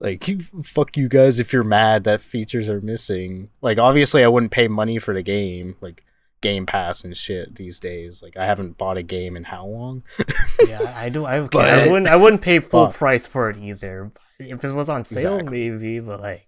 Like 0.00 0.28
you, 0.28 0.38
fuck 0.62 0.96
you 0.96 1.08
guys 1.08 1.40
if 1.40 1.52
you're 1.52 1.64
mad 1.64 2.04
that 2.04 2.20
features 2.20 2.68
are 2.68 2.80
missing. 2.80 3.48
Like 3.62 3.78
obviously 3.78 4.22
I 4.22 4.28
wouldn't 4.28 4.52
pay 4.52 4.68
money 4.68 4.98
for 4.98 5.14
the 5.14 5.22
game, 5.22 5.76
like 5.80 6.04
Game 6.42 6.66
Pass 6.66 7.02
and 7.02 7.16
shit 7.16 7.54
these 7.56 7.80
days. 7.80 8.22
Like 8.22 8.36
I 8.36 8.44
haven't 8.44 8.76
bought 8.76 8.98
a 8.98 9.02
game 9.02 9.36
in 9.36 9.44
how 9.44 9.64
long? 9.66 10.02
yeah, 10.68 10.92
I 10.96 11.08
do 11.08 11.24
I 11.24 11.40
But- 11.46 11.68
I 11.68 11.86
wouldn't 11.88 12.08
I 12.08 12.16
wouldn't 12.16 12.42
pay 12.42 12.60
full 12.60 12.88
Fuck. 12.88 12.96
price 12.96 13.26
for 13.26 13.48
it 13.50 13.56
either. 13.58 14.12
If 14.38 14.62
it 14.64 14.74
was 14.74 14.90
on 14.90 15.02
sale 15.04 15.36
Exactly. 15.38 15.70
maybe, 15.70 16.00
but 16.00 16.20
like 16.20 16.46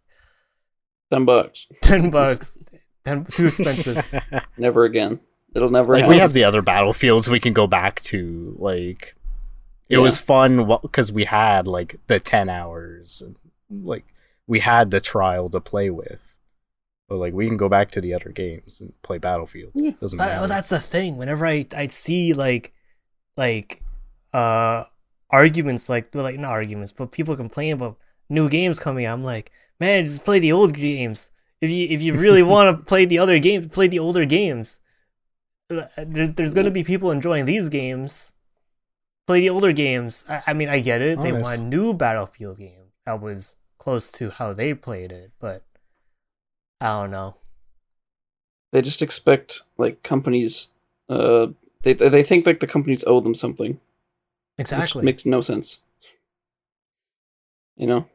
Ten 1.11 1.25
bucks. 1.25 1.67
ten 1.83 2.11
bucks. 2.11 2.59
Ten, 3.07 3.25
too 3.25 3.47
expensive. 3.47 4.05
Never 4.59 4.85
again. 4.85 5.21
It'll 5.55 5.71
never 5.71 5.95
like 5.95 6.03
happen. 6.03 6.15
we 6.15 6.21
have 6.21 6.35
the 6.35 6.45
other 6.45 6.61
battlefields 6.61 7.31
we 7.31 7.41
can 7.41 7.55
go 7.55 7.67
back 7.67 8.03
to 8.03 8.55
like 8.59 9.17
it 9.89 9.97
Yeah. 9.97 10.03
was 10.03 10.19
fun 10.19 10.67
because 10.83 11.11
we 11.13 11.25
had 11.25 11.67
like 11.67 11.99
the 12.07 12.21
10 12.21 12.49
hours 12.49 13.23
and 13.25 13.37
like 13.71 14.05
we 14.47 14.61
had 14.61 14.91
the 14.91 15.01
trial 15.01 15.49
to 15.51 15.61
play 15.61 15.91
with 15.91 16.37
but 17.09 17.17
like 17.17 17.33
we 17.33 17.47
can 17.49 17.57
go 17.57 17.69
back 17.69 17.91
to 17.93 18.01
the 18.01 18.13
other 18.15 18.31
games 18.31 18.81
and 18.81 18.93
play 19.03 19.19
battlefield 19.19 19.73
Yeah. 19.75 19.93
doesn't 20.01 20.19
That- 20.19 20.29
matter 20.29 20.45
oh, 20.45 20.47
that's 20.47 20.69
the 20.69 20.79
thing. 20.81 21.17
Whenever 21.17 21.47
I 21.47 21.67
I 21.75 21.87
see 21.87 22.33
like 22.35 22.73
like 23.37 23.83
uh 24.33 24.85
arguments 25.31 25.89
like 25.89 26.09
well, 26.15 26.25
like 26.25 26.39
not 26.39 26.53
arguments, 26.53 26.93
but 26.93 27.13
people 27.13 27.37
complain 27.37 27.75
about 27.75 27.99
new 28.29 28.49
games 28.49 28.79
coming 28.79 29.07
out, 29.07 29.15
I'm 29.15 29.25
like, 29.25 29.51
man, 29.81 30.05
just 30.07 30.25
play 30.25 30.39
the 30.39 30.53
old 30.53 30.75
games. 30.75 31.31
If 31.61 31.71
you 31.71 31.87
if 31.89 32.03
you 32.03 32.15
really 32.15 32.43
want 32.55 32.77
to 32.79 32.85
play 32.85 33.05
the 33.07 33.19
other 33.19 33.39
games, 33.39 33.69
play 33.69 33.89
the 33.89 33.99
older 33.99 34.25
games. 34.25 34.81
Uh, 35.71 35.85
There's 35.99 36.33
there's 36.33 36.55
gonna 36.55 36.71
be 36.71 36.85
people 36.85 37.11
enjoying 37.11 37.45
these 37.47 37.69
games. 37.69 38.33
Play 39.29 39.41
the 39.41 39.51
older 39.51 39.73
games. 39.73 40.25
I, 40.27 40.43
I 40.47 40.53
mean, 40.55 40.71
I 40.71 40.81
get 40.81 41.03
it. 41.03 41.21
They 41.21 41.33
want 41.35 41.61
a 41.61 41.63
new 41.63 41.93
Battlefield 41.93 42.57
game 42.57 42.93
that 43.05 43.21
was 43.21 43.57
close 43.77 44.09
to 44.13 44.31
how 44.31 44.55
they 44.55 44.73
played 44.73 45.13
it, 45.13 45.33
but 45.39 45.65
I 46.81 46.99
don't 46.99 47.11
know. 47.11 47.37
they 48.73 48.81
just 48.81 49.03
expect 49.03 49.65
like 49.77 50.03
companies. 50.03 50.69
Uh, 51.11 51.49
they 51.83 51.93
they 51.93 52.23
think 52.23 52.47
like 52.47 52.61
the 52.61 52.67
companies 52.67 53.05
owe 53.07 53.21
them 53.21 53.35
something. 53.35 53.79
Exactly. 54.57 55.01
Which 55.01 55.05
makes 55.05 55.27
no 55.27 55.43
sense. 55.43 55.81
You 57.77 57.87
know, 57.87 58.07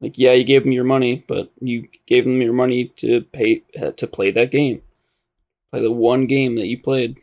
like 0.00 0.16
yeah, 0.16 0.32
you 0.32 0.44
gave 0.44 0.62
them 0.62 0.70
your 0.70 0.84
money, 0.84 1.24
but 1.26 1.50
you 1.60 1.88
gave 2.06 2.22
them 2.22 2.40
your 2.40 2.52
money 2.52 2.92
to 2.98 3.22
pay 3.32 3.64
uh, 3.82 3.90
to 3.90 4.06
play 4.06 4.30
that 4.30 4.52
game, 4.52 4.82
play 5.72 5.82
the 5.82 5.90
one 5.90 6.26
game 6.26 6.54
that 6.54 6.68
you 6.68 6.80
played. 6.80 7.18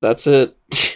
That's 0.00 0.26
it. 0.26 0.56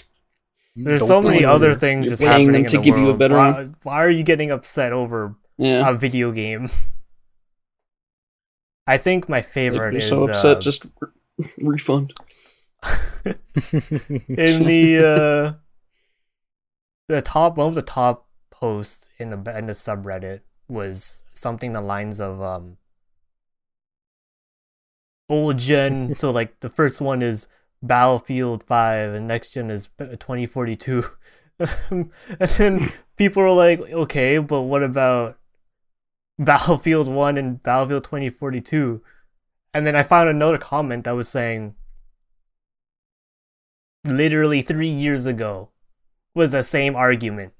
There's 0.76 1.06
so 1.06 1.22
many 1.22 1.44
other 1.44 1.74
things 1.74 2.08
just 2.08 2.20
paying 2.20 2.30
happening 2.30 2.52
them 2.52 2.60
in 2.64 2.66
to 2.66 2.76
the 2.78 2.82
give 2.82 2.96
you 2.96 3.04
a 3.04 3.06
world. 3.06 3.18
better 3.18 3.34
why, 3.34 3.68
why 3.82 4.04
are 4.04 4.10
you 4.10 4.22
getting 4.22 4.50
upset 4.50 4.92
over 4.92 5.34
yeah, 5.56 5.88
a 5.88 5.94
video 5.94 6.32
game? 6.32 6.70
I 8.86 8.98
think 8.98 9.28
my 9.28 9.42
favorite 9.42 9.92
you're 9.94 9.98
is 9.98 10.08
so 10.08 10.28
upset. 10.28 10.58
uh, 10.58 10.60
Just 10.60 10.86
re- 11.00 11.08
refund. 11.58 12.12
in 13.24 14.64
the 14.64 14.98
uh, 15.04 15.52
the 17.08 17.22
top 17.22 17.56
one 17.56 17.68
of 17.68 17.74
the 17.74 17.82
top 17.82 18.28
posts 18.50 19.08
in 19.18 19.30
the 19.30 19.58
in 19.58 19.66
the 19.66 19.72
subreddit 19.72 20.40
was 20.68 21.22
something 21.32 21.72
the 21.72 21.80
lines 21.80 22.20
of 22.20 22.40
um 22.40 22.76
old 25.28 25.58
gen. 25.58 26.14
so 26.14 26.30
like 26.30 26.60
the 26.60 26.68
first 26.68 27.00
one 27.00 27.22
is 27.22 27.48
Battlefield 27.82 28.64
Five, 28.64 29.14
and 29.14 29.28
next 29.28 29.52
gen 29.52 29.70
is 29.70 29.88
twenty 30.18 30.46
forty 30.46 30.76
two. 30.76 31.04
and 31.58 32.10
then 32.38 32.80
people 33.16 33.42
are 33.42 33.52
like, 33.52 33.80
okay, 33.80 34.38
but 34.38 34.62
what 34.62 34.82
about 34.82 35.38
Battlefield 36.38 37.08
One 37.08 37.36
and 37.36 37.62
Battlefield 37.62 38.04
twenty 38.04 38.30
forty 38.30 38.60
two? 38.60 39.02
And 39.72 39.86
then 39.86 39.94
I 39.94 40.02
found 40.02 40.28
another 40.28 40.58
comment 40.58 41.04
that 41.04 41.12
was 41.12 41.28
saying 41.28 41.74
literally 44.06 44.62
three 44.62 44.88
years 44.88 45.26
ago 45.26 45.70
was 46.34 46.50
the 46.50 46.62
same 46.62 46.94
argument. 46.96 47.52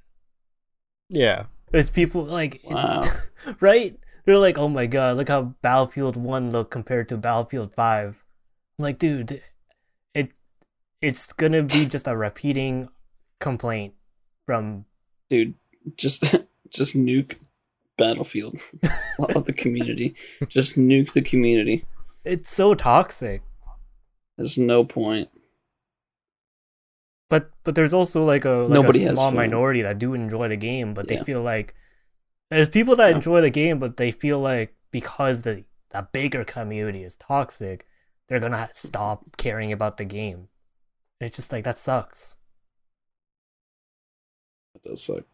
yeah 1.09 1.45
There's 1.71 1.91
people 1.91 2.25
like, 2.25 2.61
Wow. 2.65 3.03
right? 3.61 3.99
They're 4.25 4.39
like, 4.39 4.59
oh 4.59 4.69
my 4.69 4.87
god, 4.87 5.17
look 5.17 5.29
how 5.29 5.55
Battlefield 5.63 6.17
1 6.17 6.51
looked 6.51 6.71
compared 6.71 7.09
to 7.11 7.17
Battlefield 7.17 7.75
5. 7.75 8.25
I'm 8.79 8.83
like, 8.83 8.99
dude, 8.99 9.41
it's 11.07 11.33
gonna 11.33 11.63
be 11.63 11.87
just 11.87 12.07
a 12.09 12.17
repeating 12.17 12.89
complaint 13.41 13.95
from 14.47 14.85
dude 15.31 15.55
just 15.97 16.35
just 16.79 16.97
nuke 16.97 17.37
battlefield 17.97 18.57
of 19.37 19.45
the 19.47 19.53
community 19.53 20.15
just 20.49 20.77
nuke 20.77 21.13
the 21.13 21.23
community 21.23 21.85
it's 22.25 22.51
so 22.53 22.75
toxic. 22.75 23.43
there's 24.37 24.59
no 24.59 24.85
point 24.85 25.29
But 27.29 27.51
but 27.65 27.75
there's 27.75 27.95
also 27.95 28.25
like 28.25 28.45
a 28.45 28.51
like 28.71 28.79
Nobody 28.81 29.05
a 29.05 29.17
small 29.17 29.31
minority 29.33 29.83
that 29.83 29.99
do 29.99 30.15
enjoy 30.15 30.49
the 30.49 30.57
game, 30.57 30.95
but 30.95 31.09
they 31.09 31.17
Yeah. 31.17 31.25
feel 31.25 31.43
like 31.43 31.75
There's 32.51 32.69
people 32.69 32.95
that 32.97 33.09
Yeah. 33.11 33.17
enjoy 33.17 33.41
the 33.41 33.51
game, 33.51 33.81
but 33.81 33.97
they 33.97 34.11
feel 34.13 34.39
like 34.39 34.75
because 34.93 35.43
the 35.43 35.65
the 35.91 36.03
bigger 36.13 36.45
community 36.45 37.03
is 37.03 37.17
toxic, 37.17 37.87
they're 38.29 38.39
gonna 38.47 38.69
stop 38.73 39.37
caring 39.37 39.73
about 39.73 39.97
the 39.97 40.05
game. 40.05 40.49
It's 41.21 41.37
just 41.37 41.53
like 41.53 41.65
that 41.65 41.79
sucks. 41.79 42.37
It 44.75 44.83
does 44.83 45.03
suck. 45.03 45.25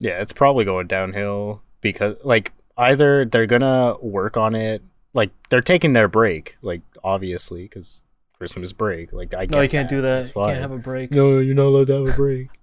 Yeah, 0.00 0.20
it's 0.20 0.32
probably 0.32 0.64
going 0.64 0.86
downhill 0.86 1.62
because 1.80 2.16
like 2.24 2.52
either 2.76 3.24
they're 3.24 3.46
gonna 3.46 3.96
work 4.00 4.36
on 4.36 4.54
it, 4.54 4.82
like 5.12 5.30
they're 5.50 5.60
taking 5.60 5.92
their 5.92 6.08
break, 6.08 6.56
like 6.62 6.82
obviously 7.02 7.64
because 7.64 8.02
Christmas 8.38 8.72
break. 8.72 9.12
Like 9.12 9.34
I 9.34 9.40
No, 9.40 9.58
get 9.58 9.62
you 9.64 9.68
can't 9.68 9.88
do 9.88 10.00
that. 10.02 10.20
It's 10.20 10.28
You 10.34 10.42
can't 10.42 10.60
have 10.60 10.72
a 10.72 10.78
break. 10.78 11.10
No, 11.10 11.38
you're 11.38 11.54
not 11.54 11.66
allowed 11.66 11.88
to 11.88 12.04
have 12.04 12.08
a 12.08 12.16
break. 12.16 12.48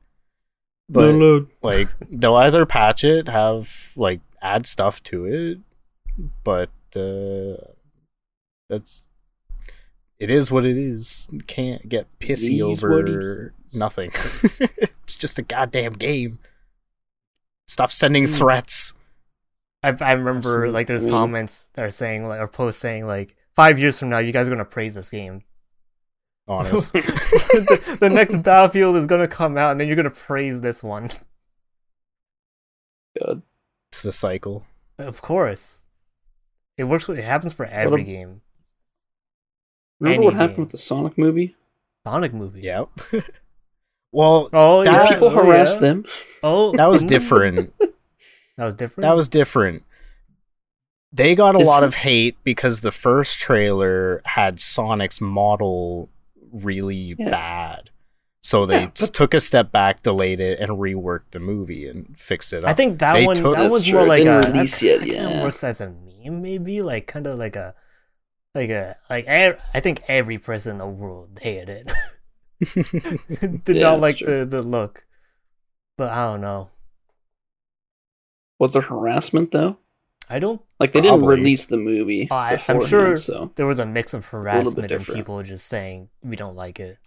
But 0.87 1.47
like 1.63 1.87
they'll 2.11 2.35
either 2.35 2.63
patch 2.67 3.03
it, 3.03 3.27
have 3.27 3.91
like 3.95 4.21
add 4.39 4.67
stuff 4.67 5.01
to 5.05 5.25
it, 5.25 5.57
but 6.43 6.69
uh 6.95 7.57
that's 8.69 9.07
it 10.19 10.29
is 10.29 10.51
what 10.51 10.65
it 10.65 10.77
is. 10.77 11.27
Can't 11.47 11.87
get 11.89 12.07
pissy 12.19 12.59
It 12.59 12.71
is 12.71 12.83
it 12.83 12.85
over 12.85 13.53
nothing. 13.73 14.11
it's 15.03 15.15
just 15.15 15.37
a 15.39 15.41
goddamn 15.43 15.93
game. 15.93 16.39
Stop 17.67 17.91
sending 17.91 18.25
Mm. 18.25 18.37
threats. 18.37 18.93
I 19.83 19.89
I 19.99 20.13
remember 20.13 20.47
Absolutely. 20.49 20.71
like 20.73 20.87
there's 20.87 21.05
comments 21.05 21.67
that 21.73 21.83
are 21.85 21.91
saying 21.91 22.27
like 22.27 22.39
or 22.39 22.47
posts 22.47 22.81
saying 22.81 23.05
like 23.05 23.35
five 23.55 23.77
years 23.79 23.99
from 23.99 24.09
now 24.09 24.17
you 24.19 24.31
guys 24.31 24.47
are 24.47 24.51
gonna 24.51 24.65
praise 24.65 24.93
this 24.95 25.09
game. 25.09 25.43
Honest. 26.47 26.93
the, 26.93 27.97
the 27.99 28.09
next 28.09 28.37
Battlefield 28.43 28.95
is 28.97 29.05
gonna 29.07 29.27
come 29.27 29.57
out 29.57 29.71
and 29.71 29.79
then 29.79 29.87
you're 29.87 29.95
gonna 29.95 30.09
praise 30.11 30.61
this 30.61 30.83
one. 30.83 31.09
God. 33.19 33.41
it's 33.91 34.03
the 34.03 34.11
cycle. 34.11 34.65
Of 34.97 35.21
course, 35.21 35.85
it 36.77 36.83
works. 36.85 37.09
It 37.09 37.23
happens 37.23 37.53
for 37.53 37.65
every 37.65 38.01
a- 38.01 38.05
game. 38.05 38.41
Remember 39.99 40.15
Any 40.17 40.25
what 40.25 40.33
happened 40.33 40.55
game. 40.57 40.63
with 40.65 40.71
the 40.71 40.77
Sonic 40.77 41.17
movie? 41.17 41.55
Sonic 42.05 42.33
movie. 42.33 42.61
Yep. 42.61 42.89
well, 44.11 44.49
Oh 44.53 44.83
That- 44.83 44.91
yeah. 44.93 45.09
People 45.09 45.27
oh, 45.27 45.31
harass 45.43 45.75
yeah. 45.75 45.81
them? 45.81 46.05
Oh, 46.43 46.71
that 46.73 46.87
was 46.87 47.03
different. 47.03 47.73
That 48.57 48.65
was 48.67 48.75
different. 48.75 49.01
That 49.01 49.15
was 49.17 49.27
different. 49.27 49.83
They 51.11 51.35
got 51.35 51.55
a 51.55 51.59
Is 51.59 51.67
lot 51.67 51.83
it- 51.83 51.87
of 51.87 51.95
hate 51.95 52.37
because 52.45 52.79
the 52.79 52.91
first 52.91 53.37
trailer 53.39 54.21
had 54.23 54.61
Sonic's 54.61 55.19
model 55.19 56.09
really 56.53 57.15
Yeah. 57.19 57.29
bad. 57.31 57.89
So 58.41 58.65
they 58.65 58.81
Yeah, 58.81 58.91
but- 58.97 59.13
took 59.13 59.33
a 59.33 59.39
step 59.41 59.73
back, 59.73 60.03
delayed 60.03 60.39
it, 60.39 60.59
and 60.61 60.71
reworked 60.73 61.31
the 61.31 61.39
movie 61.39 61.85
and 61.87 62.15
fixed 62.17 62.53
it 62.53 62.63
up. 62.63 62.69
I 62.69 62.73
think 62.73 62.99
that 62.99 63.13
They 63.15 63.25
one. 63.25 63.35
took- 63.35 63.55
that 63.55 63.61
That's 63.63 63.71
one's 63.71 63.87
true, 63.87 63.97
more 63.99 64.07
like 64.07 64.23
didn't 64.23 64.45
a 64.45 64.51
release 64.53 64.79
that, 64.79 64.85
yet, 64.85 64.99
that 64.99 65.05
kinda 65.09 65.29
yeah. 65.31 65.43
works 65.43 65.63
as 65.63 65.81
a 65.81 65.89
meme, 65.89 66.41
maybe 66.41 66.81
like 66.81 67.07
kind 67.07 67.27
of 67.27 67.37
like 67.37 67.57
a, 67.57 67.75
like 68.55 68.69
a 68.69 68.95
like. 69.09 69.25
ev- 69.27 69.61
I 69.73 69.79
think 69.81 70.01
every 70.07 70.37
person 70.37 70.71
in 70.73 70.77
the 70.79 70.87
world 70.87 71.37
hated 71.41 71.91
it. 72.59 73.63
Did 73.65 73.75
Yeah, 73.75 73.89
not 73.91 73.99
like 73.99 74.17
true. 74.17 74.39
the 74.39 74.45
the 74.45 74.61
look, 74.63 75.05
but 75.97 76.09
I 76.11 76.31
don't 76.31 76.41
know. 76.41 76.69
Was 78.59 78.73
there 78.73 78.81
harassment 78.81 79.51
though? 79.51 79.77
I 80.29 80.39
don't. 80.39 80.61
Like 80.79 80.93
they 80.93 81.01
didn't 81.01 81.25
release 81.25 81.65
the 81.65 81.77
movie 81.77 82.27
Oh, 82.31 82.35
I- 82.35 82.57
I'm 82.69 82.83
sure- 82.85 83.17
so 83.17 83.51
There 83.55 83.67
was 83.67 83.77
a 83.79 83.85
mix 83.85 84.13
of 84.13 84.25
harassment 84.25 84.89
and 84.91 85.05
people 85.05 85.43
just 85.43 85.67
saying 85.67 86.09
we 86.23 86.35
don't 86.35 86.55
like 86.55 86.79
it. 86.79 86.97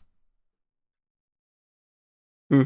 Hmm. 2.51 2.63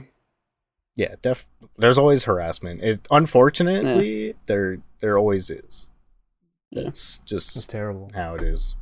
yeah, 0.94 1.14
def- 1.22 1.46
there's 1.78 1.98
always 1.98 2.22
harassment. 2.24 2.82
It, 2.82 3.06
unfortunately, 3.10 4.34
there 4.46 4.78
there 5.00 5.18
always 5.18 5.50
is. 5.50 5.88
Yeah. 6.72 6.88
It's 6.88 7.18
It's 7.20 7.54
just 7.54 7.70
terrible. 7.70 8.10
how 8.14 8.34
it 8.34 8.42
is. 8.42 8.74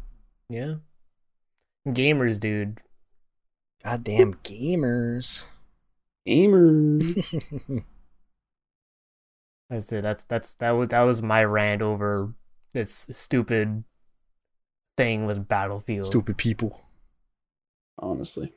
Yeah. 0.49 0.75
Gamers, 1.87 2.39
dude. 2.39 2.81
Goddamn 3.83 4.35
gamers. 4.45 5.47
gamer. 6.27 6.99
That's 9.69 9.91
it. 9.93 10.03
That's 10.03 10.25
that's 10.25 10.55
that 10.55 10.71
was 10.73 10.89
that 10.89 11.03
was 11.03 11.23
my 11.23 11.43
rant 11.45 11.83
over 11.83 12.35
this 12.75 13.09
stupid 13.11 13.85
thing 14.97 15.27
with 15.27 15.49
Battlefield. 15.49 16.05
Stupid 16.07 16.37
people. 16.37 16.83
Honestly, 17.99 18.53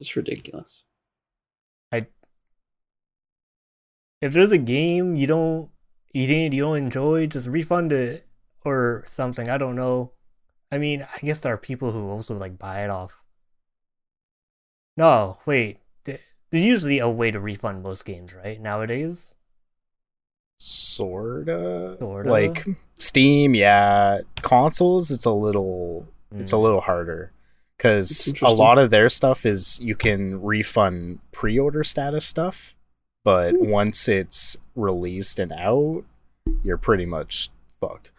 it's 0.00 0.16
ridiculous. 0.16 0.84
I 1.92 2.06
if 4.22 4.32
there's 4.32 4.52
a 4.52 4.58
game 4.58 5.14
you 5.16 5.26
don't 5.26 5.68
you 6.14 6.26
didn't 6.26 6.54
you 6.54 6.62
don't 6.62 6.78
enjoy, 6.78 7.26
just 7.26 7.48
refund 7.48 7.92
it 7.92 8.26
or 8.64 9.02
something. 9.06 9.50
I 9.50 9.58
don't 9.58 9.76
know. 9.76 10.12
I 10.72 10.78
mean, 10.78 11.06
I 11.14 11.18
guess 11.18 11.40
there 11.40 11.52
are 11.52 11.58
people 11.58 11.92
who 11.92 12.08
also 12.08 12.34
like 12.34 12.58
buy 12.58 12.82
it 12.84 12.90
off. 12.90 13.20
No, 14.96 15.38
wait. 15.44 15.80
There's 16.04 16.20
usually 16.64 17.00
a 17.00 17.08
way 17.08 17.32
to 17.32 17.40
refund 17.40 17.82
most 17.82 18.04
games, 18.04 18.32
right? 18.32 18.60
Nowadays. 18.60 19.34
Sorta. 20.58 21.96
Sorta. 21.98 22.30
Like 22.30 22.64
Steam, 22.98 23.54
yeah. 23.54 24.20
Consoles, 24.42 25.10
it's 25.10 25.24
a 25.24 25.32
little 25.32 26.06
it's 26.36 26.52
a 26.52 26.56
Mm. 26.56 26.62
little 26.62 26.80
harder 26.80 27.32
because 27.76 28.32
a 28.42 28.52
lot 28.52 28.78
of 28.78 28.90
their 28.90 29.08
stuff 29.08 29.44
is 29.46 29.78
you 29.80 29.94
can 29.94 30.40
refund 30.42 31.18
pre-order 31.32 31.84
status 31.84 32.24
stuff, 32.24 32.73
but 33.24 33.54
once 33.58 34.08
it's 34.08 34.56
released 34.76 35.38
and 35.38 35.52
out, 35.52 36.04
you're 36.62 36.78
pretty 36.78 37.06
much 37.06 37.50
fucked. 37.80 38.10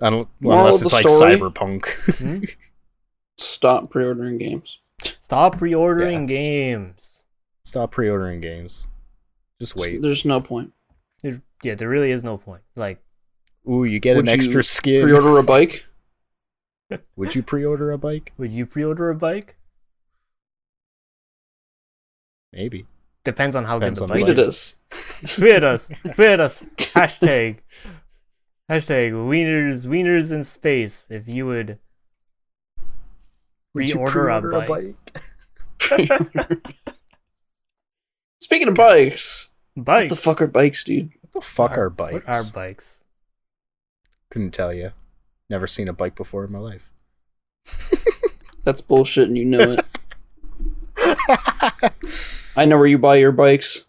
Un- 0.00 0.26
Moral 0.40 0.60
unless 0.60 0.82
it's 0.82 0.92
like 0.92 1.08
story? 1.08 1.36
Cyberpunk. 1.36 1.86
Hmm? 2.18 2.44
Stop 3.36 3.90
pre-ordering 3.90 4.38
games. 4.38 4.78
Stop 5.20 5.58
pre-ordering 5.58 6.26
games. 6.26 7.22
Stop 7.64 7.90
pre-ordering 7.92 8.40
games. 8.40 8.88
Just 9.60 9.76
wait. 9.76 10.00
There's 10.00 10.24
no 10.24 10.40
point. 10.40 10.72
There, 11.22 11.42
yeah, 11.62 11.74
there 11.74 11.88
really 11.88 12.10
is 12.12 12.22
no 12.22 12.36
point. 12.36 12.62
Like, 12.76 13.02
Ooh, 13.68 13.84
you 13.84 14.00
get 14.00 14.16
Would 14.16 14.28
an 14.28 14.28
you 14.28 14.34
extra 14.34 14.62
skin. 14.64 15.02
Pre-order 15.02 15.38
a 15.38 15.42
bike. 15.42 15.84
Would 17.16 17.34
you 17.34 17.42
pre-order 17.42 17.90
a 17.90 17.98
bike? 17.98 18.32
would 18.38 18.50
you 18.50 18.64
pre-order 18.64 19.10
a 19.10 19.14
bike? 19.14 19.56
Maybe. 22.52 22.86
Depends 23.28 23.54
on 23.54 23.64
how 23.66 23.78
Depends 23.78 23.98
good 23.98 24.04
on 24.04 24.08
the 24.08 24.14
the 24.14 24.20
bike 24.20 24.36
Tweet 24.36 24.38
at 24.38 24.46
is. 24.48 24.76
us. 24.90 25.34
Tweet 25.36 25.62
us. 25.62 25.92
Tweet 26.14 26.40
us. 26.40 26.62
Hashtag. 26.76 27.58
Hashtag 28.70 29.12
wieners 29.12 29.86
wieners 29.86 30.32
in 30.32 30.44
space. 30.44 31.06
If 31.10 31.28
you 31.28 31.44
would 31.44 31.78
Would 33.74 33.90
you 33.90 33.96
Pre-order 33.96 34.48
a 34.48 34.66
bike. 34.66 35.20
Speaking 38.40 38.68
of 38.68 38.74
bikes, 38.74 39.50
bikes. 39.76 40.04
what 40.04 40.08
the 40.08 40.16
fuck 40.16 40.40
are 40.40 40.46
bikes, 40.46 40.82
dude? 40.84 41.10
What 41.20 41.32
the 41.32 41.42
fuck 41.42 41.76
are 41.76 41.90
bikes? 41.90 42.26
What 42.26 42.34
are 42.34 42.44
bikes? 42.54 43.04
Couldn't 44.30 44.52
tell 44.52 44.72
you. 44.72 44.92
Never 45.50 45.66
seen 45.66 45.86
a 45.86 45.92
bike 45.92 46.14
before 46.14 46.44
in 46.46 46.52
my 46.52 46.60
life. 46.60 46.90
That's 48.64 48.80
bullshit, 48.80 49.28
and 49.28 49.36
you 49.36 49.44
know 49.44 49.76
it. 49.76 49.84
I 52.58 52.64
know 52.64 52.76
where 52.76 52.86
you 52.86 52.98
buy 52.98 53.16
your 53.16 53.32
bikes. 53.32 53.84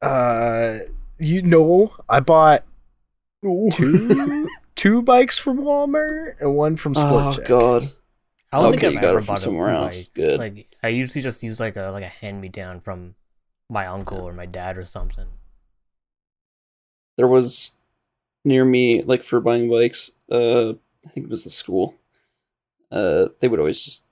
uh, 0.00 0.78
you 1.18 1.42
know, 1.42 1.92
I 2.08 2.20
bought 2.20 2.64
two 3.42 4.48
two 4.74 5.02
bikes 5.02 5.38
from 5.38 5.58
Walmart 5.58 6.40
and 6.40 6.56
one 6.56 6.76
from 6.76 6.94
Sport 6.94 7.24
Oh 7.24 7.32
Check. 7.32 7.46
god. 7.46 7.92
I 8.52 8.58
don't 8.58 8.68
Okay, 8.68 8.78
think 8.80 8.92
you 8.92 8.98
I've 8.98 9.02
got 9.02 9.08
ever 9.10 9.18
it 9.18 9.22
from 9.22 9.26
bought 9.26 9.40
somewhere 9.40 9.68
a 9.70 9.76
else. 9.76 9.98
bike. 9.98 10.14
Good. 10.14 10.38
Like 10.40 10.66
I 10.82 10.88
usually 10.88 11.22
just 11.22 11.42
use 11.42 11.58
like 11.60 11.76
a 11.76 11.90
like 11.90 12.04
a 12.04 12.08
hand 12.08 12.40
me 12.40 12.48
down 12.48 12.80
from 12.80 13.14
my 13.68 13.86
uncle 13.86 14.18
or 14.18 14.32
my 14.32 14.46
dad 14.46 14.76
or 14.78 14.84
something. 14.84 15.26
There 17.16 17.28
was 17.28 17.72
near 18.44 18.64
me, 18.64 19.02
like 19.02 19.22
for 19.22 19.40
buying 19.40 19.70
bikes. 19.70 20.10
Uh, 20.30 20.70
I 21.04 21.08
think 21.08 21.26
it 21.26 21.30
was 21.30 21.44
the 21.44 21.50
school. 21.50 21.94
Uh, 22.90 23.28
they 23.40 23.48
would 23.48 23.58
always 23.60 23.82
just 23.82 24.04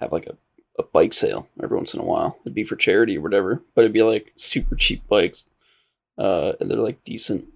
have 0.00 0.12
like 0.12 0.26
a, 0.26 0.36
a 0.80 0.88
bike 0.88 1.14
sale 1.14 1.48
every 1.62 1.76
once 1.76 1.94
in 1.94 2.00
a 2.00 2.04
while. 2.04 2.36
It'd 2.42 2.54
be 2.54 2.64
for 2.64 2.76
charity 2.76 3.16
or 3.16 3.20
whatever, 3.20 3.62
but 3.74 3.82
it'd 3.82 3.92
be 3.92 4.02
like 4.02 4.32
super 4.36 4.74
cheap 4.74 5.06
bikes. 5.08 5.44
Uh, 6.18 6.52
and 6.60 6.70
they're 6.70 6.78
like 6.78 7.04
decent. 7.04 7.46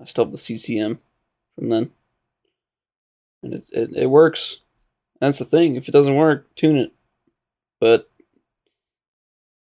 I 0.00 0.04
still 0.04 0.24
have 0.24 0.32
the 0.32 0.36
CCM 0.38 0.98
from 1.54 1.68
then, 1.70 1.90
and 3.42 3.54
it 3.54 3.70
it, 3.72 3.90
it 3.94 4.06
works. 4.06 4.60
That's 5.20 5.38
the 5.38 5.44
thing. 5.46 5.76
If 5.76 5.88
it 5.88 5.92
doesn't 5.92 6.16
work, 6.16 6.54
tune 6.54 6.76
it. 6.76 6.92
But 7.80 8.10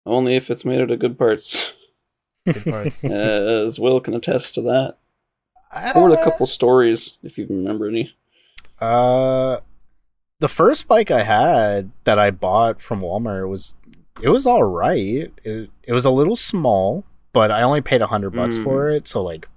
only 0.05 0.34
if 0.36 0.51
it's 0.51 0.64
made 0.64 0.80
out 0.80 0.90
of 0.90 0.99
good 0.99 1.18
parts. 1.18 1.74
Good 2.44 2.64
parts. 2.64 3.05
uh, 3.05 3.62
as 3.64 3.78
Will 3.78 4.01
can 4.01 4.14
attest 4.14 4.55
to 4.55 4.62
that. 4.62 4.97
What 5.72 5.97
were 5.97 6.11
the 6.11 6.22
couple 6.22 6.47
stories, 6.47 7.18
if 7.22 7.38
you 7.38 7.47
remember 7.49 7.88
any? 7.88 8.14
Uh, 8.80 9.59
the 10.41 10.49
first 10.49 10.87
bike 10.89 11.11
I 11.11 11.22
had 11.22 11.91
that 12.05 12.18
I 12.18 12.30
bought 12.30 12.80
from 12.80 13.01
Walmart 13.01 13.49
was 13.49 13.74
it 14.22 14.28
was 14.30 14.47
all 14.47 14.64
right. 14.64 15.30
It, 15.45 15.70
it 15.82 15.93
was 15.93 16.05
a 16.05 16.11
little 16.11 16.37
small, 16.37 17.05
but 17.32 17.51
I 17.51 17.62
only 17.62 17.80
paid 17.80 18.03
a 18.03 18.07
hundred 18.07 18.30
bucks 18.30 18.57
Mm. 18.59 18.64
for 18.64 18.91
it, 18.91 19.07
so 19.09 19.22
like, 19.22 19.49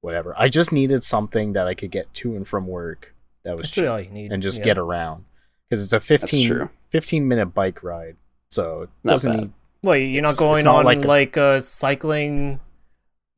whatever. 0.00 0.34
I 0.36 0.48
just 0.48 0.72
needed 0.72 1.04
something 1.04 1.52
that 1.54 1.66
I 1.68 1.74
could 1.74 1.90
get 1.90 2.12
to 2.14 2.34
and 2.36 2.46
from 2.46 2.66
work 2.66 3.14
that 3.44 3.52
was 3.52 3.62
That's 3.62 3.70
cheap 3.70 3.82
really 3.82 3.94
all 3.94 4.00
you 4.00 4.10
need. 4.10 4.32
and 4.32 4.42
just 4.42 4.58
yeah. 4.58 4.64
get 4.64 4.78
around 4.78 5.24
because 5.68 5.82
it's 5.84 5.92
a 5.92 5.96
That's 5.96 6.30
15, 6.32 6.68
15 6.90 7.28
minute 7.28 7.46
bike 7.46 7.82
ride, 7.82 8.16
so 8.50 8.82
it 8.82 8.90
Not 9.04 9.12
doesn't 9.14 9.32
bad. 9.32 9.40
need. 9.40 9.52
Well, 9.84 9.96
you're 9.96 10.22
not 10.22 10.36
going 10.36 10.64
not 10.64 10.76
on 10.76 10.84
like 10.84 11.04
like, 11.04 11.36
a- 11.36 11.42
uh, 11.42 11.60
cycling 11.60 12.60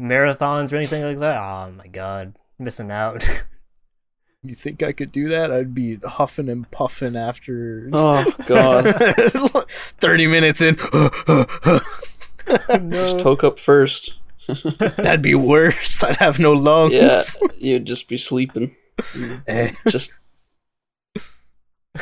marathons 0.01 0.72
or 0.72 0.76
anything 0.76 1.03
like 1.03 1.18
that. 1.20 1.41
Oh 1.41 1.70
my 1.72 1.87
god, 1.87 2.35
missing 2.59 2.91
out. 2.91 3.28
You 4.45 4.53
think 4.55 4.82
I 4.82 4.92
could 4.92 5.11
do 5.11 5.28
that? 5.30 5.51
I'd 5.51 5.74
be 5.74 5.97
huffing 5.97 6.49
and 6.51 6.70
puffing 6.70 7.16
after. 7.16 7.88
Oh 7.92 8.30
god. 8.47 8.95
30 9.70 10.26
minutes 10.26 10.61
in. 10.61 10.76
Just 12.90 13.18
toke 13.20 13.42
up 13.42 13.59
first. 13.59 14.14
That'd 14.47 15.22
be 15.22 15.34
worse. 15.34 16.05
I'd 16.05 16.16
have 16.16 16.38
no 16.38 16.53
lungs. 16.53 16.92
Yeah, 16.92 17.18
you'd 17.57 17.86
just 17.86 18.07
be 18.09 18.18
sleeping. 18.18 18.76
Eh. 19.47 19.70
Just 19.88 20.12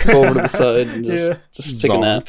go 0.05 0.25
over 0.25 0.35
to 0.35 0.41
the 0.43 0.49
side 0.49 0.89
and 0.89 1.05
just 1.05 1.31
Yeah. 1.31 1.37
just 1.55 1.81
take 1.81 1.93
a 1.93 1.99
nap. 1.99 2.27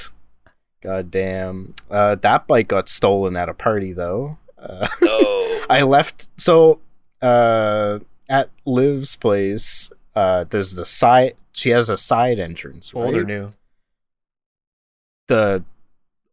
God 0.81 1.09
damn. 1.09 1.73
Uh, 1.89 2.13
that 2.15 2.45
bike 2.45 2.67
got 2.67 2.87
stolen 2.87 3.35
at 3.35 3.49
a 3.49 3.53
party, 3.55 3.93
though. 3.93 4.37
Uh, 4.59 4.87
No. 5.01 5.61
I 5.69 5.81
left. 5.81 6.27
So, 6.37 6.79
uh, 7.21 7.99
at 8.29 8.49
Liv's 8.65 9.15
place, 9.15 9.89
uh, 10.15 10.45
there's 10.49 10.73
the 10.75 10.85
side. 10.85 11.35
She 11.51 11.69
has 11.71 11.89
a 11.89 11.97
side 11.97 12.39
entrance, 12.39 12.93
right? 12.93 13.05
Old 13.05 13.15
or 13.15 13.23
new? 13.23 13.51
The 15.27 15.63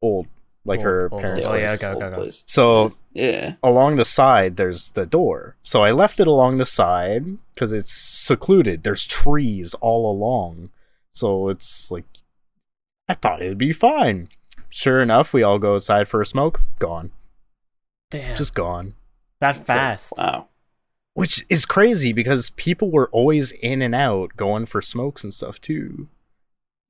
old, 0.02 0.26
like 0.64 0.78
Old- 0.78 0.84
her 0.86 1.08
old, 1.12 1.22
parents' 1.22 1.46
Oh, 1.46 1.54
yeah, 1.54 1.68
place. 1.68 1.84
okay, 1.84 2.04
okay, 2.04 2.14
place. 2.16 2.42
So 2.46 2.92
Yeah. 3.12 3.54
along 3.62 3.96
the 3.96 4.04
side 4.04 4.56
there's 4.56 4.90
the 4.90 5.04
door 5.04 5.56
so 5.62 5.82
i 5.82 5.90
left 5.90 6.20
it 6.20 6.28
along 6.28 6.58
the 6.58 6.64
side 6.64 7.26
because 7.54 7.72
it's 7.72 7.90
secluded 7.92 8.84
there's 8.84 9.04
trees 9.04 9.74
all 9.80 10.08
along 10.10 10.70
so 11.10 11.48
it's 11.48 11.90
like 11.90 12.04
i 13.08 13.14
thought 13.14 13.42
it'd 13.42 13.58
be 13.58 13.72
fine 13.72 14.28
sure 14.68 15.00
enough 15.02 15.32
we 15.32 15.42
all 15.42 15.58
go 15.58 15.74
outside 15.74 16.06
for 16.06 16.20
a 16.20 16.24
smoke 16.26 16.60
gone 16.78 17.10
Damn, 18.12 18.36
just 18.36 18.54
gone 18.54 18.94
that 19.40 19.56
like, 19.56 19.66
fast. 19.66 20.12
Wow. 20.16 20.46
Which 21.14 21.44
is 21.48 21.66
crazy 21.66 22.12
because 22.12 22.50
people 22.50 22.90
were 22.90 23.08
always 23.12 23.52
in 23.52 23.82
and 23.82 23.94
out 23.94 24.36
going 24.36 24.66
for 24.66 24.80
smokes 24.80 25.22
and 25.22 25.34
stuff 25.34 25.60
too 25.60 26.08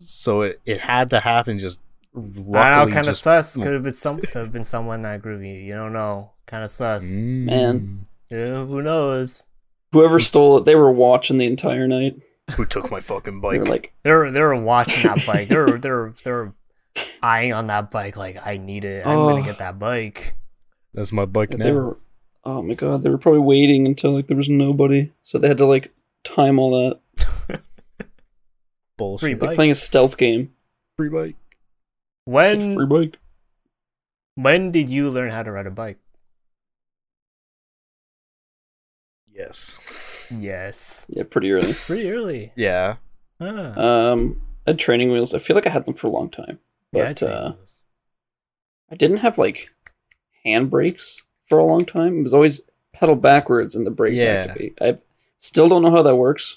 so 0.01 0.43
it, 0.43 0.61
it 0.64 0.81
had 0.81 1.11
to 1.11 1.21
happen 1.21 1.59
just 1.59 1.81
I 2.14 2.21
know, 2.21 2.51
luckily 2.51 2.93
kind 2.93 3.09
of 3.09 3.16
sus. 3.16 3.55
Could 3.55 3.73
have 3.73 3.83
been 3.85 3.93
some. 3.93 4.18
Could 4.18 4.31
have 4.35 4.53
been 4.53 4.64
someone 4.64 5.03
that 5.03 5.23
groovy. 5.23 5.64
You 5.64 5.75
don't 5.75 5.93
know. 5.93 6.33
Kind 6.47 6.64
of 6.64 6.71
sus. 6.71 7.05
Mm. 7.05 7.99
Yeah, 8.31 8.64
who 8.64 8.83
knows? 8.83 9.45
Whoever 9.93 10.18
stole 10.18 10.59
it, 10.59 10.64
they 10.64 10.75
were 10.75 10.91
watching 10.91 11.39
the 11.39 11.47
entire 11.47 11.87
night. 11.87 12.16
who 12.53 12.64
took 12.64 12.91
my 12.91 13.01
fucking 13.01 13.41
They 13.41 13.59
bike 13.59 13.68
like, 13.68 13.93
They're 14.03 14.31
they're 14.31 14.55
watching 14.57 15.09
that 15.09 15.25
bike. 15.27 15.49
They're 15.49 15.79
they're 15.79 16.14
they're 16.25 16.53
eyeing 17.23 17.53
on 17.53 17.68
that 17.68 17.91
bike. 17.91 18.16
Like 18.16 18.45
I 18.45 18.57
need 18.57 18.85
it. 18.85 19.07
I'm 19.07 19.16
gonna 19.16 19.45
get 19.45 19.59
that 19.59 19.79
bike. 19.79 20.35
that's 20.95 21.12
my 21.12 21.27
bike 21.27 21.51
now 21.51 21.64
they 21.64 21.73
were. 21.73 21.99
Oh 22.45 22.62
my 22.62 22.74
god, 22.74 23.03
they 23.03 23.11
were 23.11 23.18
probably 23.18 23.41
waiting 23.41 23.86
until 23.86 24.12
like 24.12 24.26
there 24.28 24.36
was 24.36 24.49
nobody, 24.49 25.12
so 25.22 25.38
they 25.38 25.49
had 25.49 25.59
to 25.59 25.66
like 25.66 25.93
time 26.24 26.59
all 26.59 26.70
that. 27.18 27.61
bullshit 28.97 29.20
Free 29.26 29.30
Like 29.34 29.41
Bike. 29.41 29.55
playing 29.57 29.70
a 29.70 29.74
stealth 29.74 30.16
game. 30.16 30.53
free 30.97 31.09
bike 31.09 31.36
When 32.24 32.74
Free 32.76 32.86
bike. 32.86 33.18
when 34.34 34.70
did 34.70 34.88
you 34.88 35.11
learn 35.11 35.30
how 35.30 35.43
to 35.43 35.53
ride 35.53 35.66
a 35.66 35.70
bike? 35.70 35.99
yes 39.32 39.78
Yes, 40.32 41.07
Yeah, 41.09 41.24
pretty 41.24 41.51
early. 41.51 41.72
pretty 41.86 42.09
early. 42.11 42.53
Yeah. 42.55 42.97
Ah, 43.41 43.72
Um, 44.12 44.41
I 44.66 44.70
had 44.70 44.78
training 44.78 45.11
wheels. 45.11 45.34
I 45.34 45.38
feel 45.38 45.57
like 45.57 45.66
I 45.66 45.70
had 45.70 45.86
them 45.86 45.95
for 45.95 46.07
a 46.07 46.11
long 46.11 46.30
time, 46.30 46.61
yeah, 46.93 47.03
I 47.03 47.07
but 47.14 47.22
uh. 47.24 47.53
I 48.93 48.95
didn't 48.95 49.16
have 49.18 49.38
like 49.38 49.74
hand 50.45 50.70
brakes 50.70 51.22
for 51.51 51.59
a 51.59 51.65
long 51.67 51.85
time. 51.85 52.21
It 52.21 52.23
was 52.23 52.33
always 52.33 52.63
pedal 52.95 53.17
backwards 53.17 53.75
and 53.75 53.87
the 53.87 53.91
brakes 53.91 54.23
Yeah. 54.23 54.45
activate. 54.47 54.79
I 54.81 54.97
still 55.39 55.69
don't 55.69 55.83
know 55.83 55.91
how 55.91 56.03
that 56.03 56.17
works. 56.17 56.57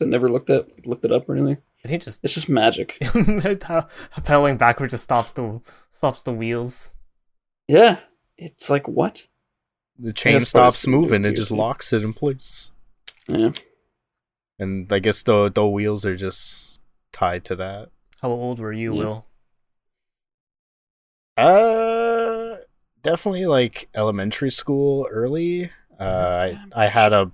I 0.00 0.06
never 0.06 0.30
looked 0.30 0.48
at 0.48 0.86
looked 0.86 1.04
it 1.04 1.12
up 1.12 1.28
or 1.28 1.36
anything. 1.36 1.58
I 1.84 1.88
think 1.88 2.02
just 2.04 2.20
It's 2.22 2.32
just 2.32 2.48
magic. 2.48 2.96
how 3.64 3.86
pedaling 4.24 4.56
backwards 4.56 4.92
just 4.92 5.04
stops 5.04 5.32
the 5.32 5.60
stops 5.92 6.22
the 6.22 6.32
wheels. 6.32 6.94
yeah, 7.68 7.98
it's 8.38 8.70
like 8.70 8.88
what? 8.88 9.26
The 9.98 10.14
chain 10.14 10.40
stops 10.40 10.78
something 10.78 10.92
to 10.92 10.96
do 10.96 11.00
with 11.02 11.10
moving, 11.20 11.30
it 11.30 11.36
just 11.36 11.50
locks 11.50 11.92
it 11.92 12.02
in 12.02 12.14
place. 12.14 12.72
Yeah, 13.28 13.52
And 14.58 14.90
I 14.90 14.98
guess 15.00 15.22
the 15.22 15.50
the 15.50 15.66
wheels 15.66 16.06
are 16.06 16.16
just 16.16 16.80
tied 17.12 17.44
to 17.46 17.56
that. 17.56 17.90
How 18.22 18.30
old 18.30 18.58
were 18.58 18.72
you, 18.72 18.94
Yeah. 18.94 18.98
Will? 19.04 19.26
Uh 21.36 21.99
definitely 23.02 23.46
like 23.46 23.88
elementary 23.94 24.50
school 24.50 25.06
early. 25.10 25.70
Uh 25.98 26.52
I, 26.74 26.84
I 26.84 26.86
had 26.86 27.12
a 27.12 27.30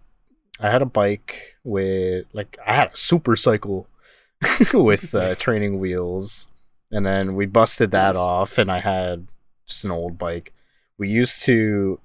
I 0.60 0.70
had 0.70 0.82
a 0.82 0.86
bike 0.86 1.56
with 1.64 2.26
like 2.32 2.58
I 2.66 2.74
had 2.74 2.92
a 2.92 2.96
super 2.96 3.36
cycle 3.36 3.88
with 4.74 5.14
uh, 5.14 5.34
training 5.38 5.78
wheels 5.78 6.48
and 6.90 7.04
then 7.04 7.34
we 7.34 7.46
busted 7.46 7.90
that 7.92 8.14
Nice. 8.14 8.16
off 8.16 8.58
and 8.58 8.70
I 8.70 8.80
had 8.80 9.26
just 9.66 9.84
an 9.84 9.90
old 9.90 10.18
bike. 10.18 10.52
We 10.98 11.08
used 11.08 11.42
to 11.44 12.00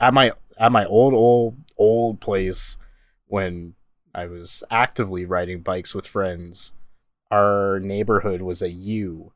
at 0.00 0.12
my 0.12 0.32
at 0.58 0.72
my 0.72 0.84
old 0.84 1.14
old 1.14 1.56
old 1.78 2.20
place 2.20 2.76
when 3.26 3.74
I 4.14 4.26
was 4.26 4.62
actively 4.70 5.24
riding 5.24 5.60
bikes 5.60 5.94
with 5.94 6.06
friends. 6.06 6.72
Our 7.30 7.80
neighborhood 7.80 8.40
was 8.42 8.62
a 8.62 8.70
U. 8.70 9.32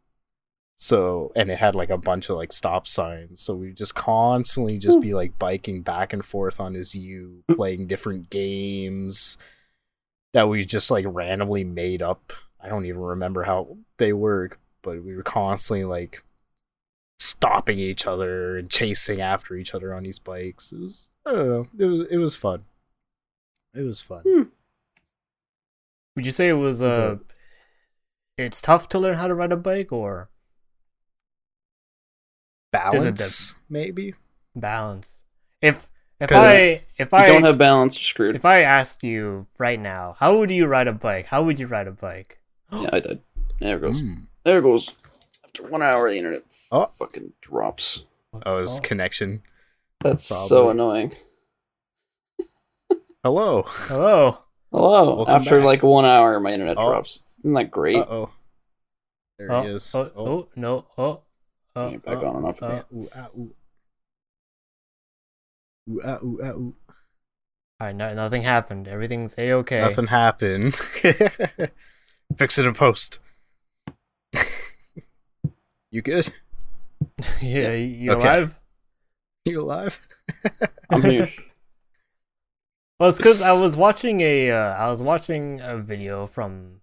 So 0.83 1.31
and 1.37 1.51
it 1.51 1.59
had 1.59 1.74
like 1.74 1.91
a 1.91 1.99
bunch 1.99 2.31
of 2.31 2.37
like 2.37 2.55
stop 2.55 2.89
signs. 2.89 3.43
So 3.43 3.55
we 3.55 3.70
just 3.72 3.95
constantly 3.95 4.78
just 4.78 4.99
be 4.99 5.12
like 5.12 5.39
biking 5.39 5.83
back 5.83 6.14
and 6.14 6.24
forth 6.24 6.59
on 6.59 6.72
his 6.72 6.95
U, 6.95 7.45
playing 7.51 7.87
different 7.87 8.31
games 8.31 9.37
that 10.33 10.49
we 10.49 10.64
just 10.64 10.91
like 10.91 11.05
randomly 11.07 11.64
made 11.64 12.01
up. 12.01 12.33
I 12.59 12.70
don't 12.70 12.87
even 12.87 13.03
remember 13.03 13.43
how 13.43 13.76
they 13.99 14.14
work, 14.14 14.59
but 14.81 15.05
we 15.05 15.14
were 15.14 15.22
constantly 15.22 15.85
like 15.85 16.24
stopping 17.18 17.78
each 17.78 18.07
other 18.07 18.57
and 18.57 18.70
chasing 18.70 19.20
after 19.20 19.57
each 19.57 19.74
other 19.74 19.93
on 19.95 20.03
these 20.03 20.18
bikes. 20.18 20.72
It 20.72 20.81
was 20.81 21.11
I 21.26 21.33
don't 21.33 21.49
know. 21.51 21.68
It 21.78 21.85
was 21.85 22.07
it 22.11 22.16
was 22.16 22.35
fun. 22.35 22.64
It 23.74 23.83
was 23.83 24.01
fun. 24.01 24.22
Hmm. 24.26 24.43
Would 26.16 26.24
you 26.24 26.33
say 26.33 26.49
it 26.49 26.55
was 26.55 26.81
uh 26.81 27.18
it's 28.39 28.62
tough 28.62 28.89
to 28.89 28.99
learn 28.99 29.18
how 29.18 29.26
to 29.26 29.35
ride 29.35 29.53
a 29.53 29.59
bike 29.59 29.93
or 29.93 30.31
Balance, 32.73 33.55
maybe. 33.68 34.14
balance? 34.55 35.23
If 35.61 35.89
if 36.21 36.31
I 36.33 36.53
if 36.53 36.83
if 36.99 37.12
you 37.12 37.18
I 37.18 37.27
don't 37.27 37.43
have 37.45 37.59
balance, 37.59 37.97
you're 37.97 38.05
screwed. 38.05 38.37
if 38.37 38.45
I 38.45 38.61
asked 38.62 39.03
you 39.03 39.47
right 39.59 39.81
now, 39.81 40.16
how 40.18 40.39
would 40.39 40.51
you 40.51 40.66
ride 40.66 40.87
a 40.89 40.93
bike? 40.93 41.27
How 41.27 41.43
would 41.43 41.59
you 41.59 41.66
ride 41.66 41.89
a 41.89 41.93
bike? 41.93 42.39
yeah, 42.73 42.91
I 42.93 43.01
did. 43.01 43.21
There 43.61 43.77
it 43.77 43.81
goes. 43.81 44.01
Mm. 44.01 44.27
There 44.45 44.59
it 44.59 44.62
goes. 44.62 44.95
After 45.45 45.64
one 45.66 45.83
hour, 45.83 46.09
the 46.09 46.16
internet 46.16 46.43
Oh. 46.71 46.87
fucking 46.99 47.33
drops. 47.41 48.05
Oh, 48.47 48.61
his 48.61 48.79
Oh. 48.79 48.83
connection. 48.83 49.43
That's 50.01 50.23
so 50.23 50.71
annoying. 50.71 51.12
Hello. 53.25 53.64
Hello. 53.66 54.39
Hello. 54.73 55.16
Welcome 55.16 55.35
After 55.35 55.57
back. 55.59 55.66
like 55.66 55.83
one 55.83 56.05
hour, 56.05 56.39
my 56.41 56.53
internet 56.53 56.77
Oh. 56.79 56.89
drops. 56.89 57.25
Isn't 57.41 57.53
that 57.55 57.71
great? 57.71 57.97
Uh 57.97 58.07
oh. 58.09 58.31
There 59.39 59.53
Oh, 59.53 59.62
he 59.62 59.68
is. 59.71 59.95
oh, 59.95 60.11
oh, 60.16 60.49
no. 60.55 60.87
Oh. 60.97 61.23
Oh, 61.81 61.89
Bring 61.89 61.95
it 61.95 62.05
back 62.05 62.18
oh, 62.18 62.26
on 62.28 62.37
and 62.37 62.47
off 62.47 62.62
oh. 62.62 62.66
again. 62.66 62.85
Ooh, 62.95 63.09
ah, 63.14 63.28
ooh. 63.37 63.55
Ooh, 65.91 66.01
ah, 66.05 66.18
ooh, 66.22 66.41
ah, 66.43 66.51
ooh. 66.51 66.74
Alright, 67.81 67.97
no, 67.97 68.14
nothing 68.14 68.43
happened. 68.43 68.87
Everything's 68.87 69.35
a 69.39 69.53
okay. 69.53 69.81
Nothing 69.81 70.09
happened. 70.09 70.74
Fix 72.37 72.59
it 72.59 72.66
in 72.66 72.74
post. 72.74 73.18
you 75.91 76.03
good? 76.03 76.31
yeah, 77.41 77.72
you 77.72 78.12
Okay. 78.12 78.22
alive? 78.22 78.61
You 79.47 79.62
alive? 79.62 79.99
I'm 80.91 81.03
here. 81.03 81.31
Well, 82.99 83.09
it's 83.09 83.16
because 83.16 83.41
I 83.41 83.53
was 83.53 83.78
watching 83.78 84.20
a, 84.20 84.51
uh, 84.51 84.74
I 84.74 84.91
was 84.91 85.03
watching 85.03 85.62
a 85.62 85.78
video 85.78 86.26
from 86.26 86.83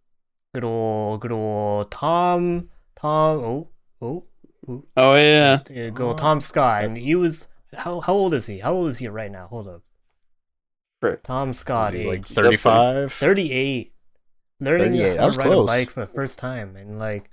good 0.55 0.63
old, 0.63 1.21
good 1.21 1.31
old 1.31 1.91
Tom, 1.91 2.69
Tom, 2.95 3.37
oh, 3.37 3.67
oh, 4.01 4.23
Oh 4.68 5.15
yeah. 5.15 5.59
uh, 5.70 5.89
good 5.89 5.99
old 6.01 6.18
Tom 6.18 6.41
Scott, 6.41 6.84
and 6.84 6.97
he 6.97 7.15
was, 7.15 7.47
how, 7.76 8.01
how 8.01 8.13
old 8.13 8.34
is 8.34 8.47
he? 8.47 8.59
How 8.59 8.74
old 8.74 8.89
is 8.89 8.97
he 8.97 9.07
right 9.07 9.32
now? 9.32 9.47
Hold 9.47 9.68
up, 9.68 9.82
Frick. 10.99 11.24
Tom 11.24 11.53
Scott, 11.53 11.93
Is 11.93 12.03
he 12.03 12.05
like 12.05 12.20
age 12.20 12.28
35? 12.28 13.13
38, 13.13 13.93
learning 14.59 14.91
38, 14.93 15.13
that 15.15 15.20
how 15.20 15.28
was 15.28 15.38
to 15.38 15.39
ride 15.39 15.45
close. 15.47 15.63
a 15.63 15.72
bike 15.72 15.89
for 15.91 15.99
the 16.01 16.07
first 16.07 16.38
time, 16.38 16.76
and 16.76 16.99
like, 16.99 17.30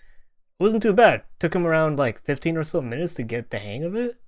wasn't 0.61 0.83
too 0.83 0.93
bad. 0.93 1.23
Took 1.41 1.55
him 1.55 1.67
around 1.67 1.99
like 1.99 2.23
15 2.23 2.57
or 2.57 2.65
so 2.65 2.81
minutes 2.81 3.15
to 3.15 3.23
get 3.25 3.51
the 3.51 3.59
hang 3.59 3.85
of 3.85 3.95
it. 3.97 4.21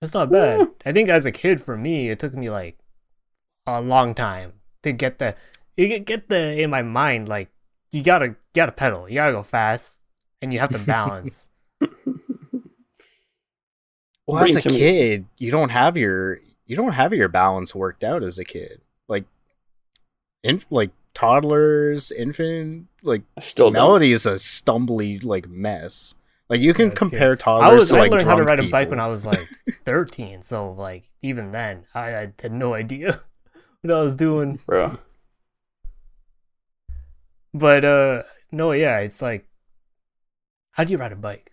That's 0.00 0.14
not 0.14 0.30
bad. 0.30 0.60
Yeah. 0.60 0.66
I 0.86 0.92
think 0.92 1.08
as 1.08 1.26
a 1.26 1.32
kid, 1.32 1.60
for 1.60 1.76
me, 1.76 2.10
it 2.10 2.18
took 2.18 2.34
me 2.34 2.48
like 2.48 2.78
a 3.66 3.80
long 3.82 4.14
time 4.14 4.54
to 4.82 4.92
get 4.92 5.18
the 5.18 5.34
you 5.76 5.88
get 5.88 6.04
get 6.06 6.28
the 6.28 6.58
in 6.60 6.70
my 6.70 6.82
mind 6.82 7.28
like 7.28 7.50
you 7.92 8.02
gotta 8.02 8.26
you 8.26 8.36
gotta 8.54 8.72
pedal, 8.72 9.08
you 9.08 9.16
gotta 9.16 9.32
go 9.32 9.42
fast, 9.42 9.98
and 10.40 10.52
you 10.52 10.58
have 10.60 10.70
to 10.70 10.78
balance. 10.96 11.48
Well, 14.32 14.44
as 14.44 14.56
a 14.56 14.58
intimidating. 14.58 14.78
kid, 14.78 15.26
you 15.38 15.50
don't 15.50 15.70
have 15.70 15.96
your 15.96 16.40
you 16.66 16.76
don't 16.76 16.92
have 16.92 17.12
your 17.12 17.28
balance 17.28 17.74
worked 17.74 18.04
out 18.04 18.22
as 18.22 18.38
a 18.38 18.44
kid. 18.44 18.80
Like, 19.08 19.24
in 20.42 20.62
like 20.70 20.90
toddlers, 21.14 22.12
infant, 22.12 22.86
like 23.02 23.22
I 23.36 23.40
still 23.40 23.70
don't. 23.70 23.72
melody 23.72 24.12
is 24.12 24.26
a 24.26 24.34
stumbly 24.34 25.22
like 25.24 25.48
mess. 25.48 26.14
Like 26.48 26.60
you 26.60 26.74
can 26.74 26.90
Yeah, 26.90 26.92
it's 26.92 26.98
compare 26.98 27.32
I 27.32 27.36
toddlers 27.36 27.72
was 27.72 27.90
to 27.90 27.96
I 27.96 28.00
like 28.00 28.10
learned 28.10 28.26
how 28.26 28.34
to 28.36 28.44
drunk 28.44 28.48
ride 28.48 28.60
a 28.60 28.64
bike 28.64 28.90
when 28.90 29.00
I 29.00 29.06
was 29.08 29.24
like 29.26 29.48
13, 29.84 30.42
so 30.42 30.72
like 30.72 31.04
even 31.22 31.52
then 31.52 31.86
I, 31.94 32.14
I 32.16 32.32
had 32.40 32.52
no 32.52 32.74
idea 32.74 33.22
what 33.82 33.92
I 33.94 34.00
was 34.00 34.14
doing. 34.14 34.60
bro. 34.66 34.98
But 37.52 37.84
uh 37.84 38.22
no, 38.52 38.72
yeah, 38.72 38.98
it's 39.00 39.22
like 39.22 39.46
how 40.72 40.84
do 40.84 40.92
you 40.92 40.98
ride 40.98 41.12
a 41.12 41.16
bike? 41.16 41.50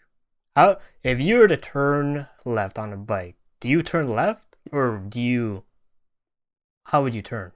How 0.56 0.80
if 1.04 1.20
you 1.22 1.38
were 1.40 1.48
to 1.48 1.58
turn 1.58 2.28
left 2.48 2.80
on 2.80 2.94
a 2.94 2.98
bike, 2.98 3.36
do 3.60 3.68
you 3.68 3.82
turn 3.82 4.08
left 4.08 4.58
or 4.72 4.98
do 4.98 5.22
you 5.22 5.64
how 6.86 7.04
would 7.04 7.14
you 7.16 7.22
turn? 7.22 7.52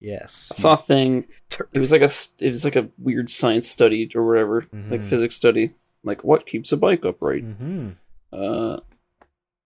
Yes. 0.00 0.50
I 0.52 0.56
saw 0.56 0.72
a 0.74 0.76
thing. 0.76 1.26
It 1.72 1.78
was 1.78 1.92
like 1.92 2.02
a 2.02 2.10
it 2.44 2.50
was 2.50 2.64
like 2.64 2.76
a 2.76 2.88
weird 2.98 3.30
science 3.30 3.68
study 3.68 4.10
or 4.14 4.26
whatever, 4.26 4.66
like 4.72 5.00
Mhm. 5.00 5.04
physics 5.04 5.34
study. 5.34 5.70
Like 6.02 6.22
what 6.24 6.46
keeps 6.46 6.72
a 6.72 6.76
bike 6.76 7.04
upright? 7.04 7.44
Mm-hmm. 7.44 7.90
Uh, 8.32 8.78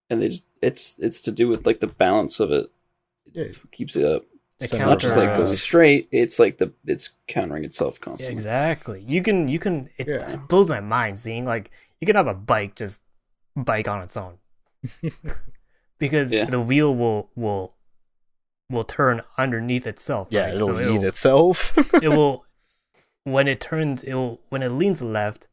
and 0.09 0.21
they 0.21 0.29
just 0.29 0.45
it's 0.61 0.97
it's 0.99 1.19
to 1.21 1.31
do 1.31 1.47
with 1.47 1.65
like 1.65 1.79
the 1.79 1.87
balance 1.87 2.39
of 2.39 2.51
it. 2.51 2.71
Yeah. 3.33 3.43
It's 3.43 3.61
what 3.63 3.71
keeps 3.71 3.95
it 3.95 4.05
up. 4.05 4.23
It 4.61 4.71
It's 4.73 4.81
not 4.81 4.99
just 4.99 5.17
like 5.17 5.33
going 5.35 5.45
straight. 5.45 6.07
It's 6.11 6.39
like 6.39 6.57
the 6.57 6.71
it's 6.85 7.11
countering 7.27 7.65
itself 7.65 7.97
Yeah, 7.99 8.05
constantly. 8.05 8.35
exactly. 8.35 9.03
You 9.07 9.21
can 9.21 9.47
you 9.49 9.59
can 9.59 9.89
it, 9.97 10.07
Yeah. 10.07 10.31
it 10.33 10.47
blows 10.47 10.69
my 10.69 10.79
mind 10.79 11.19
seeing 11.19 11.43
like 11.45 11.71
you 11.99 12.05
can 12.07 12.15
have 12.15 12.27
a 12.27 12.33
bike 12.33 12.75
just 12.75 13.01
bike 13.63 13.87
on 13.87 14.01
its 14.01 14.15
own. 14.17 14.37
because 15.97 16.31
Yeah. 16.33 16.45
the 16.45 16.61
wheel 16.61 16.93
will 16.95 17.29
will 17.35 17.75
will 18.69 18.83
turn 18.83 19.21
underneath 19.37 19.85
itself. 19.87 20.27
yeah, 20.31 20.45
right? 20.45 20.53
it'll 20.53 20.67
So 20.67 20.79
eat 20.95 21.03
itself. 21.03 21.73
it 22.01 22.09
will 22.09 22.45
when 23.23 23.47
it 23.47 23.59
turns 23.59 24.03
it 24.03 24.13
will 24.13 24.41
when 24.49 24.63
it 24.63 24.69
leans 24.69 25.01
left 25.01 25.47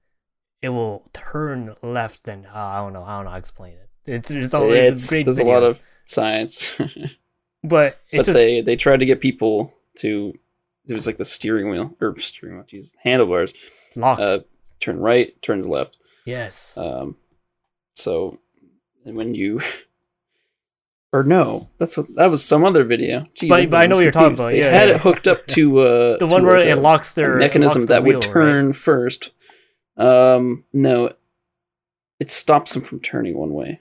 it 0.63 0.69
will 0.71 1.11
turn 1.13 1.75
left 1.83 2.25
then 2.25 2.47
uh, 2.55 2.59
i 2.59 2.77
don't 2.79 2.93
know 2.93 3.03
i 3.03 3.17
don't 3.17 3.25
know 3.25 3.31
how 3.31 3.35
to 3.35 3.39
explain 3.39 3.75
it 3.75 3.91
it's 4.07 4.31
it's 4.31 4.55
always 4.55 4.87
it's 4.93 5.09
great 5.11 5.25
there's 5.25 5.39
a 5.41 5.45
lot 5.45 5.63
of 5.65 5.83
science, 6.05 6.77
but 7.65 8.01
it's 8.11 8.19
but 8.19 8.27
just 8.27 8.33
they 8.35 8.61
they 8.61 8.77
tried 8.77 9.01
to 9.01 9.07
get 9.07 9.21
people 9.21 9.75
to. 9.99 10.33
It 10.89 10.95
was 10.95 11.05
like 11.09 11.17
the 11.17 11.25
steering 11.25 11.69
wheel 11.69 11.97
or 12.01 12.17
steering 12.21 12.55
wheel, 12.55 12.65
geez, 12.65 12.95
handlebars. 13.03 13.53
locked 13.97 14.21
Uh, 14.21 14.39
turn 14.79 15.01
right, 15.01 15.35
turns 15.43 15.67
left. 15.67 15.99
yes 16.25 16.79
Um, 16.79 17.17
so 17.97 18.39
and 19.05 19.17
when 19.17 19.35
you 19.35 19.61
or 21.13 21.23
no, 21.23 21.69
that's 21.79 21.97
what 21.97 22.15
that 22.17 22.31
was 22.31 22.45
some 22.45 22.65
other 22.65 22.85
video. 22.85 23.27
Jeez, 23.35 23.49
But- 23.49 23.71
but 23.71 23.77
I 23.79 23.87
know 23.87 23.97
what 23.97 24.03
you're 24.03 24.13
talking 24.13 24.35
about, 24.39 24.51
They 24.51 24.59
yeah, 24.61 24.71
had 24.71 24.89
yeah. 24.89 24.95
it 24.97 25.01
hooked 25.01 25.27
up 25.27 25.47
to 25.49 25.79
uh, 25.81 26.13
the 26.19 26.27
to 26.27 26.27
one 26.27 26.45
where 26.45 26.59
like 26.61 26.69
it 26.69 26.79
a- 26.79 26.81
locks 26.81 27.15
their 27.15 27.37
mechanism 27.37 27.83
locks 27.83 27.89
that 27.89 28.03
wheel, 28.03 28.17
would 28.17 28.25
right? 28.27 28.33
turn 28.33 28.73
first. 28.73 29.31
Um, 29.97 30.65
no, 30.73 31.11
it 32.21 32.31
stops 32.31 32.75
them 32.75 32.83
from 32.83 33.01
turning 33.01 33.37
one 33.37 33.53
way. 33.55 33.81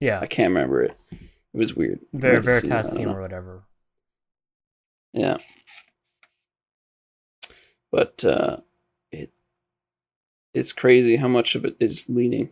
yeah 0.00 0.18
I 0.20 0.26
can't 0.26 0.48
remember 0.54 0.82
it. 0.82 0.96
It 1.12 1.58
was 1.58 1.74
weird. 1.74 2.00
Ver- 2.14 2.40
might 2.40 2.48
have 2.48 2.60
seen 2.60 2.70
it, 2.70 2.74
I 2.74 2.82
don't 2.82 2.92
veritasium 2.94 3.14
or 3.14 3.20
whatever 3.20 3.62
Yeah. 5.12 5.36
But 7.92 8.24
uh 8.24 8.58
it 9.10 9.32
it's 10.54 10.72
crazy 10.72 11.16
how 11.16 11.28
much 11.28 11.54
of 11.54 11.64
it 11.64 11.76
is 11.80 12.08
leaning. 12.08 12.50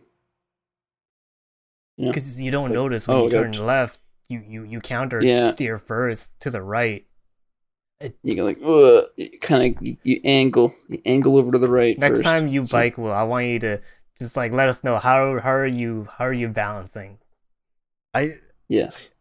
Yeah. 1.99 2.07
because 2.11 2.39
you 2.39 2.49
don't 2.49 2.65
like, 2.69 2.73
notice 2.73 3.07
when 3.07 3.17
oh, 3.17 3.23
you 3.25 3.29
turn 3.29 3.51
t- 3.51 3.59
left 3.59 3.99
you 4.29 4.39
you 4.47 4.63
you 4.63 4.79
counter 4.79 5.21
Yeah. 5.21 5.51
steer 5.51 5.77
first 5.77 6.31
to 6.39 6.49
the 6.49 6.61
right 6.61 7.05
You 8.23 8.35
go 8.35 8.43
like, 8.45 8.59
ugh, 8.63 9.05
kind 9.41 9.75
of 9.77 9.83
you, 9.85 9.97
you 10.03 10.21
angle, 10.23 10.73
you 10.87 11.01
angle 11.05 11.35
over 11.37 11.51
to 11.51 11.57
the 11.59 11.67
right. 11.67 11.97
next 11.99 12.19
first. 12.19 12.23
time 12.23 12.47
you 12.47 12.63
So- 12.65 12.77
bike 12.77 12.97
will 12.97 13.11
i 13.11 13.23
want 13.23 13.45
you 13.47 13.59
to 13.59 13.79
just 14.17 14.37
like 14.37 14.51
let 14.53 14.69
us 14.69 14.83
know 14.83 14.97
how 14.97 15.39
how 15.39 15.51
are 15.51 15.65
you 15.67 16.07
how 16.17 16.25
are 16.25 16.33
you 16.33 16.47
balancing 16.47 17.17
I 18.13 18.37
yes, 18.67 19.11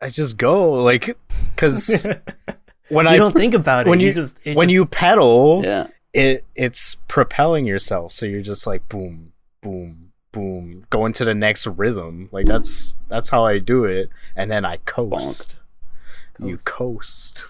I 0.00 0.08
just 0.08 0.36
go 0.36 0.70
like 0.84 1.16
because 1.54 2.06
when 2.90 3.06
you 3.06 3.12
I 3.12 3.16
don't 3.16 3.32
think 3.34 3.54
about 3.54 3.86
it 3.86 3.90
when 3.90 3.98
you, 4.00 4.08
you- 4.08 4.14
just 4.14 4.38
it 4.44 4.56
when 4.56 4.68
just- 4.68 4.74
you 4.74 4.86
pedal, 4.86 5.62
yeah, 5.64 5.86
it 6.12 6.44
it's 6.54 6.96
propelling 7.08 7.66
yourself, 7.66 8.12
so 8.12 8.26
you're 8.26 8.42
just 8.42 8.66
like 8.66 8.88
boom, 8.88 9.32
boom, 9.62 10.09
boom, 10.32 10.84
going 10.90 11.12
to 11.14 11.24
the 11.24 11.34
next 11.34 11.66
rhythm. 11.66 12.28
Like 12.32 12.46
that's 12.46 12.94
that's 13.08 13.28
how 13.30 13.44
I 13.44 13.58
do 13.58 13.84
it, 13.84 14.10
and 14.36 14.50
then 14.50 14.64
I 14.64 14.78
coast. 14.78 15.56
You 16.38 16.56
coast. 16.64 17.44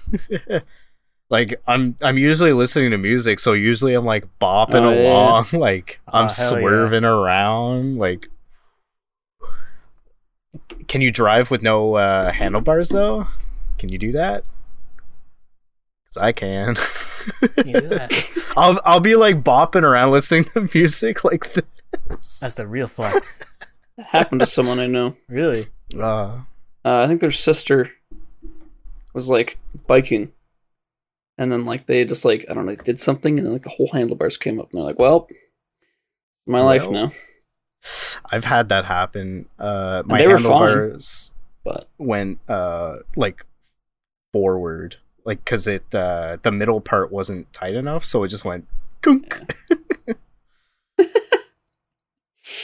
like 1.31 1.61
I'm 1.69 1.97
I'm 2.03 2.19
usually 2.19 2.53
listening 2.53 2.91
to 2.91 2.99
music, 2.99 3.39
so 3.39 3.53
usually 3.53 3.95
I'm 3.95 4.05
like 4.05 4.27
bopping 4.41 4.83
Oh, 4.85 4.93
yeah. 4.93 5.09
along, 5.09 5.47
like 5.53 6.01
Oh, 6.09 6.19
I'm 6.19 6.25
yeah. 6.25 6.29
swerving 6.29 7.05
around, 7.05 7.97
like. 7.99 8.29
Can 10.89 11.01
you 11.01 11.13
drive 11.13 11.51
with 11.53 11.63
no 11.63 11.95
uh, 11.95 12.33
handlebars 12.33 12.89
though? 12.89 13.29
Can 13.79 13.91
you 13.91 13.99
do 13.99 14.11
that? 14.13 14.45
Cause 16.07 16.17
I 16.21 16.33
can. 16.33 16.75
you 17.65 17.75
do 17.75 17.81
that. 17.83 18.31
I'll 18.57 18.81
I'll 18.85 18.99
be 19.01 19.15
like 19.15 19.45
bopping 19.45 19.85
around 19.85 20.11
listening 20.11 20.45
to 20.55 20.69
music 20.75 21.23
like 21.23 21.49
this. 21.49 21.65
That's 22.09 22.55
the 22.57 22.67
real 22.67 22.87
flex 22.87 23.43
that 23.97 24.07
happened 24.07 24.41
to 24.41 24.47
someone 24.47 24.79
I 24.79 24.87
know. 24.87 25.17
really 25.29 25.69
Uh, 25.95 26.41
Uh, 26.85 27.03
I 27.03 27.07
think 27.07 27.21
their 27.21 27.31
sister 27.31 27.91
was 29.15 29.29
like 29.29 29.59
biking, 29.87 30.33
and 31.37 31.51
then 31.51 31.65
like 31.65 31.87
they 31.87 32.05
just 32.05 32.25
like 32.25 32.45
I 32.51 32.55
don't 32.55 32.67
know 32.67 32.75
did 32.77 33.01
something, 33.01 33.39
and 33.39 33.47
then 33.47 33.53
like 33.53 33.65
the 33.65 33.71
whole 33.71 33.89
handlebars 33.93 34.37
came 34.37 34.61
up, 34.61 34.71
and 34.71 34.79
they're 34.79 34.87
like, 34.87 34.99
"Well, 34.99 35.29
my 36.47 36.61
life 36.61 36.83
Well, 36.83 36.93
now." 36.93 37.13
I've 38.31 38.45
had 38.45 38.69
that 38.69 38.85
happen. 38.85 39.47
Uh, 39.59 40.03
my 40.07 40.19
they 40.19 40.27
were 40.29 40.39
fine. 40.39 40.43
handlebars 40.53 41.33
But 41.65 41.89
went 41.99 42.39
uh 42.49 42.99
like 43.17 43.45
forward, 44.33 44.97
like 45.25 45.45
because 45.45 45.67
it 45.67 45.95
uh 45.95 46.39
the 46.43 46.53
middle 46.53 46.81
part 46.81 47.11
wasn't 47.11 47.53
tight 47.53 47.75
enough, 47.75 48.05
so 48.05 48.23
it 48.25 48.29
just 48.29 48.45
went 48.45 48.67
gunk. 49.01 49.55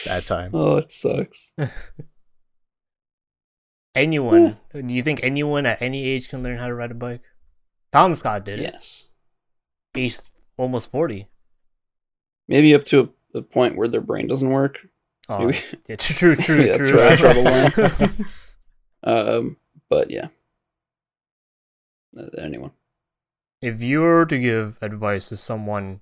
That 0.05 0.27
time. 0.27 0.51
oh, 0.55 0.77
it 0.77 0.91
sucks. 0.93 1.53
anyone 3.95 4.59
do 4.75 4.93
you 4.95 5.03
think 5.03 5.21
anyone 5.23 5.65
at 5.65 5.81
any 5.81 6.05
age 6.05 6.29
can 6.29 6.43
learn 6.43 6.59
how 6.59 6.67
to 6.67 6.75
ride 6.75 6.91
a 6.91 6.95
bike 6.95 7.23
tom 7.93 8.15
scott 8.15 8.45
did 8.45 8.59
it 8.61 8.65
Yes, 8.75 9.09
he's 9.95 10.31
almost 10.59 10.91
40 10.91 11.29
maybe 12.47 12.75
up 12.75 12.85
to 12.85 13.11
a, 13.35 13.39
a 13.39 13.43
point 13.43 13.75
where 13.77 13.89
their 13.89 14.01
brain 14.03 14.27
doesn't 14.27 14.51
work. 14.51 14.87
oh 15.31 15.47
Maybe. 15.47 15.59
yeah, 15.89 15.97
true 15.97 16.35
true 16.37 16.65
Yeah, 16.65 16.77
that's 16.77 16.89
true 16.91 16.99
where 16.99 17.13
I 17.13 17.17
draw 17.17 17.33
the 17.33 17.41
line. 17.43 18.27
Um, 19.03 19.57
but 19.89 20.11
yeah, 20.11 20.29
Uh, 22.19 22.27
anyone. 22.39 22.73
if 23.63 23.81
you 23.81 24.01
were 24.01 24.27
to 24.27 24.39
give 24.39 24.77
advice 24.83 25.29
to 25.31 25.37
someone 25.39 26.01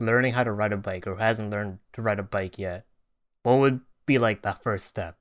learning 0.00 0.32
how 0.32 0.42
to 0.44 0.50
ride 0.52 0.72
a 0.72 0.76
bike 0.76 1.06
or 1.06 1.16
hasn't 1.16 1.50
learned 1.50 1.78
to 1.92 2.02
ride 2.02 2.18
a 2.18 2.22
bike 2.24 2.58
yet 2.58 2.84
what 3.42 3.58
would 3.58 3.80
be 4.06 4.18
like 4.18 4.42
that 4.42 4.62
first 4.62 4.86
step 4.86 5.16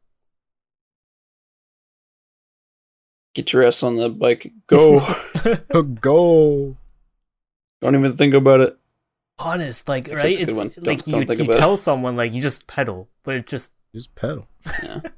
Get 3.34 3.54
your 3.54 3.64
ass 3.68 3.84
on 3.84 3.98
the 3.98 4.10
bike. 4.10 4.52
Go. 4.66 5.00
Go. 6.02 6.76
Don't 7.82 7.96
even 7.96 8.14
think 8.18 8.34
about 8.34 8.62
it. 8.62 8.78
honest 9.38 9.88
like 9.88 10.06
That's 10.06 10.24
right 10.24 10.34
a 10.36 10.40
good 10.40 10.50
it's 10.50 10.58
one. 10.58 10.70
Don't- 10.70 10.88
like 10.88 11.06
don't 11.06 11.22
you, 11.22 11.26
think 11.28 11.38
you 11.40 11.46
about 11.46 11.56
it. 11.58 11.60
tell 11.60 11.78
someone 11.78 12.16
like 12.16 12.34
you 12.34 12.42
just 12.42 12.66
pedal 12.66 13.08
but 13.24 13.36
it 13.36 13.46
just 13.46 13.76
Just 13.94 14.16
pedal. 14.16 14.48
Yeah. 14.84 15.02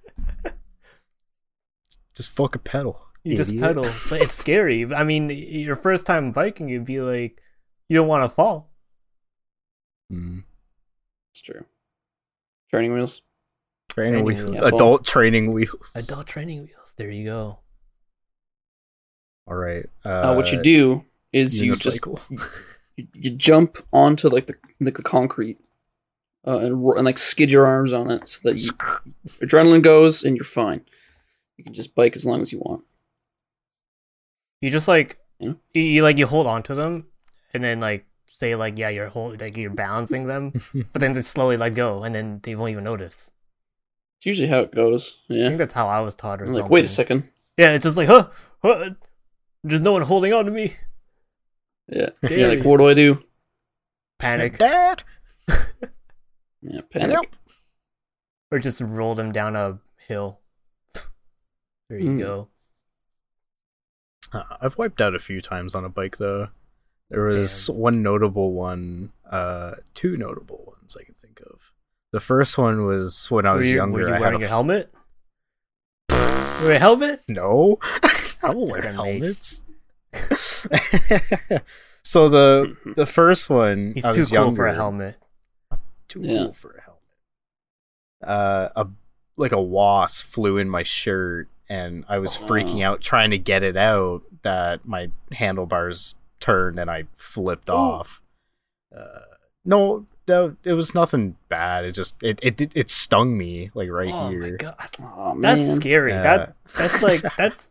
Just 2.15 2.31
fuck 2.31 2.53
a 2.53 2.59
pedal. 2.59 2.99
you 3.23 3.37
just 3.37 3.57
pedal 3.57 3.85
but 4.09 4.19
it's 4.21 4.33
scary 4.33 4.83
i 4.93 5.05
mean 5.05 5.29
your 5.29 5.77
first 5.77 6.05
time 6.05 6.33
biking 6.33 6.67
you'd 6.67 6.83
be 6.83 6.99
like 6.99 7.41
you 7.87 7.95
don't 7.95 8.09
want 8.09 8.29
to 8.29 8.35
fall 8.35 8.69
Mm. 10.11 10.43
It's 11.31 11.39
true. 11.39 11.63
Training 12.69 12.93
wheels. 12.93 13.21
Training, 13.89 14.23
Training 14.23 14.25
wheels. 14.25 14.51
wheels. 14.51 14.73
Adult 14.73 15.05
training 15.05 15.51
wheels. 15.53 15.91
adult 15.95 16.27
training 16.27 16.59
wheels 16.63 16.93
there 16.97 17.09
you 17.09 17.25
go 17.25 17.59
All 19.47 19.55
right. 19.55 19.85
Uh, 20.05 20.33
what 20.35 20.51
you 20.51 20.61
do 20.61 21.05
is 21.33 21.59
you 21.61 21.73
just 21.75 22.01
unicycle. 22.01 22.19
you, 22.95 23.07
you 23.13 23.31
jump 23.31 23.77
onto 23.91 24.29
like 24.29 24.45
the 24.47 24.55
like 24.79 24.95
the 24.95 25.01
concrete 25.03 25.57
uh, 26.45 26.59
and 26.59 26.85
and 26.85 27.05
like 27.05 27.17
skid 27.17 27.51
your 27.51 27.65
arms 27.65 27.91
on 27.93 28.11
it 28.11 28.27
so 28.27 28.39
that 28.43 28.59
you, 28.59 28.71
adrenaline 29.47 29.81
goes 29.81 30.23
and 30.23 30.35
you're 30.35 30.43
fine. 30.43 30.81
You 31.57 31.63
can 31.63 31.73
just 31.73 31.95
bike 31.95 32.15
as 32.15 32.25
long 32.25 32.41
as 32.41 32.51
you 32.53 32.59
want. 32.59 32.83
You 34.61 34.69
just 34.69 34.87
like 34.87 35.17
Yeah. 35.39 35.53
you, 35.73 35.81
you 35.81 36.03
like 36.03 36.17
you 36.17 36.27
hold 36.27 36.45
on 36.47 36.61
to 36.63 36.75
them, 36.75 37.07
and 37.53 37.63
then 37.63 37.79
like 37.79 38.05
say 38.39 38.55
like 38.55 38.77
yeah 38.77 38.89
you're 38.89 39.09
hold 39.09 39.41
like 39.41 39.57
you're 39.57 39.69
balancing 39.69 40.27
them, 40.27 40.53
but 40.93 40.99
then 40.99 41.13
just 41.13 41.31
slowly 41.31 41.57
let 41.57 41.75
go, 41.75 42.03
and 42.03 42.15
then 42.15 42.39
they 42.43 42.55
won't 42.55 42.71
even 42.71 42.83
notice. 42.85 43.31
It's 44.17 44.25
usually 44.25 44.49
how 44.49 44.59
it 44.61 44.73
goes. 44.75 45.21
Yeah, 45.27 45.35
I 45.35 45.39
Yeah. 45.43 45.47
think 45.49 45.57
that's 45.59 45.73
how 45.73 45.87
I 45.87 45.99
was 46.01 46.15
taught 46.15 46.41
or 46.41 46.45
I'm 46.45 46.49
something. 46.49 46.63
like, 46.63 46.71
wait 46.71 46.85
a 46.85 46.89
second. 46.89 47.29
Yeah, 47.57 47.73
it's 47.73 47.83
just 47.83 47.97
like 47.97 48.07
huh, 48.07 48.29
huh 48.61 48.91
there's 49.63 49.81
no 49.81 49.91
one 49.93 50.01
holding 50.03 50.33
on 50.33 50.45
to 50.45 50.51
me. 50.51 50.75
Yeah. 51.87 52.09
Dare 52.21 52.37
Yeah. 52.37 52.47
Like, 52.47 52.63
what 52.63 52.77
do 52.77 52.87
I 52.87 52.93
do? 52.93 53.23
Panic 54.19 54.57
Dad, 54.57 55.03
Yeah. 56.61 56.81
Panic. 56.91 57.11
help. 57.11 57.27
or 58.51 58.59
just 58.59 58.81
roll 58.81 59.15
them 59.15 59.31
down 59.31 59.55
a 59.55 59.79
hill. 60.07 60.39
there 61.89 61.99
you 61.99 62.09
Mm. 62.11 62.19
go. 62.19 62.47
Uh, 64.33 64.43
I've 64.61 64.77
wiped 64.77 65.01
out 65.01 65.15
a 65.15 65.19
few 65.19 65.41
times 65.41 65.73
on 65.73 65.83
a 65.85 65.89
bike 65.89 66.17
though. 66.17 66.49
There 67.09 67.23
was 67.25 67.69
one 67.69 68.03
notable 68.03 68.53
one, 68.53 69.11
uh, 69.29 69.75
two 69.95 70.15
notable 70.15 70.63
ones 70.67 70.95
I 70.99 71.03
can 71.03 71.15
think 71.15 71.41
of. 71.41 71.71
The 72.11 72.19
first 72.19 72.57
one 72.57 72.85
was 72.85 73.29
when 73.31 73.45
I 73.45 73.51
Were 73.53 73.57
was 73.59 73.69
you, 73.69 73.75
younger. 73.77 73.93
were 74.01 74.07
you 74.09 74.13
I 74.13 74.19
wearing 74.19 74.35
a 74.35 74.39
your 74.39 74.49
helmet? 74.49 74.93
Were 76.09 76.71
a 76.73 76.79
helmet? 76.79 77.21
No, 77.27 77.77
I 78.43 78.47
don't 78.51 78.67
wear 78.69 78.83
Yes, 78.83 78.93
helmets. 78.95 79.61
so 82.03 82.29
the 82.29 82.75
the 82.95 83.05
first 83.05 83.49
one, 83.49 83.93
He's 83.95 84.05
I 84.05 84.13
too 84.13 84.19
was 84.21 84.27
cool 84.29 84.35
younger, 84.35 84.55
for 84.55 84.67
a 84.67 84.75
helmet. 84.75 85.15
Too 86.07 86.21
Yeah. 86.21 86.37
cool 86.43 86.53
for 86.53 86.71
a 86.71 86.81
helmet. 86.81 86.99
Uh, 88.23 88.69
a 88.75 88.87
like 89.37 89.51
a 89.51 89.61
wasp 89.61 90.25
flew 90.27 90.57
in 90.57 90.69
my 90.69 90.83
shirt, 90.83 91.47
and 91.69 92.03
I 92.09 92.17
was 92.19 92.35
freaking 92.35 92.81
Oh. 92.85 92.91
out 92.93 93.01
trying 93.01 93.31
to 93.31 93.37
get 93.37 93.63
it 93.63 93.77
out. 93.77 94.23
That 94.41 94.85
my 94.85 95.11
handlebars 95.31 96.15
turned 96.39 96.79
and 96.79 96.89
I 96.91 97.05
flipped 97.15 97.69
Ooh. 97.71 97.99
off. 97.99 98.21
Uh, 98.95 99.21
no, 99.65 100.07
no, 100.27 100.55
it 100.65 100.73
was 100.73 100.95
nothing 100.95 101.37
bad. 101.49 101.85
It 101.85 101.93
just 101.93 102.15
it 102.23 102.39
it 102.43 102.61
it, 102.61 102.71
it 102.75 102.89
stung 102.91 103.37
me 103.37 103.71
like 103.75 103.89
right 103.89 104.13
oh 104.13 104.15
here. 104.15 104.39
my 104.39 104.51
god, 104.51 104.89
Oh 104.99 105.33
that's 105.41 105.63
man. 105.63 105.67
scary. 105.67 106.17
Uh, 106.17 106.19
That 106.19 106.51
that's 106.75 107.01
like 107.01 107.29
that's 107.35 107.69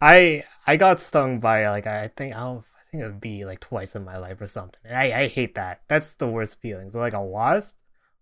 I 0.00 0.44
I 0.66 0.76
got 0.78 1.00
stung 1.00 1.40
by 1.40 1.68
like 1.70 1.86
I 1.86 2.08
think 2.10 2.36
I 2.36 2.40
don't 2.40 2.60
I 2.78 2.82
think 2.90 3.04
it 3.04 3.06
would 3.06 3.20
be 3.22 3.44
like 3.46 3.60
twice 3.60 3.96
in 3.96 4.04
my 4.04 4.18
life 4.18 4.40
or 4.40 4.46
something. 4.46 4.80
And 4.84 4.96
I 4.96 5.22
I 5.22 5.28
hate 5.28 5.54
that. 5.56 5.82
That's 5.88 6.16
the 6.16 6.28
worst 6.28 6.60
feeling. 6.60 6.90
So 6.90 7.00
like 7.00 7.14
a 7.14 7.22
wasp. 7.22 7.76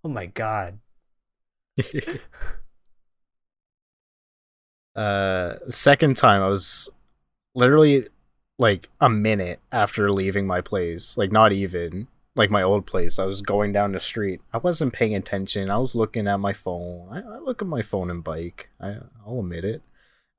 Oh 0.04 0.10
my 0.10 0.26
god. 0.26 0.80
uh 4.96 5.54
second 5.68 6.16
time 6.16 6.42
i 6.42 6.48
was 6.48 6.88
literally 7.54 8.08
like 8.60 8.88
a 9.00 9.08
minute 9.08 9.58
after 9.72 10.12
leaving 10.12 10.46
my 10.46 10.60
place 10.60 11.16
like 11.16 11.32
not 11.32 11.50
even 11.50 12.06
like 12.36 12.50
my 12.50 12.62
old 12.62 12.86
place 12.86 13.18
i 13.18 13.24
was 13.24 13.40
going 13.42 13.72
down 13.72 13.92
the 13.92 13.98
street 14.00 14.40
i 14.52 14.58
wasn't 14.58 14.92
paying 14.92 15.14
attention 15.14 15.70
i 15.70 15.78
was 15.78 15.94
looking 15.94 16.28
at 16.28 16.38
my 16.38 16.52
phone 16.52 17.08
i, 17.10 17.18
I 17.36 17.38
look 17.38 17.62
at 17.62 17.68
my 17.68 17.80
phone 17.82 18.10
and 18.10 18.22
bike 18.22 18.68
I, 18.80 18.96
i'll 19.26 19.40
admit 19.40 19.64
it 19.64 19.82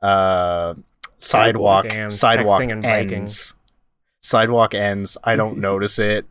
uh 0.03 0.75
sidewalk 1.17 1.89
Damn, 1.89 2.09
sidewalk 2.11 2.61
texting 2.61 2.71
and 2.71 2.81
biking. 2.83 3.13
ends 3.19 3.55
sidewalk 4.21 4.73
ends 4.75 5.17
i 5.23 5.35
don't 5.35 5.57
notice 5.69 5.97
it 5.99 6.25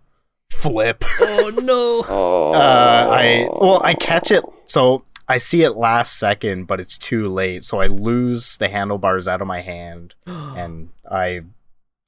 flip 0.52 1.04
Oh 1.20 1.50
no. 1.62 2.04
Oh. 2.08 2.52
uh, 2.52 3.08
I 3.10 3.46
well, 3.50 3.80
I 3.84 3.94
catch 3.94 4.30
it. 4.30 4.44
So 4.64 5.04
I 5.28 5.38
see 5.38 5.62
it 5.62 5.72
last 5.76 6.18
second, 6.18 6.66
but 6.66 6.80
it's 6.80 6.98
too 6.98 7.28
late. 7.28 7.62
So 7.64 7.78
I 7.80 7.86
lose 7.86 8.56
the 8.56 8.68
handlebars 8.68 9.28
out 9.28 9.40
of 9.40 9.46
my 9.46 9.60
hand, 9.60 10.14
and 10.26 10.88
I 11.10 11.42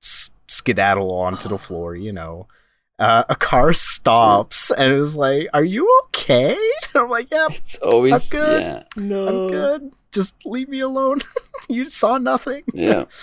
s- 0.02 0.30
skedaddle 0.48 1.10
onto 1.12 1.48
the 1.48 1.58
floor. 1.58 1.94
You 1.96 2.12
know, 2.12 2.46
uh, 2.98 3.24
a 3.28 3.36
car 3.36 3.72
stops, 3.72 4.70
and 4.70 4.92
it 4.92 4.96
was 4.96 5.16
like, 5.16 5.48
"Are 5.54 5.64
you 5.64 5.88
okay?" 6.06 6.56
And 6.94 7.02
I'm 7.04 7.10
like, 7.10 7.30
"Yep, 7.30 7.50
It's 7.52 7.78
always 7.78 8.30
good. 8.30 8.62
yeah. 8.62 8.82
no. 8.96 9.28
I'm 9.28 9.50
good. 9.50 9.94
Just 10.12 10.34
leave 10.44 10.68
me 10.68 10.80
alone. 10.80 11.20
you 11.68 11.86
saw 11.86 12.18
nothing." 12.18 12.62
Yeah. 12.72 13.04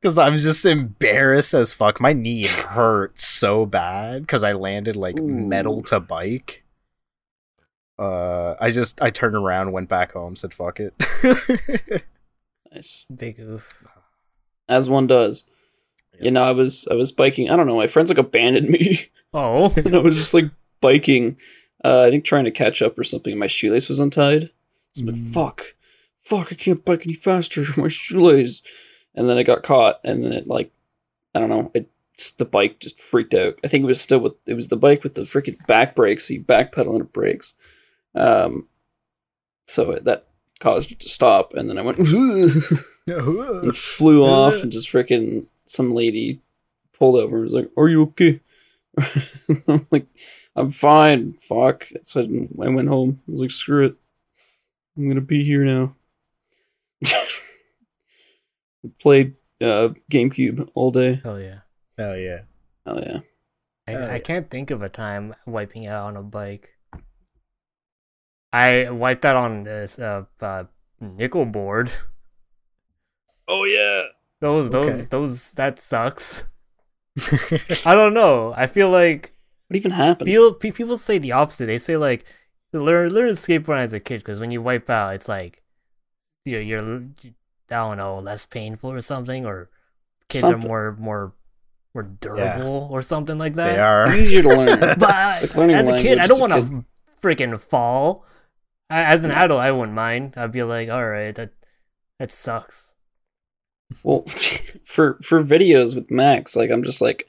Because 0.00 0.16
I'm 0.16 0.36
just 0.36 0.64
embarrassed 0.64 1.54
as 1.54 1.74
fuck. 1.74 2.00
My 2.00 2.12
knee 2.12 2.46
hurt 2.46 3.18
so 3.18 3.66
bad 3.66 4.20
because 4.22 4.44
I 4.44 4.52
landed 4.52 4.94
like 4.94 5.18
Ooh. 5.18 5.26
metal 5.26 5.82
to 5.90 5.98
bike. 5.98 6.62
Uh, 7.98 8.54
I 8.60 8.70
just 8.70 9.02
I 9.02 9.10
turned 9.10 9.34
around, 9.34 9.72
went 9.72 9.88
back 9.88 10.12
home, 10.12 10.36
said 10.36 10.54
fuck 10.54 10.78
it. 10.78 10.94
Nice. 12.72 13.06
Big 13.12 13.40
oof. 13.40 13.84
As 14.68 14.88
one 14.88 15.08
does. 15.08 15.42
You 16.20 16.30
know, 16.30 16.42
I 16.42 16.50
was 16.52 16.86
I 16.90 16.94
was 16.94 17.12
biking. 17.12 17.50
I 17.50 17.56
don't 17.56 17.66
know. 17.66 17.76
My 17.76 17.86
friends 17.86 18.10
like 18.10 18.18
abandoned 18.18 18.68
me, 18.70 19.06
Oh. 19.32 19.72
and 19.76 19.94
I 19.94 19.98
was 19.98 20.16
just 20.16 20.34
like 20.34 20.46
biking. 20.80 21.36
Uh, 21.84 22.02
I 22.06 22.10
think 22.10 22.24
trying 22.24 22.44
to 22.44 22.50
catch 22.50 22.82
up 22.82 22.98
or 22.98 23.04
something. 23.04 23.32
and 23.32 23.40
My 23.40 23.46
shoelace 23.46 23.88
was 23.88 24.00
untied. 24.00 24.50
So 24.92 25.02
I'm 25.02 25.06
like, 25.08 25.16
Mm. 25.16 25.32
fuck, 25.32 25.74
fuck! 26.22 26.52
I 26.52 26.56
can't 26.56 26.84
bike 26.84 27.02
any 27.04 27.14
faster. 27.14 27.64
My 27.76 27.88
shoelace. 27.88 28.62
And 29.14 29.28
then 29.28 29.36
I 29.38 29.42
got 29.42 29.62
caught, 29.62 30.00
and 30.04 30.22
then 30.24 30.32
it 30.32 30.46
like, 30.46 30.70
I 31.34 31.40
don't 31.40 31.48
know. 31.50 31.70
It 31.74 31.88
the 32.36 32.44
bike 32.44 32.80
just 32.80 32.98
freaked 32.98 33.32
out. 33.34 33.58
I 33.62 33.68
think 33.68 33.84
it 33.84 33.86
was 33.86 34.00
still 34.00 34.18
with 34.18 34.34
it 34.46 34.54
was 34.54 34.68
the 34.68 34.76
bike 34.76 35.04
with 35.04 35.14
the 35.14 35.22
freaking 35.22 35.64
back 35.68 35.94
brakes. 35.94 36.28
You 36.30 36.40
backpedal 36.42 36.92
and 36.92 37.02
it 37.02 37.12
brakes. 37.12 37.54
Um, 38.16 38.66
so 39.66 39.92
it, 39.92 40.04
that 40.04 40.26
caused 40.58 40.90
it 40.90 40.98
to 41.00 41.08
stop, 41.08 41.54
and 41.54 41.68
then 41.70 41.78
I 41.78 41.82
went 41.82 41.98
and 43.06 43.76
flew 43.76 44.24
off, 44.24 44.62
and 44.62 44.72
just 44.72 44.88
freaking 44.88 45.46
some 45.68 45.94
lady 45.94 46.40
pulled 46.92 47.16
over 47.16 47.36
and 47.36 47.44
was 47.44 47.54
like, 47.54 47.70
"Are 47.76 47.88
you 47.88 48.02
okay?" 48.02 48.40
I'm 49.68 49.86
like, 49.90 50.06
"I'm 50.56 50.70
fine." 50.70 51.34
Fuck. 51.40 51.88
So 52.02 52.22
I 52.22 52.64
I 52.64 52.68
went 52.68 52.88
home. 52.88 53.20
I 53.28 53.30
was 53.30 53.40
like, 53.40 53.50
"Screw 53.50 53.86
it. 53.86 53.96
I'm 54.96 55.08
gonna 55.08 55.20
be 55.20 55.44
here 55.44 55.64
now." 55.64 55.94
Played 59.00 59.34
uh, 59.60 59.90
GameCube 60.10 60.68
all 60.74 60.90
day. 60.90 61.20
Oh 61.24 61.36
yeah. 61.36 61.60
Hell 61.96 62.16
yeah. 62.16 62.40
Oh 62.86 62.98
yeah. 62.98 63.20
I, 63.86 63.90
Hell 63.90 64.10
I 64.10 64.12
yeah. 64.14 64.18
can't 64.18 64.50
think 64.50 64.70
of 64.70 64.82
a 64.82 64.88
time 64.88 65.34
wiping 65.46 65.86
out 65.86 66.06
on 66.06 66.16
a 66.16 66.22
bike. 66.22 66.74
I 68.52 68.88
wiped 68.90 69.24
out 69.24 69.36
on 69.36 69.64
this 69.64 69.98
uh, 69.98 70.24
uh 70.40 70.64
nickel 71.00 71.46
board. 71.46 71.90
Oh 73.46 73.64
yeah. 73.64 74.04
Those 74.40 74.70
those 74.70 74.94
Okay. 75.00 75.08
those 75.10 75.50
that 75.52 75.78
sucks. 75.78 76.44
I 77.84 77.94
don't 77.94 78.14
know. 78.14 78.54
I 78.56 78.66
feel 78.66 78.90
like 78.90 79.34
What 79.68 79.76
even 79.76 79.90
happened? 79.92 80.28
feel 80.30 80.54
pe- 80.54 80.70
people 80.70 80.96
say 80.96 81.18
the 81.18 81.32
opposite. 81.32 81.66
They 81.66 81.78
say 81.78 81.96
like 81.96 82.24
learn 82.72 83.10
learn 83.10 83.28
to 83.28 83.34
skateboard 83.34 83.78
as 83.78 83.92
a 83.92 84.00
kid 84.00 84.18
because 84.18 84.38
when 84.38 84.50
you 84.50 84.62
wipe 84.62 84.88
out, 84.88 85.14
it's 85.14 85.28
like 85.28 85.62
you're 86.44 86.60
you're 86.60 86.80
I 87.70 87.74
don't 87.74 87.96
know 87.96 88.18
less 88.20 88.46
painful 88.46 88.92
or 88.92 89.00
something, 89.00 89.44
or 89.44 89.68
kids 90.28 90.42
Something. 90.42 90.64
are 90.64 90.68
more 90.68 90.96
more 90.98 91.32
more 91.94 92.02
durable 92.04 92.88
or 92.92 93.02
something 93.02 93.38
like 93.38 93.54
that. 93.54 93.74
they 93.74 93.80
are. 93.80 94.14
Easier 94.16 94.42
to 94.42 94.48
learn. 94.48 94.78
But 94.98 94.98
Like 95.56 95.70
as 95.70 95.88
a 95.88 95.98
kid, 95.98 96.18
I 96.18 96.26
don't 96.28 96.40
want 96.40 96.52
to 96.52 96.84
freaking 97.20 97.58
fall. 97.58 98.24
I, 98.90 99.02
as 99.02 99.24
an 99.24 99.30
Yeah. 99.30 99.44
adult, 99.44 99.60
I 99.60 99.72
wouldn't 99.72 99.94
mind. 99.96 100.34
I'd 100.36 100.52
be 100.52 100.62
like, 100.62 100.88
all 100.88 101.04
right, 101.06 101.34
that 101.34 101.50
that 102.20 102.30
sucks. 102.30 102.94
Well, 104.02 104.22
for 104.84 105.18
for 105.22 105.42
videos 105.42 105.94
with 105.94 106.10
Max, 106.10 106.56
like 106.56 106.70
I'm 106.70 106.82
just 106.82 107.00
like, 107.00 107.28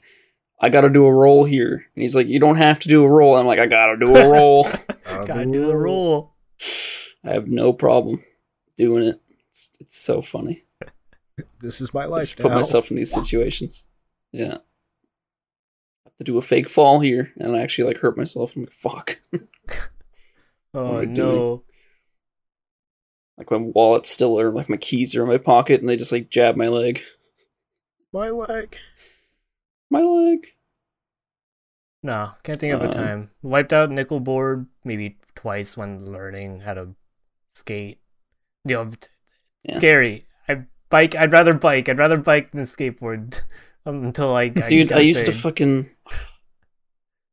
I 0.60 0.68
got 0.68 0.82
to 0.82 0.90
do 0.90 1.06
a 1.06 1.12
roll 1.12 1.44
here, 1.44 1.86
and 1.94 2.02
he's 2.02 2.14
like, 2.14 2.28
you 2.28 2.38
don't 2.38 2.56
have 2.56 2.80
to 2.80 2.88
do 2.88 3.04
a 3.04 3.08
roll. 3.08 3.36
I'm 3.36 3.46
like, 3.46 3.58
I 3.58 3.66
got 3.66 3.86
to 3.86 3.96
do 3.96 4.14
a 4.16 4.28
roll. 4.28 4.68
Gotta 5.04 5.46
do 5.46 5.66
the 5.66 5.76
roll. 5.76 6.34
I 7.24 7.32
have 7.32 7.48
no 7.48 7.72
problem 7.72 8.24
doing 8.76 9.04
it. 9.04 9.20
It's, 9.48 9.70
it's 9.80 9.98
so 9.98 10.22
funny. 10.22 10.64
This 11.60 11.80
is 11.80 11.92
my 11.92 12.04
I 12.04 12.06
life. 12.06 12.22
just 12.22 12.36
put 12.36 12.50
now. 12.50 12.56
myself 12.56 12.90
in 12.90 12.96
these 12.96 13.12
situations. 13.12 13.86
Yeah. 14.32 14.58
I 16.06 16.06
have 16.06 16.16
to 16.18 16.24
do 16.24 16.38
a 16.38 16.42
fake 16.42 16.68
fall 16.68 17.00
here, 17.00 17.32
and 17.36 17.56
I 17.56 17.60
actually 17.60 17.88
like 17.88 17.98
hurt 17.98 18.16
myself. 18.16 18.56
I'm 18.56 18.62
like, 18.62 18.72
fuck. 18.72 19.18
Oh 20.72 20.98
am 20.98 21.00
I 21.00 21.04
no. 21.06 21.64
Doing? 23.40 23.46
Like 23.60 23.60
my 23.60 23.70
wallet 23.74 24.06
still, 24.06 24.38
or 24.38 24.50
like 24.50 24.68
my 24.68 24.76
keys 24.76 25.14
are 25.16 25.22
in 25.22 25.28
my 25.28 25.38
pocket, 25.38 25.80
and 25.80 25.88
they 25.88 25.96
just 25.96 26.12
like 26.12 26.30
jab 26.30 26.56
my 26.56 26.68
leg. 26.68 27.00
my 28.12 28.30
leg. 28.30 28.76
My 29.90 30.00
leg. 30.02 30.46
No, 32.02 32.32
can't 32.42 32.58
think 32.58 32.74
of 32.74 32.82
a 32.82 32.86
Um, 32.88 32.92
time. 32.92 33.30
Wiped 33.42 33.72
out 33.72 33.90
nickel 33.90 34.20
board 34.20 34.66
maybe 34.84 35.18
twice 35.34 35.76
when 35.76 36.06
learning 36.10 36.60
how 36.60 36.74
to 36.74 36.94
skate. 37.52 38.00
You 38.64 38.74
know, 38.76 38.90
Yeah. 39.64 39.76
scary. 39.76 40.26
I 40.48 40.64
bike. 40.88 41.14
I'd 41.14 41.32
rather 41.32 41.54
bike. 41.54 41.88
I'd 41.88 41.98
rather 41.98 42.16
bike 42.16 42.52
than 42.52 42.62
skateboard 42.62 43.42
um, 43.86 44.04
until 44.04 44.34
I. 44.34 44.48
Dude, 44.48 44.92
I, 44.92 44.96
got 44.96 45.04
used 45.04 45.26
to 45.26 45.32
fucking. 45.32 45.90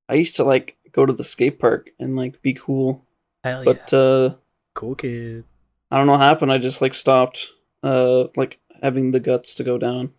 I 0.09 0.15
used 0.15 0.35
to 0.37 0.43
like 0.43 0.77
go 0.91 1.05
to 1.05 1.13
the 1.13 1.23
skate 1.23 1.59
park 1.59 1.91
and 1.99 2.15
like 2.15 2.41
be 2.41 2.53
cool. 2.53 3.05
Hell 3.43 3.63
But 3.63 3.93
uh 3.93 4.35
Cool 4.73 4.95
kid. 4.95 5.45
I 5.91 5.97
don't 5.97 6.05
know 6.07 6.13
what 6.13 6.21
happened. 6.21 6.51
I 6.51 6.57
just 6.57 6.81
like 6.81 6.93
stopped 6.93 7.49
uh 7.83 8.25
like 8.35 8.59
having 8.81 9.11
the 9.11 9.19
guts 9.19 9.55
to 9.55 9.63
go 9.63 9.77
down 9.77 10.11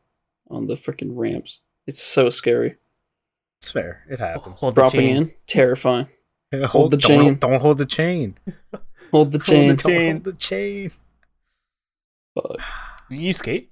on 0.50 0.66
the 0.66 0.74
freaking 0.74 1.10
ramps. 1.12 1.60
It's 1.86 2.02
so 2.02 2.28
scary. 2.30 2.76
It's 3.60 3.70
fair. 3.72 4.04
It 4.08 4.20
happens. 4.20 4.60
Hold 4.60 4.74
the 4.76 4.80
Dropping 4.82 5.00
chain. 5.00 5.16
in, 5.16 5.32
terrifying. 5.46 6.06
hold, 6.66 6.92
the 6.92 6.96
don't- 6.96 7.08
chain. 7.08 7.34
Don't, 7.36 7.60
hold 7.60 7.78
the 7.78 7.86
chain. 7.86 8.36
Hold 8.46 8.52
the 8.52 9.10
Hold 9.10 9.32
the 9.32 9.38
chain. 9.38 9.76
chain. 9.76 9.76
Don't 9.76 10.12
hold 10.12 10.24
the 10.24 10.32
chain. 10.34 10.90
Fuck. 12.34 12.56
You 13.08 13.32
skate? 13.32 13.70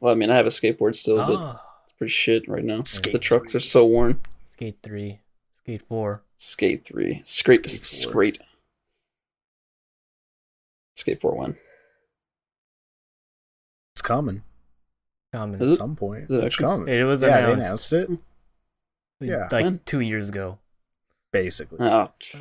Well, 0.00 0.10
I 0.12 0.14
mean, 0.16 0.30
I 0.30 0.36
have 0.36 0.46
a 0.46 0.50
skateboard 0.50 0.96
still, 0.96 1.18
but 1.18 1.36
Ah, 1.36 1.62
it's 1.82 1.92
pretty 1.92 2.10
shit 2.10 2.48
right 2.48 2.64
now. 2.64 2.82
Skate 2.84 3.12
the 3.12 3.18
trucks 3.18 3.52
three. 3.52 3.58
are 3.58 3.60
so 3.60 3.84
worn. 3.86 4.20
skate 4.48 4.78
three, 4.82 5.20
skate 5.52 5.82
four. 5.82 6.22
Skate 6.38 6.84
three, 6.84 7.20
skate, 7.24 7.68
Skate 7.68 7.70
four. 8.10 8.22
skate, 8.24 8.38
skate 11.02 11.20
four 11.20 11.34
one. 11.36 11.56
It's 13.94 14.02
coming 14.02 14.42
Common. 15.34 15.60
Is 15.62 15.68
at 15.68 15.74
it? 15.74 15.78
some 15.78 15.96
point. 15.96 16.30
It 16.30 16.44
it's 16.44 16.56
coming. 16.56 16.88
It 16.88 17.04
was 17.04 17.22
yeah, 17.22 17.28
they 17.46 17.52
announced, 17.52 17.92
announced 17.92 17.92
it. 17.92 18.18
Yeah. 19.20 19.48
like 19.50 19.64
When? 19.64 19.80
two 19.84 20.00
years 20.00 20.28
ago. 20.28 20.58
Basically. 21.32 21.78
Oh, 21.80 22.10
it's 22.20 22.34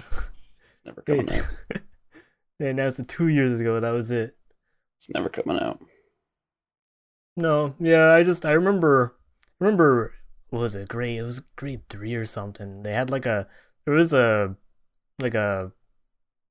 never 0.85 1.01
coming 1.01 1.25
They, 1.25 1.39
out. 1.39 1.45
they 2.59 2.69
announced 2.69 2.99
it 2.99 3.07
two 3.07 3.27
years 3.27 3.59
ago. 3.59 3.79
That 3.79 3.91
was 3.91 4.11
it. 4.11 4.35
It's 4.97 5.09
never 5.09 5.29
coming 5.29 5.59
out. 5.59 5.79
No, 7.37 7.75
yeah, 7.79 8.11
I 8.11 8.23
just 8.23 8.45
I 8.45 8.51
remember 8.51 9.15
remember 9.59 10.13
what 10.49 10.59
was 10.59 10.75
it 10.75 10.89
grade 10.89 11.17
it 11.17 11.23
was 11.23 11.39
grade 11.55 11.87
three 11.89 12.13
or 12.13 12.25
something. 12.25 12.83
They 12.83 12.93
had 12.93 13.09
like 13.09 13.25
a 13.25 13.47
there 13.85 13.93
was 13.95 14.11
a 14.13 14.55
like 15.19 15.33
a 15.33 15.71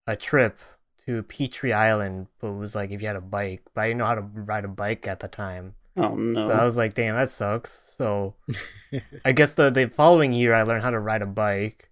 a 0.07 0.17
trip 0.17 0.59
to 1.07 1.22
Petrie 1.22 1.72
Island, 1.72 2.28
but 2.38 2.48
it 2.48 2.57
was 2.57 2.74
like 2.74 2.90
if 2.90 3.01
you 3.01 3.07
had 3.07 3.16
a 3.16 3.20
bike. 3.20 3.62
But 3.74 3.82
I 3.82 3.86
didn't 3.88 3.98
know 3.98 4.07
how 4.07 4.14
to 4.16 4.22
ride 4.22 4.64
a 4.64 4.68
bike 4.68 5.07
at 5.07 5.20
the 5.20 5.28
time. 5.28 5.74
Oh 5.96 6.14
no. 6.14 6.48
So 6.48 6.55
I 6.55 6.64
was 6.64 6.76
like, 6.76 6.94
damn, 6.94 7.14
that 7.16 7.30
sucks. 7.30 7.72
So 7.72 8.34
I 9.24 9.32
guess 9.32 9.55
the 9.55 9.70
the 9.70 9.88
following 9.88 10.32
year 10.32 10.55
I 10.55 10.62
learned 10.62 10.82
how 10.82 10.90
to 10.90 11.01
ride 11.01 11.22
a 11.22 11.26
bike. 11.26 11.90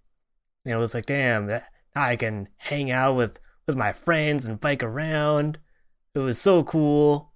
And 0.65 0.73
it 0.73 0.77
was 0.77 0.93
like, 0.93 1.05
damn, 1.05 1.47
now 1.47 1.61
I 1.95 2.15
can 2.15 2.49
hang 2.57 2.91
out 2.91 3.15
with 3.15 3.39
with 3.67 3.75
my 3.75 3.93
friends 3.93 4.47
and 4.47 4.59
bike 4.59 4.83
around. 4.83 5.59
It 6.15 6.19
was 6.19 6.39
so 6.39 6.63
cool. 6.63 7.33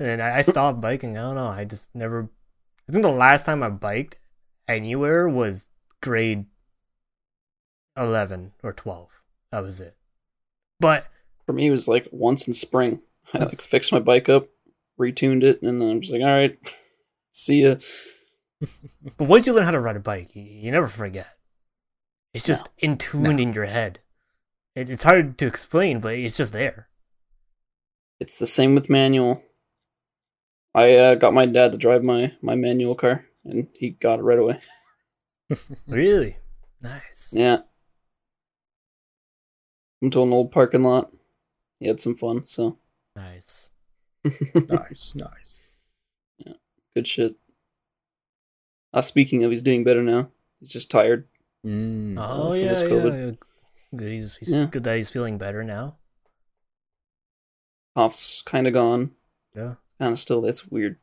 And 0.00 0.22
I, 0.22 0.38
I 0.38 0.42
stopped 0.42 0.80
biking. 0.80 1.18
I 1.18 1.22
don't 1.22 1.34
know. 1.34 1.48
I 1.48 1.64
just 1.64 1.94
never. 1.94 2.30
I 2.88 2.92
think 2.92 3.02
the 3.02 3.10
last 3.10 3.44
time 3.44 3.62
I 3.62 3.68
biked 3.68 4.18
anywhere 4.66 5.28
was 5.28 5.68
grade 6.00 6.46
eleven 7.96 8.52
or 8.62 8.72
twelve. 8.72 9.22
That 9.50 9.62
was 9.62 9.80
it. 9.80 9.97
But 10.80 11.06
For 11.46 11.52
me, 11.52 11.66
it 11.66 11.70
was 11.70 11.88
like 11.88 12.08
once 12.12 12.46
in 12.46 12.52
spring. 12.52 13.00
I 13.34 13.38
like 13.38 13.60
fixed 13.60 13.92
my 13.92 13.98
bike 13.98 14.28
up, 14.28 14.48
retuned 14.98 15.42
it, 15.42 15.62
and 15.62 15.80
then 15.80 15.90
I'm 15.90 16.00
just 16.00 16.12
like, 16.12 16.22
all 16.22 16.28
right, 16.28 16.58
see 17.32 17.62
ya. 17.62 17.76
But 19.16 19.28
once 19.28 19.46
you 19.46 19.52
learn 19.52 19.64
how 19.64 19.70
to 19.70 19.80
ride 19.80 19.96
a 19.96 20.00
bike, 20.00 20.34
you, 20.34 20.42
you 20.42 20.70
never 20.72 20.88
forget. 20.88 21.28
It's 22.34 22.44
just 22.44 22.68
in 22.78 22.96
tune 22.98 23.38
in 23.38 23.52
your 23.52 23.66
head. 23.66 24.00
It, 24.74 24.90
it's 24.90 25.04
hard 25.04 25.38
to 25.38 25.46
explain, 25.46 26.00
but 26.00 26.14
it's 26.14 26.36
just 26.36 26.52
there. 26.52 26.88
It's 28.20 28.38
the 28.38 28.46
same 28.46 28.74
with 28.74 28.90
manual. 28.90 29.42
I 30.74 30.94
uh, 30.96 31.14
got 31.14 31.34
my 31.34 31.46
dad 31.46 31.72
to 31.72 31.78
drive 31.78 32.02
my 32.02 32.32
my 32.42 32.54
manual 32.54 32.94
car, 32.94 33.24
and 33.44 33.68
he 33.74 33.90
got 33.90 34.18
it 34.18 34.22
right 34.22 34.38
away. 34.38 34.60
Really? 35.86 36.36
Nice. 36.82 37.30
Yeah. 37.32 37.60
Went 40.00 40.12
to 40.14 40.22
an 40.22 40.32
old 40.32 40.52
parking 40.52 40.82
lot. 40.82 41.10
He 41.80 41.86
had 41.88 42.00
some 42.00 42.14
fun, 42.14 42.42
so 42.42 42.76
Nice. 43.16 43.70
nice, 44.54 45.14
nice. 45.14 45.68
Yeah, 46.38 46.52
good 46.94 47.06
shit. 47.06 47.36
Uh, 48.92 49.00
speaking 49.00 49.42
of, 49.44 49.50
he's 49.50 49.62
doing 49.62 49.84
better 49.84 50.02
now. 50.02 50.28
He's 50.60 50.70
just 50.70 50.90
tired. 50.90 51.26
Mm. 51.66 52.16
Oh, 52.18 52.50
from 52.52 52.60
yeah, 52.60 52.66
yeah, 52.66 52.74
COVID. 52.74 53.26
yeah. 53.30 53.96
Good, 53.98 54.12
he's, 54.12 54.36
he's 54.36 54.50
Yeah. 54.50 54.66
good 54.66 54.84
that 54.84 54.96
he's 54.96 55.10
feeling 55.10 55.38
better 55.38 55.64
now. 55.64 55.96
Cough's 57.96 58.42
kind 58.42 58.66
of 58.66 58.72
gone. 58.72 59.12
Yeah. 59.56 59.74
Kind 59.98 60.12
of 60.12 60.18
still. 60.18 60.40
That's 60.40 60.66
weird. 60.68 60.96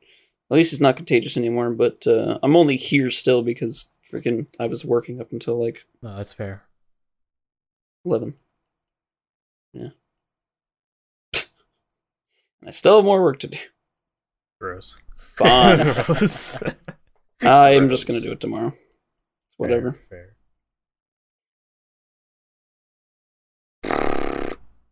At 0.49 0.55
least 0.55 0.71
it's 0.73 0.81
not 0.81 0.95
contagious 0.95 1.35
anymore. 1.37 1.71
But 1.71 2.05
uh, 2.07 2.39
I'm 2.43 2.55
only 2.55 2.75
here 2.77 3.09
still 3.09 3.41
because 3.41 3.89
freaking 4.09 4.45
I 4.59 4.67
was 4.67 4.85
working 4.85 5.19
up 5.19 5.31
until 5.31 5.61
like 5.61 5.85
No, 6.01 6.15
that's 6.15 6.33
fair. 6.33 6.63
eleven. 8.05 8.35
Yeah. 9.75 9.89
and 12.61 12.69
I 12.69 12.71
still 12.71 12.95
have 12.97 13.05
more 13.05 13.21
work 13.21 13.39
to 13.39 13.47
do. 13.47 13.57
Gross. 14.59 14.97
Fine. 15.37 15.93
Gross. 16.05 16.59
I 17.41 17.71
am 17.71 17.89
just 17.89 18.07
gonna 18.07 18.21
do 18.21 18.31
it 18.31 18.39
tomorrow. 18.39 18.73
It's 19.47 19.57
whatever. 19.57 19.97
Fair, 20.09 20.35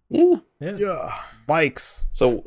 Yeah. 0.09 0.35
yeah. 0.59 0.75
Yeah. 0.77 1.19
Bikes. 1.47 2.05
So, 2.11 2.43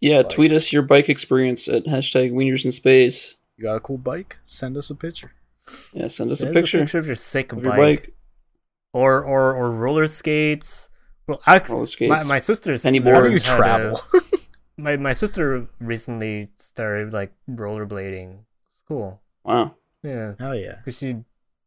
yeah, 0.00 0.22
tweet 0.22 0.52
us 0.52 0.72
your 0.72 0.82
bike 0.82 1.08
experience 1.08 1.66
at 1.68 1.86
hashtag 1.86 2.32
Wieners 2.32 2.64
in 2.66 2.72
Space. 2.72 3.36
You 3.56 3.64
got 3.64 3.76
a 3.76 3.80
cool 3.80 3.96
bike? 3.98 4.36
Send 4.44 4.76
us 4.76 4.90
a 4.90 4.94
picture. 4.94 5.32
Yeah, 5.92 6.08
send 6.08 6.30
us 6.30 6.40
There's 6.40 6.50
a 6.50 6.54
picture, 6.54 6.98
of 6.98 7.06
your 7.06 7.16
sick 7.16 7.52
of 7.52 7.62
bike. 7.62 7.64
your 7.64 7.76
bike. 7.76 8.14
Or, 8.92 9.22
or, 9.22 9.54
or 9.54 9.70
roller 9.70 10.06
skates. 10.06 10.88
Well, 11.28 11.40
I, 11.46 11.58
Roller 11.58 11.80
my, 11.82 11.84
skates. 11.84 12.28
my 12.28 12.38
sister's 12.40 12.82
Penny 12.82 12.98
How 12.98 13.04
do 13.04 13.10
you 13.10 13.38
boards. 13.38 13.44
had 13.46 13.54
a- 13.54 13.56
travel? 13.58 14.00
my, 14.78 14.96
my 14.96 15.12
sister 15.12 15.68
recently 15.78 16.48
started 16.56 17.12
like 17.12 17.32
rollerblading. 17.48 18.40
It's 18.72 18.82
cool. 18.88 19.20
Wow. 19.44 19.76
Yeah. 20.02 20.32
Hell 20.40 20.54
yeah. 20.56 20.76
Because 20.76 20.98
she 20.98 21.18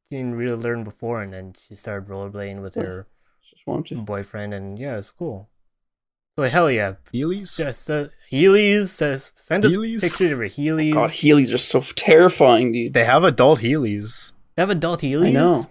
didn't 0.10 0.36
really 0.36 0.56
learn 0.58 0.84
before, 0.84 1.22
and 1.22 1.32
then 1.34 1.54
she 1.58 1.76
started 1.76 2.10
rollerblading 2.10 2.62
with 2.62 2.76
Yeah. 2.76 2.84
her 2.84 3.08
Just 3.48 3.66
wanted 3.68 4.04
boyfriend, 4.06 4.54
and 4.54 4.78
yeah, 4.80 4.98
it's 4.98 5.12
cool. 5.12 5.48
So 6.38 6.44
hell 6.50 6.72
yeah, 6.72 6.96
Heelys? 7.14 7.60
Yes, 7.60 7.90
uh, 7.90 8.08
Heelys. 8.32 8.88
Says 8.88 9.32
send 9.36 9.66
us 9.66 9.76
Heelys? 9.76 10.02
pictures 10.02 10.32
of 10.32 10.40
your 10.40 10.48
Heelys. 10.50 10.94
God, 10.94 11.10
Heelys 11.12 11.54
are 11.54 11.58
so 11.60 11.82
terrifying, 11.82 12.72
dude. 12.72 12.94
They 12.94 13.04
have 13.06 13.24
adult 13.26 13.60
Heelys. 13.60 14.32
They 14.56 14.62
have 14.62 14.70
adult 14.70 15.02
Heelys. 15.02 15.28
I 15.28 15.32
know. 15.32 15.66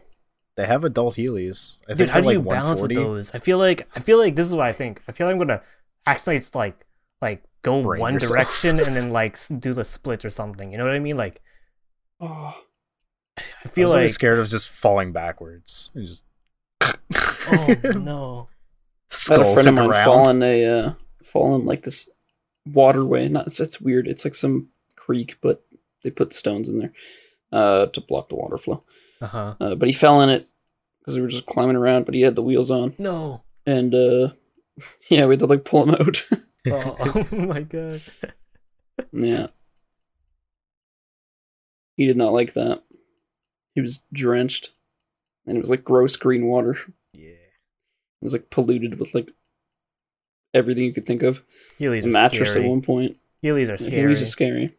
They 0.61 0.67
have 0.67 0.85
adult 0.85 1.15
Heelys. 1.17 1.81
I 1.89 1.95
Dude, 1.95 1.97
think 1.97 2.11
how 2.11 2.21
do 2.21 2.27
like 2.27 2.35
you 2.35 2.43
balance 2.43 2.83
with 2.83 2.93
those? 2.93 3.35
I 3.35 3.39
feel 3.39 3.57
like 3.57 3.89
I 3.97 4.01
feel 4.01 4.19
like 4.19 4.37
this 4.37 4.47
is 4.47 4.55
what 4.55 4.67
I 4.67 4.73
think. 4.73 5.03
I 5.09 5.13
feel 5.13 5.27
like 5.27 5.33
I'm 5.33 5.39
gonna 5.39 5.63
actually 6.07 6.41
like 6.55 6.87
like 7.23 7.43
go 7.63 7.83
Brain 7.83 8.01
one 8.01 8.15
yourself. 8.15 8.29
direction 8.29 8.79
and 8.81 8.95
then 8.95 9.11
like 9.21 9.37
do 9.59 9.73
the 9.73 9.85
splits 9.85 10.25
or 10.25 10.31
something. 10.31 10.71
You 10.73 10.79
know 10.79 10.85
what 10.85 10.95
I 10.95 10.99
mean? 10.99 11.17
Like 11.17 11.41
Oh, 12.21 12.63
I 13.39 13.43
I 13.65 13.69
feel 13.69 13.87
was 13.87 13.95
like 13.95 13.97
always 14.01 14.13
scared 14.13 14.39
of 14.39 14.49
just 14.49 14.69
falling 14.69 15.13
backwards 15.13 15.91
and 15.95 16.07
just 16.07 16.27
oh 16.83 17.77
no. 17.95 18.49
I 19.29 19.33
had 19.35 19.41
a 19.41 19.45
friend 19.45 19.69
of 19.69 19.75
mine 19.75 19.91
around. 19.91 20.05
fallen 20.05 20.43
a 20.43 20.65
uh, 20.67 20.93
fallen 21.25 21.65
like 21.65 21.83
this 21.83 22.11
waterway. 22.67 23.29
Not 23.29 23.47
it's, 23.47 23.61
it's 23.61 23.81
weird. 23.81 24.07
It's 24.07 24.25
like 24.25 24.35
some 24.35 24.69
creek, 24.97 25.39
but 25.41 25.65
they 26.05 26.11
put 26.11 26.35
stones 26.35 26.69
in 26.69 26.79
there 26.79 26.93
uh, 27.53 27.87
to 27.87 28.01
block 28.03 28.29
the 28.29 28.37
water 28.37 28.59
flow. 28.59 28.85
Uh 29.21 29.27
huh. 29.27 29.55
Uh, 29.61 29.75
but 29.75 29.89
he 29.89 29.93
fell 29.93 30.21
in 30.23 30.29
it 30.31 30.49
because 31.01 31.17
we 31.17 31.23
were 31.23 31.29
just 31.29 31.47
climbing 31.47 31.77
around. 31.77 32.05
But 32.07 32.15
he 32.15 32.21
had 32.23 32.35
the 32.37 32.43
wheels 32.43 32.71
on, 32.71 32.95
No. 32.99 33.43
and 33.67 33.95
uh, 33.95 34.29
yeah, 35.09 35.27
we 35.27 35.33
had 35.35 35.41
to 35.41 35.47
like 35.47 35.65
pull 35.65 35.83
him 35.85 35.95
out. 35.95 36.27
Oh, 36.67 36.95
oh 37.33 37.37
my 37.37 37.63
god. 37.63 38.03
yeah, 39.15 39.47
he 41.97 42.05
did 42.07 42.19
not 42.19 42.35
like 42.35 42.53
that. 42.53 42.83
He 43.75 43.81
was 43.81 44.05
drenched, 44.13 44.71
and 45.47 45.57
it 45.57 45.61
was 45.61 45.71
like 45.71 45.85
gross 45.85 46.17
green 46.17 46.45
water. 46.45 46.77
Yeah. 47.15 47.31
It 47.31 48.21
was 48.21 48.35
like 48.35 48.51
polluted 48.51 49.01
with 49.01 49.15
like 49.15 49.31
everything 50.53 50.85
you 50.85 50.93
could 50.93 51.07
think 51.07 51.23
of. 51.23 51.43
Heelys 51.79 52.05
A 52.05 52.09
are 52.09 52.13
mattress 52.13 52.51
scary. 52.51 52.67
at 52.67 52.71
one 52.71 52.83
point. 52.83 53.17
Heelys 53.43 53.69
are 53.69 53.83
Yeah, 53.83 53.89
scary. 53.89 54.13
Heelys 54.15 54.21
is 54.21 54.31
scary. 54.31 54.71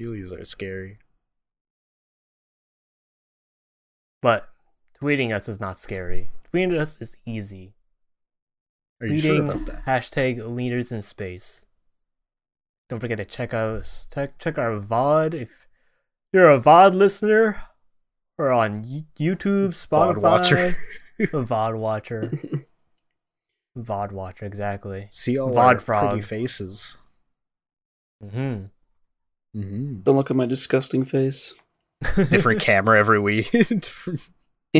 Heelys 0.00 0.32
are 0.32 0.44
scary. 0.46 0.98
But 4.22 4.48
tweeting 5.00 5.34
us 5.34 5.48
is 5.48 5.60
not 5.60 5.78
scary. 5.78 6.30
Tweeting 6.52 6.78
us 6.78 7.00
is 7.00 7.16
easy. 7.26 7.74
Are 9.00 9.06
you 9.06 9.18
sure 9.18 9.34
Tweeting 9.40 9.50
about 9.50 9.66
that? 9.66 9.86
hashtag 9.86 10.38
Wieners 10.38 10.92
in 10.92 11.02
Space. 11.02 11.64
Don't 12.88 13.00
forget 13.00 13.18
to 13.18 13.24
check 13.24 13.52
out 13.52 14.06
check 14.12 14.38
check 14.38 14.58
our 14.58 14.78
VOD 14.78 15.34
if 15.34 15.66
you're 16.32 16.50
a 16.50 16.60
VOD 16.60 16.94
listener 16.94 17.60
or 18.38 18.50
on 18.52 18.84
YouTube, 18.84 19.08
Spotify. 19.88 20.14
VOD 20.14 20.22
watcher. 20.22 20.76
A 21.18 21.26
VOD 21.42 21.76
watcher. 21.78 22.30
VOD 23.78 24.12
watcher, 24.12 24.44
exactly. 24.44 25.08
See 25.10 25.38
all 25.38 25.50
VOD 25.50 25.56
our 25.56 25.78
frog. 25.78 26.08
pretty 26.10 26.22
faces. 26.22 26.96
hmm 28.22 28.64
hmm 29.54 30.00
Don't 30.02 30.16
look 30.16 30.30
at 30.30 30.36
my 30.36 30.46
disgusting 30.46 31.04
face. 31.04 31.54
Different 32.30 32.60
camera 32.60 32.98
every 32.98 33.18
week. 33.18 33.50
Different... 33.50 34.20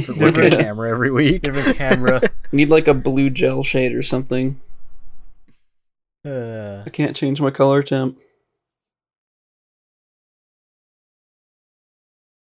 Different 0.01 0.53
camera 0.55 0.91
every 0.91 1.11
week. 1.11 1.43
different 1.43 1.77
camera. 1.77 2.21
Need 2.53 2.69
like 2.69 2.89
a 2.89 2.95
blue 2.95 3.31
gel 3.31 3.63
shade 3.63 3.95
or 3.95 4.03
something. 4.03 4.61
Uh, 6.25 6.83
I 6.85 6.91
can't 6.91 7.15
change 7.15 7.41
my 7.41 7.51
color 7.51 7.83
temp. 7.83 8.19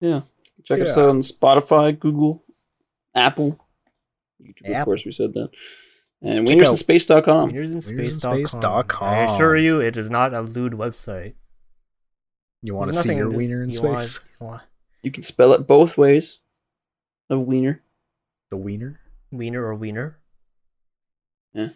Yeah. 0.00 0.22
Check 0.64 0.80
us 0.80 0.96
out 0.96 1.08
on 1.08 1.20
Spotify, 1.20 1.98
Google, 1.98 2.42
Apple, 3.14 3.58
YouTube, 4.42 4.76
of 4.78 4.84
course, 4.84 5.04
we 5.04 5.12
said 5.12 5.32
that. 5.34 5.50
And 6.22 6.46
Check 6.46 6.58
out- 6.58 6.64
wienersandspace.com. 6.64 7.52
wienersandspace.com. 7.52 9.08
I 9.08 9.24
assure 9.34 9.56
you, 9.56 9.80
it 9.80 9.96
is 9.96 10.10
not 10.10 10.34
a 10.34 10.40
lewd 10.40 10.72
website. 10.72 11.34
You 12.62 12.74
want 12.74 12.88
to 12.88 12.92
There's 12.94 13.04
see 13.06 13.14
your 13.14 13.30
wiener 13.30 13.62
in 13.62 13.70
you 13.70 13.80
want- 13.82 14.02
space? 14.04 14.24
you 14.40 14.46
want 14.46 14.62
You 15.02 15.10
can 15.12 15.22
spell 15.22 15.52
it 15.52 15.66
both 15.68 15.96
ways. 15.96 16.40
A 17.28 17.38
wiener. 17.38 17.82
The 18.50 18.56
wiener? 18.56 19.00
wiener 19.32 19.64
or 19.64 19.74
wiener? 19.74 20.18
Yeah. 21.52 21.70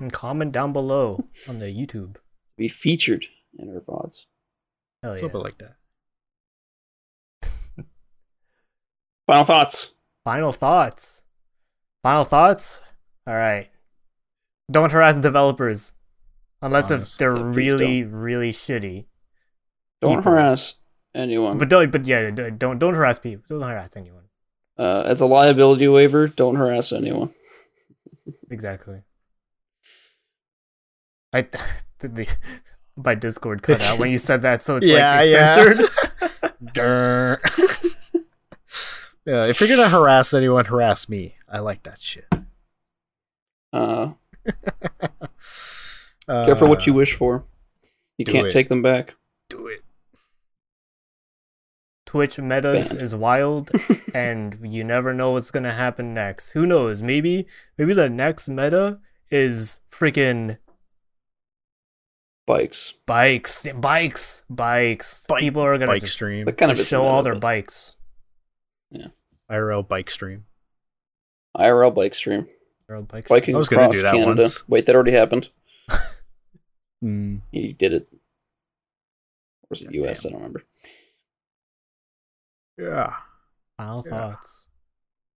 And 0.00 0.12
comment 0.12 0.52
down 0.52 0.72
below 0.72 1.24
on 1.48 1.58
the 1.58 1.66
YouTube. 1.66 2.16
Be 2.56 2.68
featured 2.68 3.26
in 3.58 3.68
our 3.68 3.80
VODs. 3.80 4.26
Hell 5.02 5.12
yeah. 5.12 5.20
Something 5.20 5.40
like 5.40 5.58
that. 5.58 5.76
Final 9.26 9.44
thoughts. 9.44 9.92
Final 10.24 10.52
thoughts. 10.52 11.22
Final 12.02 12.24
thoughts? 12.24 12.84
Alright. 13.28 13.70
Don't 14.70 14.92
harass 14.92 15.16
developers. 15.16 15.92
Unless 16.62 16.90
if 16.90 17.16
they're 17.18 17.36
Yeah, 17.36 17.52
please 17.52 17.72
really, 17.72 18.04
really 18.04 18.52
shitty. 18.52 19.04
Don't 20.00 20.16
People. 20.16 20.32
harass 20.32 20.74
anyone. 21.16 21.58
But 21.58 21.68
don't 21.68 21.90
but 21.90 22.06
yeah, 22.06 22.30
don't 22.30 22.78
don't 22.78 22.94
harass 22.94 23.18
people. 23.18 23.44
Don't 23.48 23.62
harass 23.68 23.96
anyone. 23.96 24.24
uh, 24.78 25.02
as 25.06 25.20
a 25.20 25.26
liability 25.26 25.88
waiver, 25.88 26.28
don't 26.28 26.56
harass 26.56 26.92
anyone. 26.92 27.30
Exactly. 28.50 29.02
I 31.32 31.42
the, 31.98 32.08
the 32.08 32.28
my 32.96 33.14
Discord 33.14 33.62
cut 33.62 33.84
out 33.86 33.98
when 33.98 34.10
you 34.10 34.18
said 34.18 34.42
that, 34.42 34.62
so 34.62 34.76
it's 34.76 34.86
Yeah, 34.86 35.16
like 35.16 35.28
yeah. 35.28 35.54
censored. 35.54 35.86
Grr. 36.74 37.38
yeah, 39.26 39.44
if 39.46 39.60
you're 39.60 39.68
gonna 39.68 39.88
harass 39.88 40.32
anyone, 40.34 40.64
harass 40.66 41.08
me. 41.08 41.34
I 41.48 41.58
like 41.60 41.82
that 41.84 42.00
shit. 42.00 42.26
Uh, 43.72 44.12
Uh, 46.28 46.44
careful 46.44 46.66
what 46.68 46.86
you 46.88 46.92
wish 46.94 47.12
for. 47.14 47.44
You 48.18 48.24
can't 48.24 48.46
it. 48.48 48.50
take 48.50 48.68
them 48.68 48.82
back. 48.82 49.14
do 49.48 49.68
it. 49.68 49.82
Twitch 52.06 52.38
metas 52.38 52.88
Banned. 52.88 53.02
is 53.02 53.14
wild, 53.14 53.70
and 54.14 54.56
you 54.62 54.84
never 54.84 55.12
know 55.12 55.32
what's 55.32 55.50
gonna 55.50 55.72
happen 55.72 56.14
next. 56.14 56.52
Who 56.52 56.64
knows? 56.64 57.02
Maybe 57.02 57.46
maybe 57.76 57.92
the 57.92 58.08
next 58.08 58.48
meta 58.48 59.00
is 59.30 59.80
freaking 59.90 60.58
Bikes. 62.46 62.94
bikes, 63.06 63.66
bikes, 63.74 64.44
bikes. 64.48 65.26
Bike- 65.28 65.40
People 65.40 65.62
are 65.62 65.76
gonna 65.78 65.90
Bike 65.92 66.00
just 66.00 66.12
stream. 66.12 66.44
But 66.44 66.56
kind 66.56 66.70
of 66.70 66.78
show 66.78 66.82
is 67.04 67.10
all 67.10 67.22
their 67.24 67.34
bikes. 67.34 67.96
Yeah, 68.90 69.08
IRL 69.50 69.86
bike 69.86 70.10
stream. 70.10 70.46
IRL 71.56 71.92
bike 71.92 72.14
stream. 72.14 72.46
Their 72.86 72.98
own 72.98 73.04
bikes. 73.06 73.28
Biking 73.28 73.56
I 73.56 73.58
was 73.58 73.68
gonna 73.68 73.82
across 73.82 73.96
do 73.96 74.02
that 74.02 74.12
Canada. 74.12 74.42
once. 74.42 74.68
Wait, 74.68 74.86
that 74.86 74.94
already 74.94 75.12
happened. 75.12 75.50
Mm, 77.04 77.42
You 77.52 77.74
did 77.74 77.92
it. 77.92 78.08
Or 78.10 79.68
was 79.68 79.82
it 79.82 79.92
Yeah, 79.92 80.08
US? 80.08 80.24
I 80.24 80.30
don't 80.30 80.38
remember. 80.38 80.62
Yeah. 82.78 83.14
Final 83.76 84.02
Yeah. 84.06 84.10
thoughts. 84.10 84.66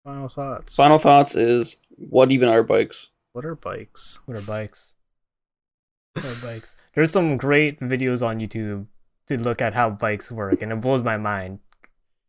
Final 0.04 0.28
thoughts. 0.28 0.74
Final 0.76 0.98
thoughts 0.98 1.34
is 1.34 1.76
what 1.96 2.32
even 2.32 2.48
are 2.48 2.62
bikes? 2.62 3.10
What 3.32 3.44
are 3.44 3.54
bikes? 3.54 4.18
What 4.24 4.36
are 4.36 4.40
bikes? 4.42 4.94
What 6.14 6.24
are 6.24 6.42
bikes? 6.46 6.76
There's 6.94 7.12
some 7.12 7.36
great 7.36 7.78
videos 7.80 8.26
on 8.26 8.40
YouTube 8.40 8.86
to 9.28 9.38
look 9.38 9.60
at 9.62 9.74
how 9.74 9.90
bikes 9.90 10.32
work, 10.32 10.62
and 10.62 10.72
it 10.72 10.80
blows 10.80 11.02
my 11.02 11.16
mind 11.16 11.60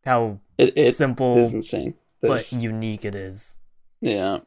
how 0.05 0.39
It, 0.57 0.73
it 0.77 0.95
simple 0.95 1.37
is 1.37 1.53
insane. 1.53 1.95
but 2.21 2.51
unique 2.51 3.05
it 3.05 3.15
is. 3.15 3.57
yeah. 4.01 4.39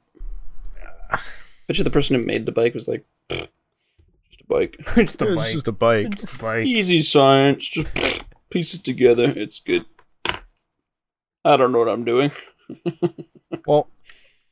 Bet 1.66 1.78
you 1.78 1.84
the 1.84 1.90
person 1.90 2.14
who 2.20 2.24
made 2.26 2.44
the 2.46 2.52
bike 2.52 2.74
was 2.74 2.86
like, 2.88 3.04
just 3.30 4.42
a 4.42 4.46
bike. 4.46 4.76
just 4.96 5.22
a 5.22 5.28
it's 5.28 5.36
bike. 5.38 5.52
just 5.52 5.68
a 5.68 5.72
bike. 5.72 6.10
Just 6.10 6.34
a 6.34 6.38
bike. 6.38 6.66
Easy 6.66 7.00
science. 7.02 7.66
Just 7.68 7.88
piece 8.50 8.74
it 8.74 8.84
together. 8.84 9.32
It's 9.34 9.60
good. 9.60 9.86
I 11.44 11.56
don't 11.56 11.72
know 11.72 11.78
what 11.78 11.88
I'm 11.88 12.04
doing. 12.04 12.30
Well, 13.66 13.88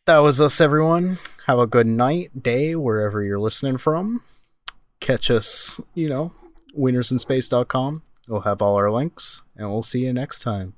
that 0.06 0.19
was 0.19 0.40
us, 0.40 0.60
everyone. 0.60 1.19
Have 1.47 1.59
a 1.59 1.66
good 1.66 1.86
night, 1.86 2.43
day, 2.43 2.74
wherever 2.74 3.23
you're 3.23 3.40
listening 3.40 3.77
from. 3.77 4.23
Catch 5.01 5.31
us, 5.31 5.81
you 5.94 6.09
know, 6.09 6.32
wienersinspace.com. 6.78 8.02
We'll 8.28 8.43
have 8.43 8.62
all 8.62 8.77
our 8.77 8.90
links, 8.90 9.43
and 9.56 9.70
we'll 9.70 9.82
see 9.82 10.05
you 10.05 10.12
next 10.12 10.40
time 10.40 10.74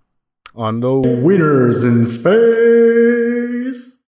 on 0.55 0.81
the 0.81 0.89
Wieners 0.89 1.85
in 1.85 2.05
Space. 2.05 4.04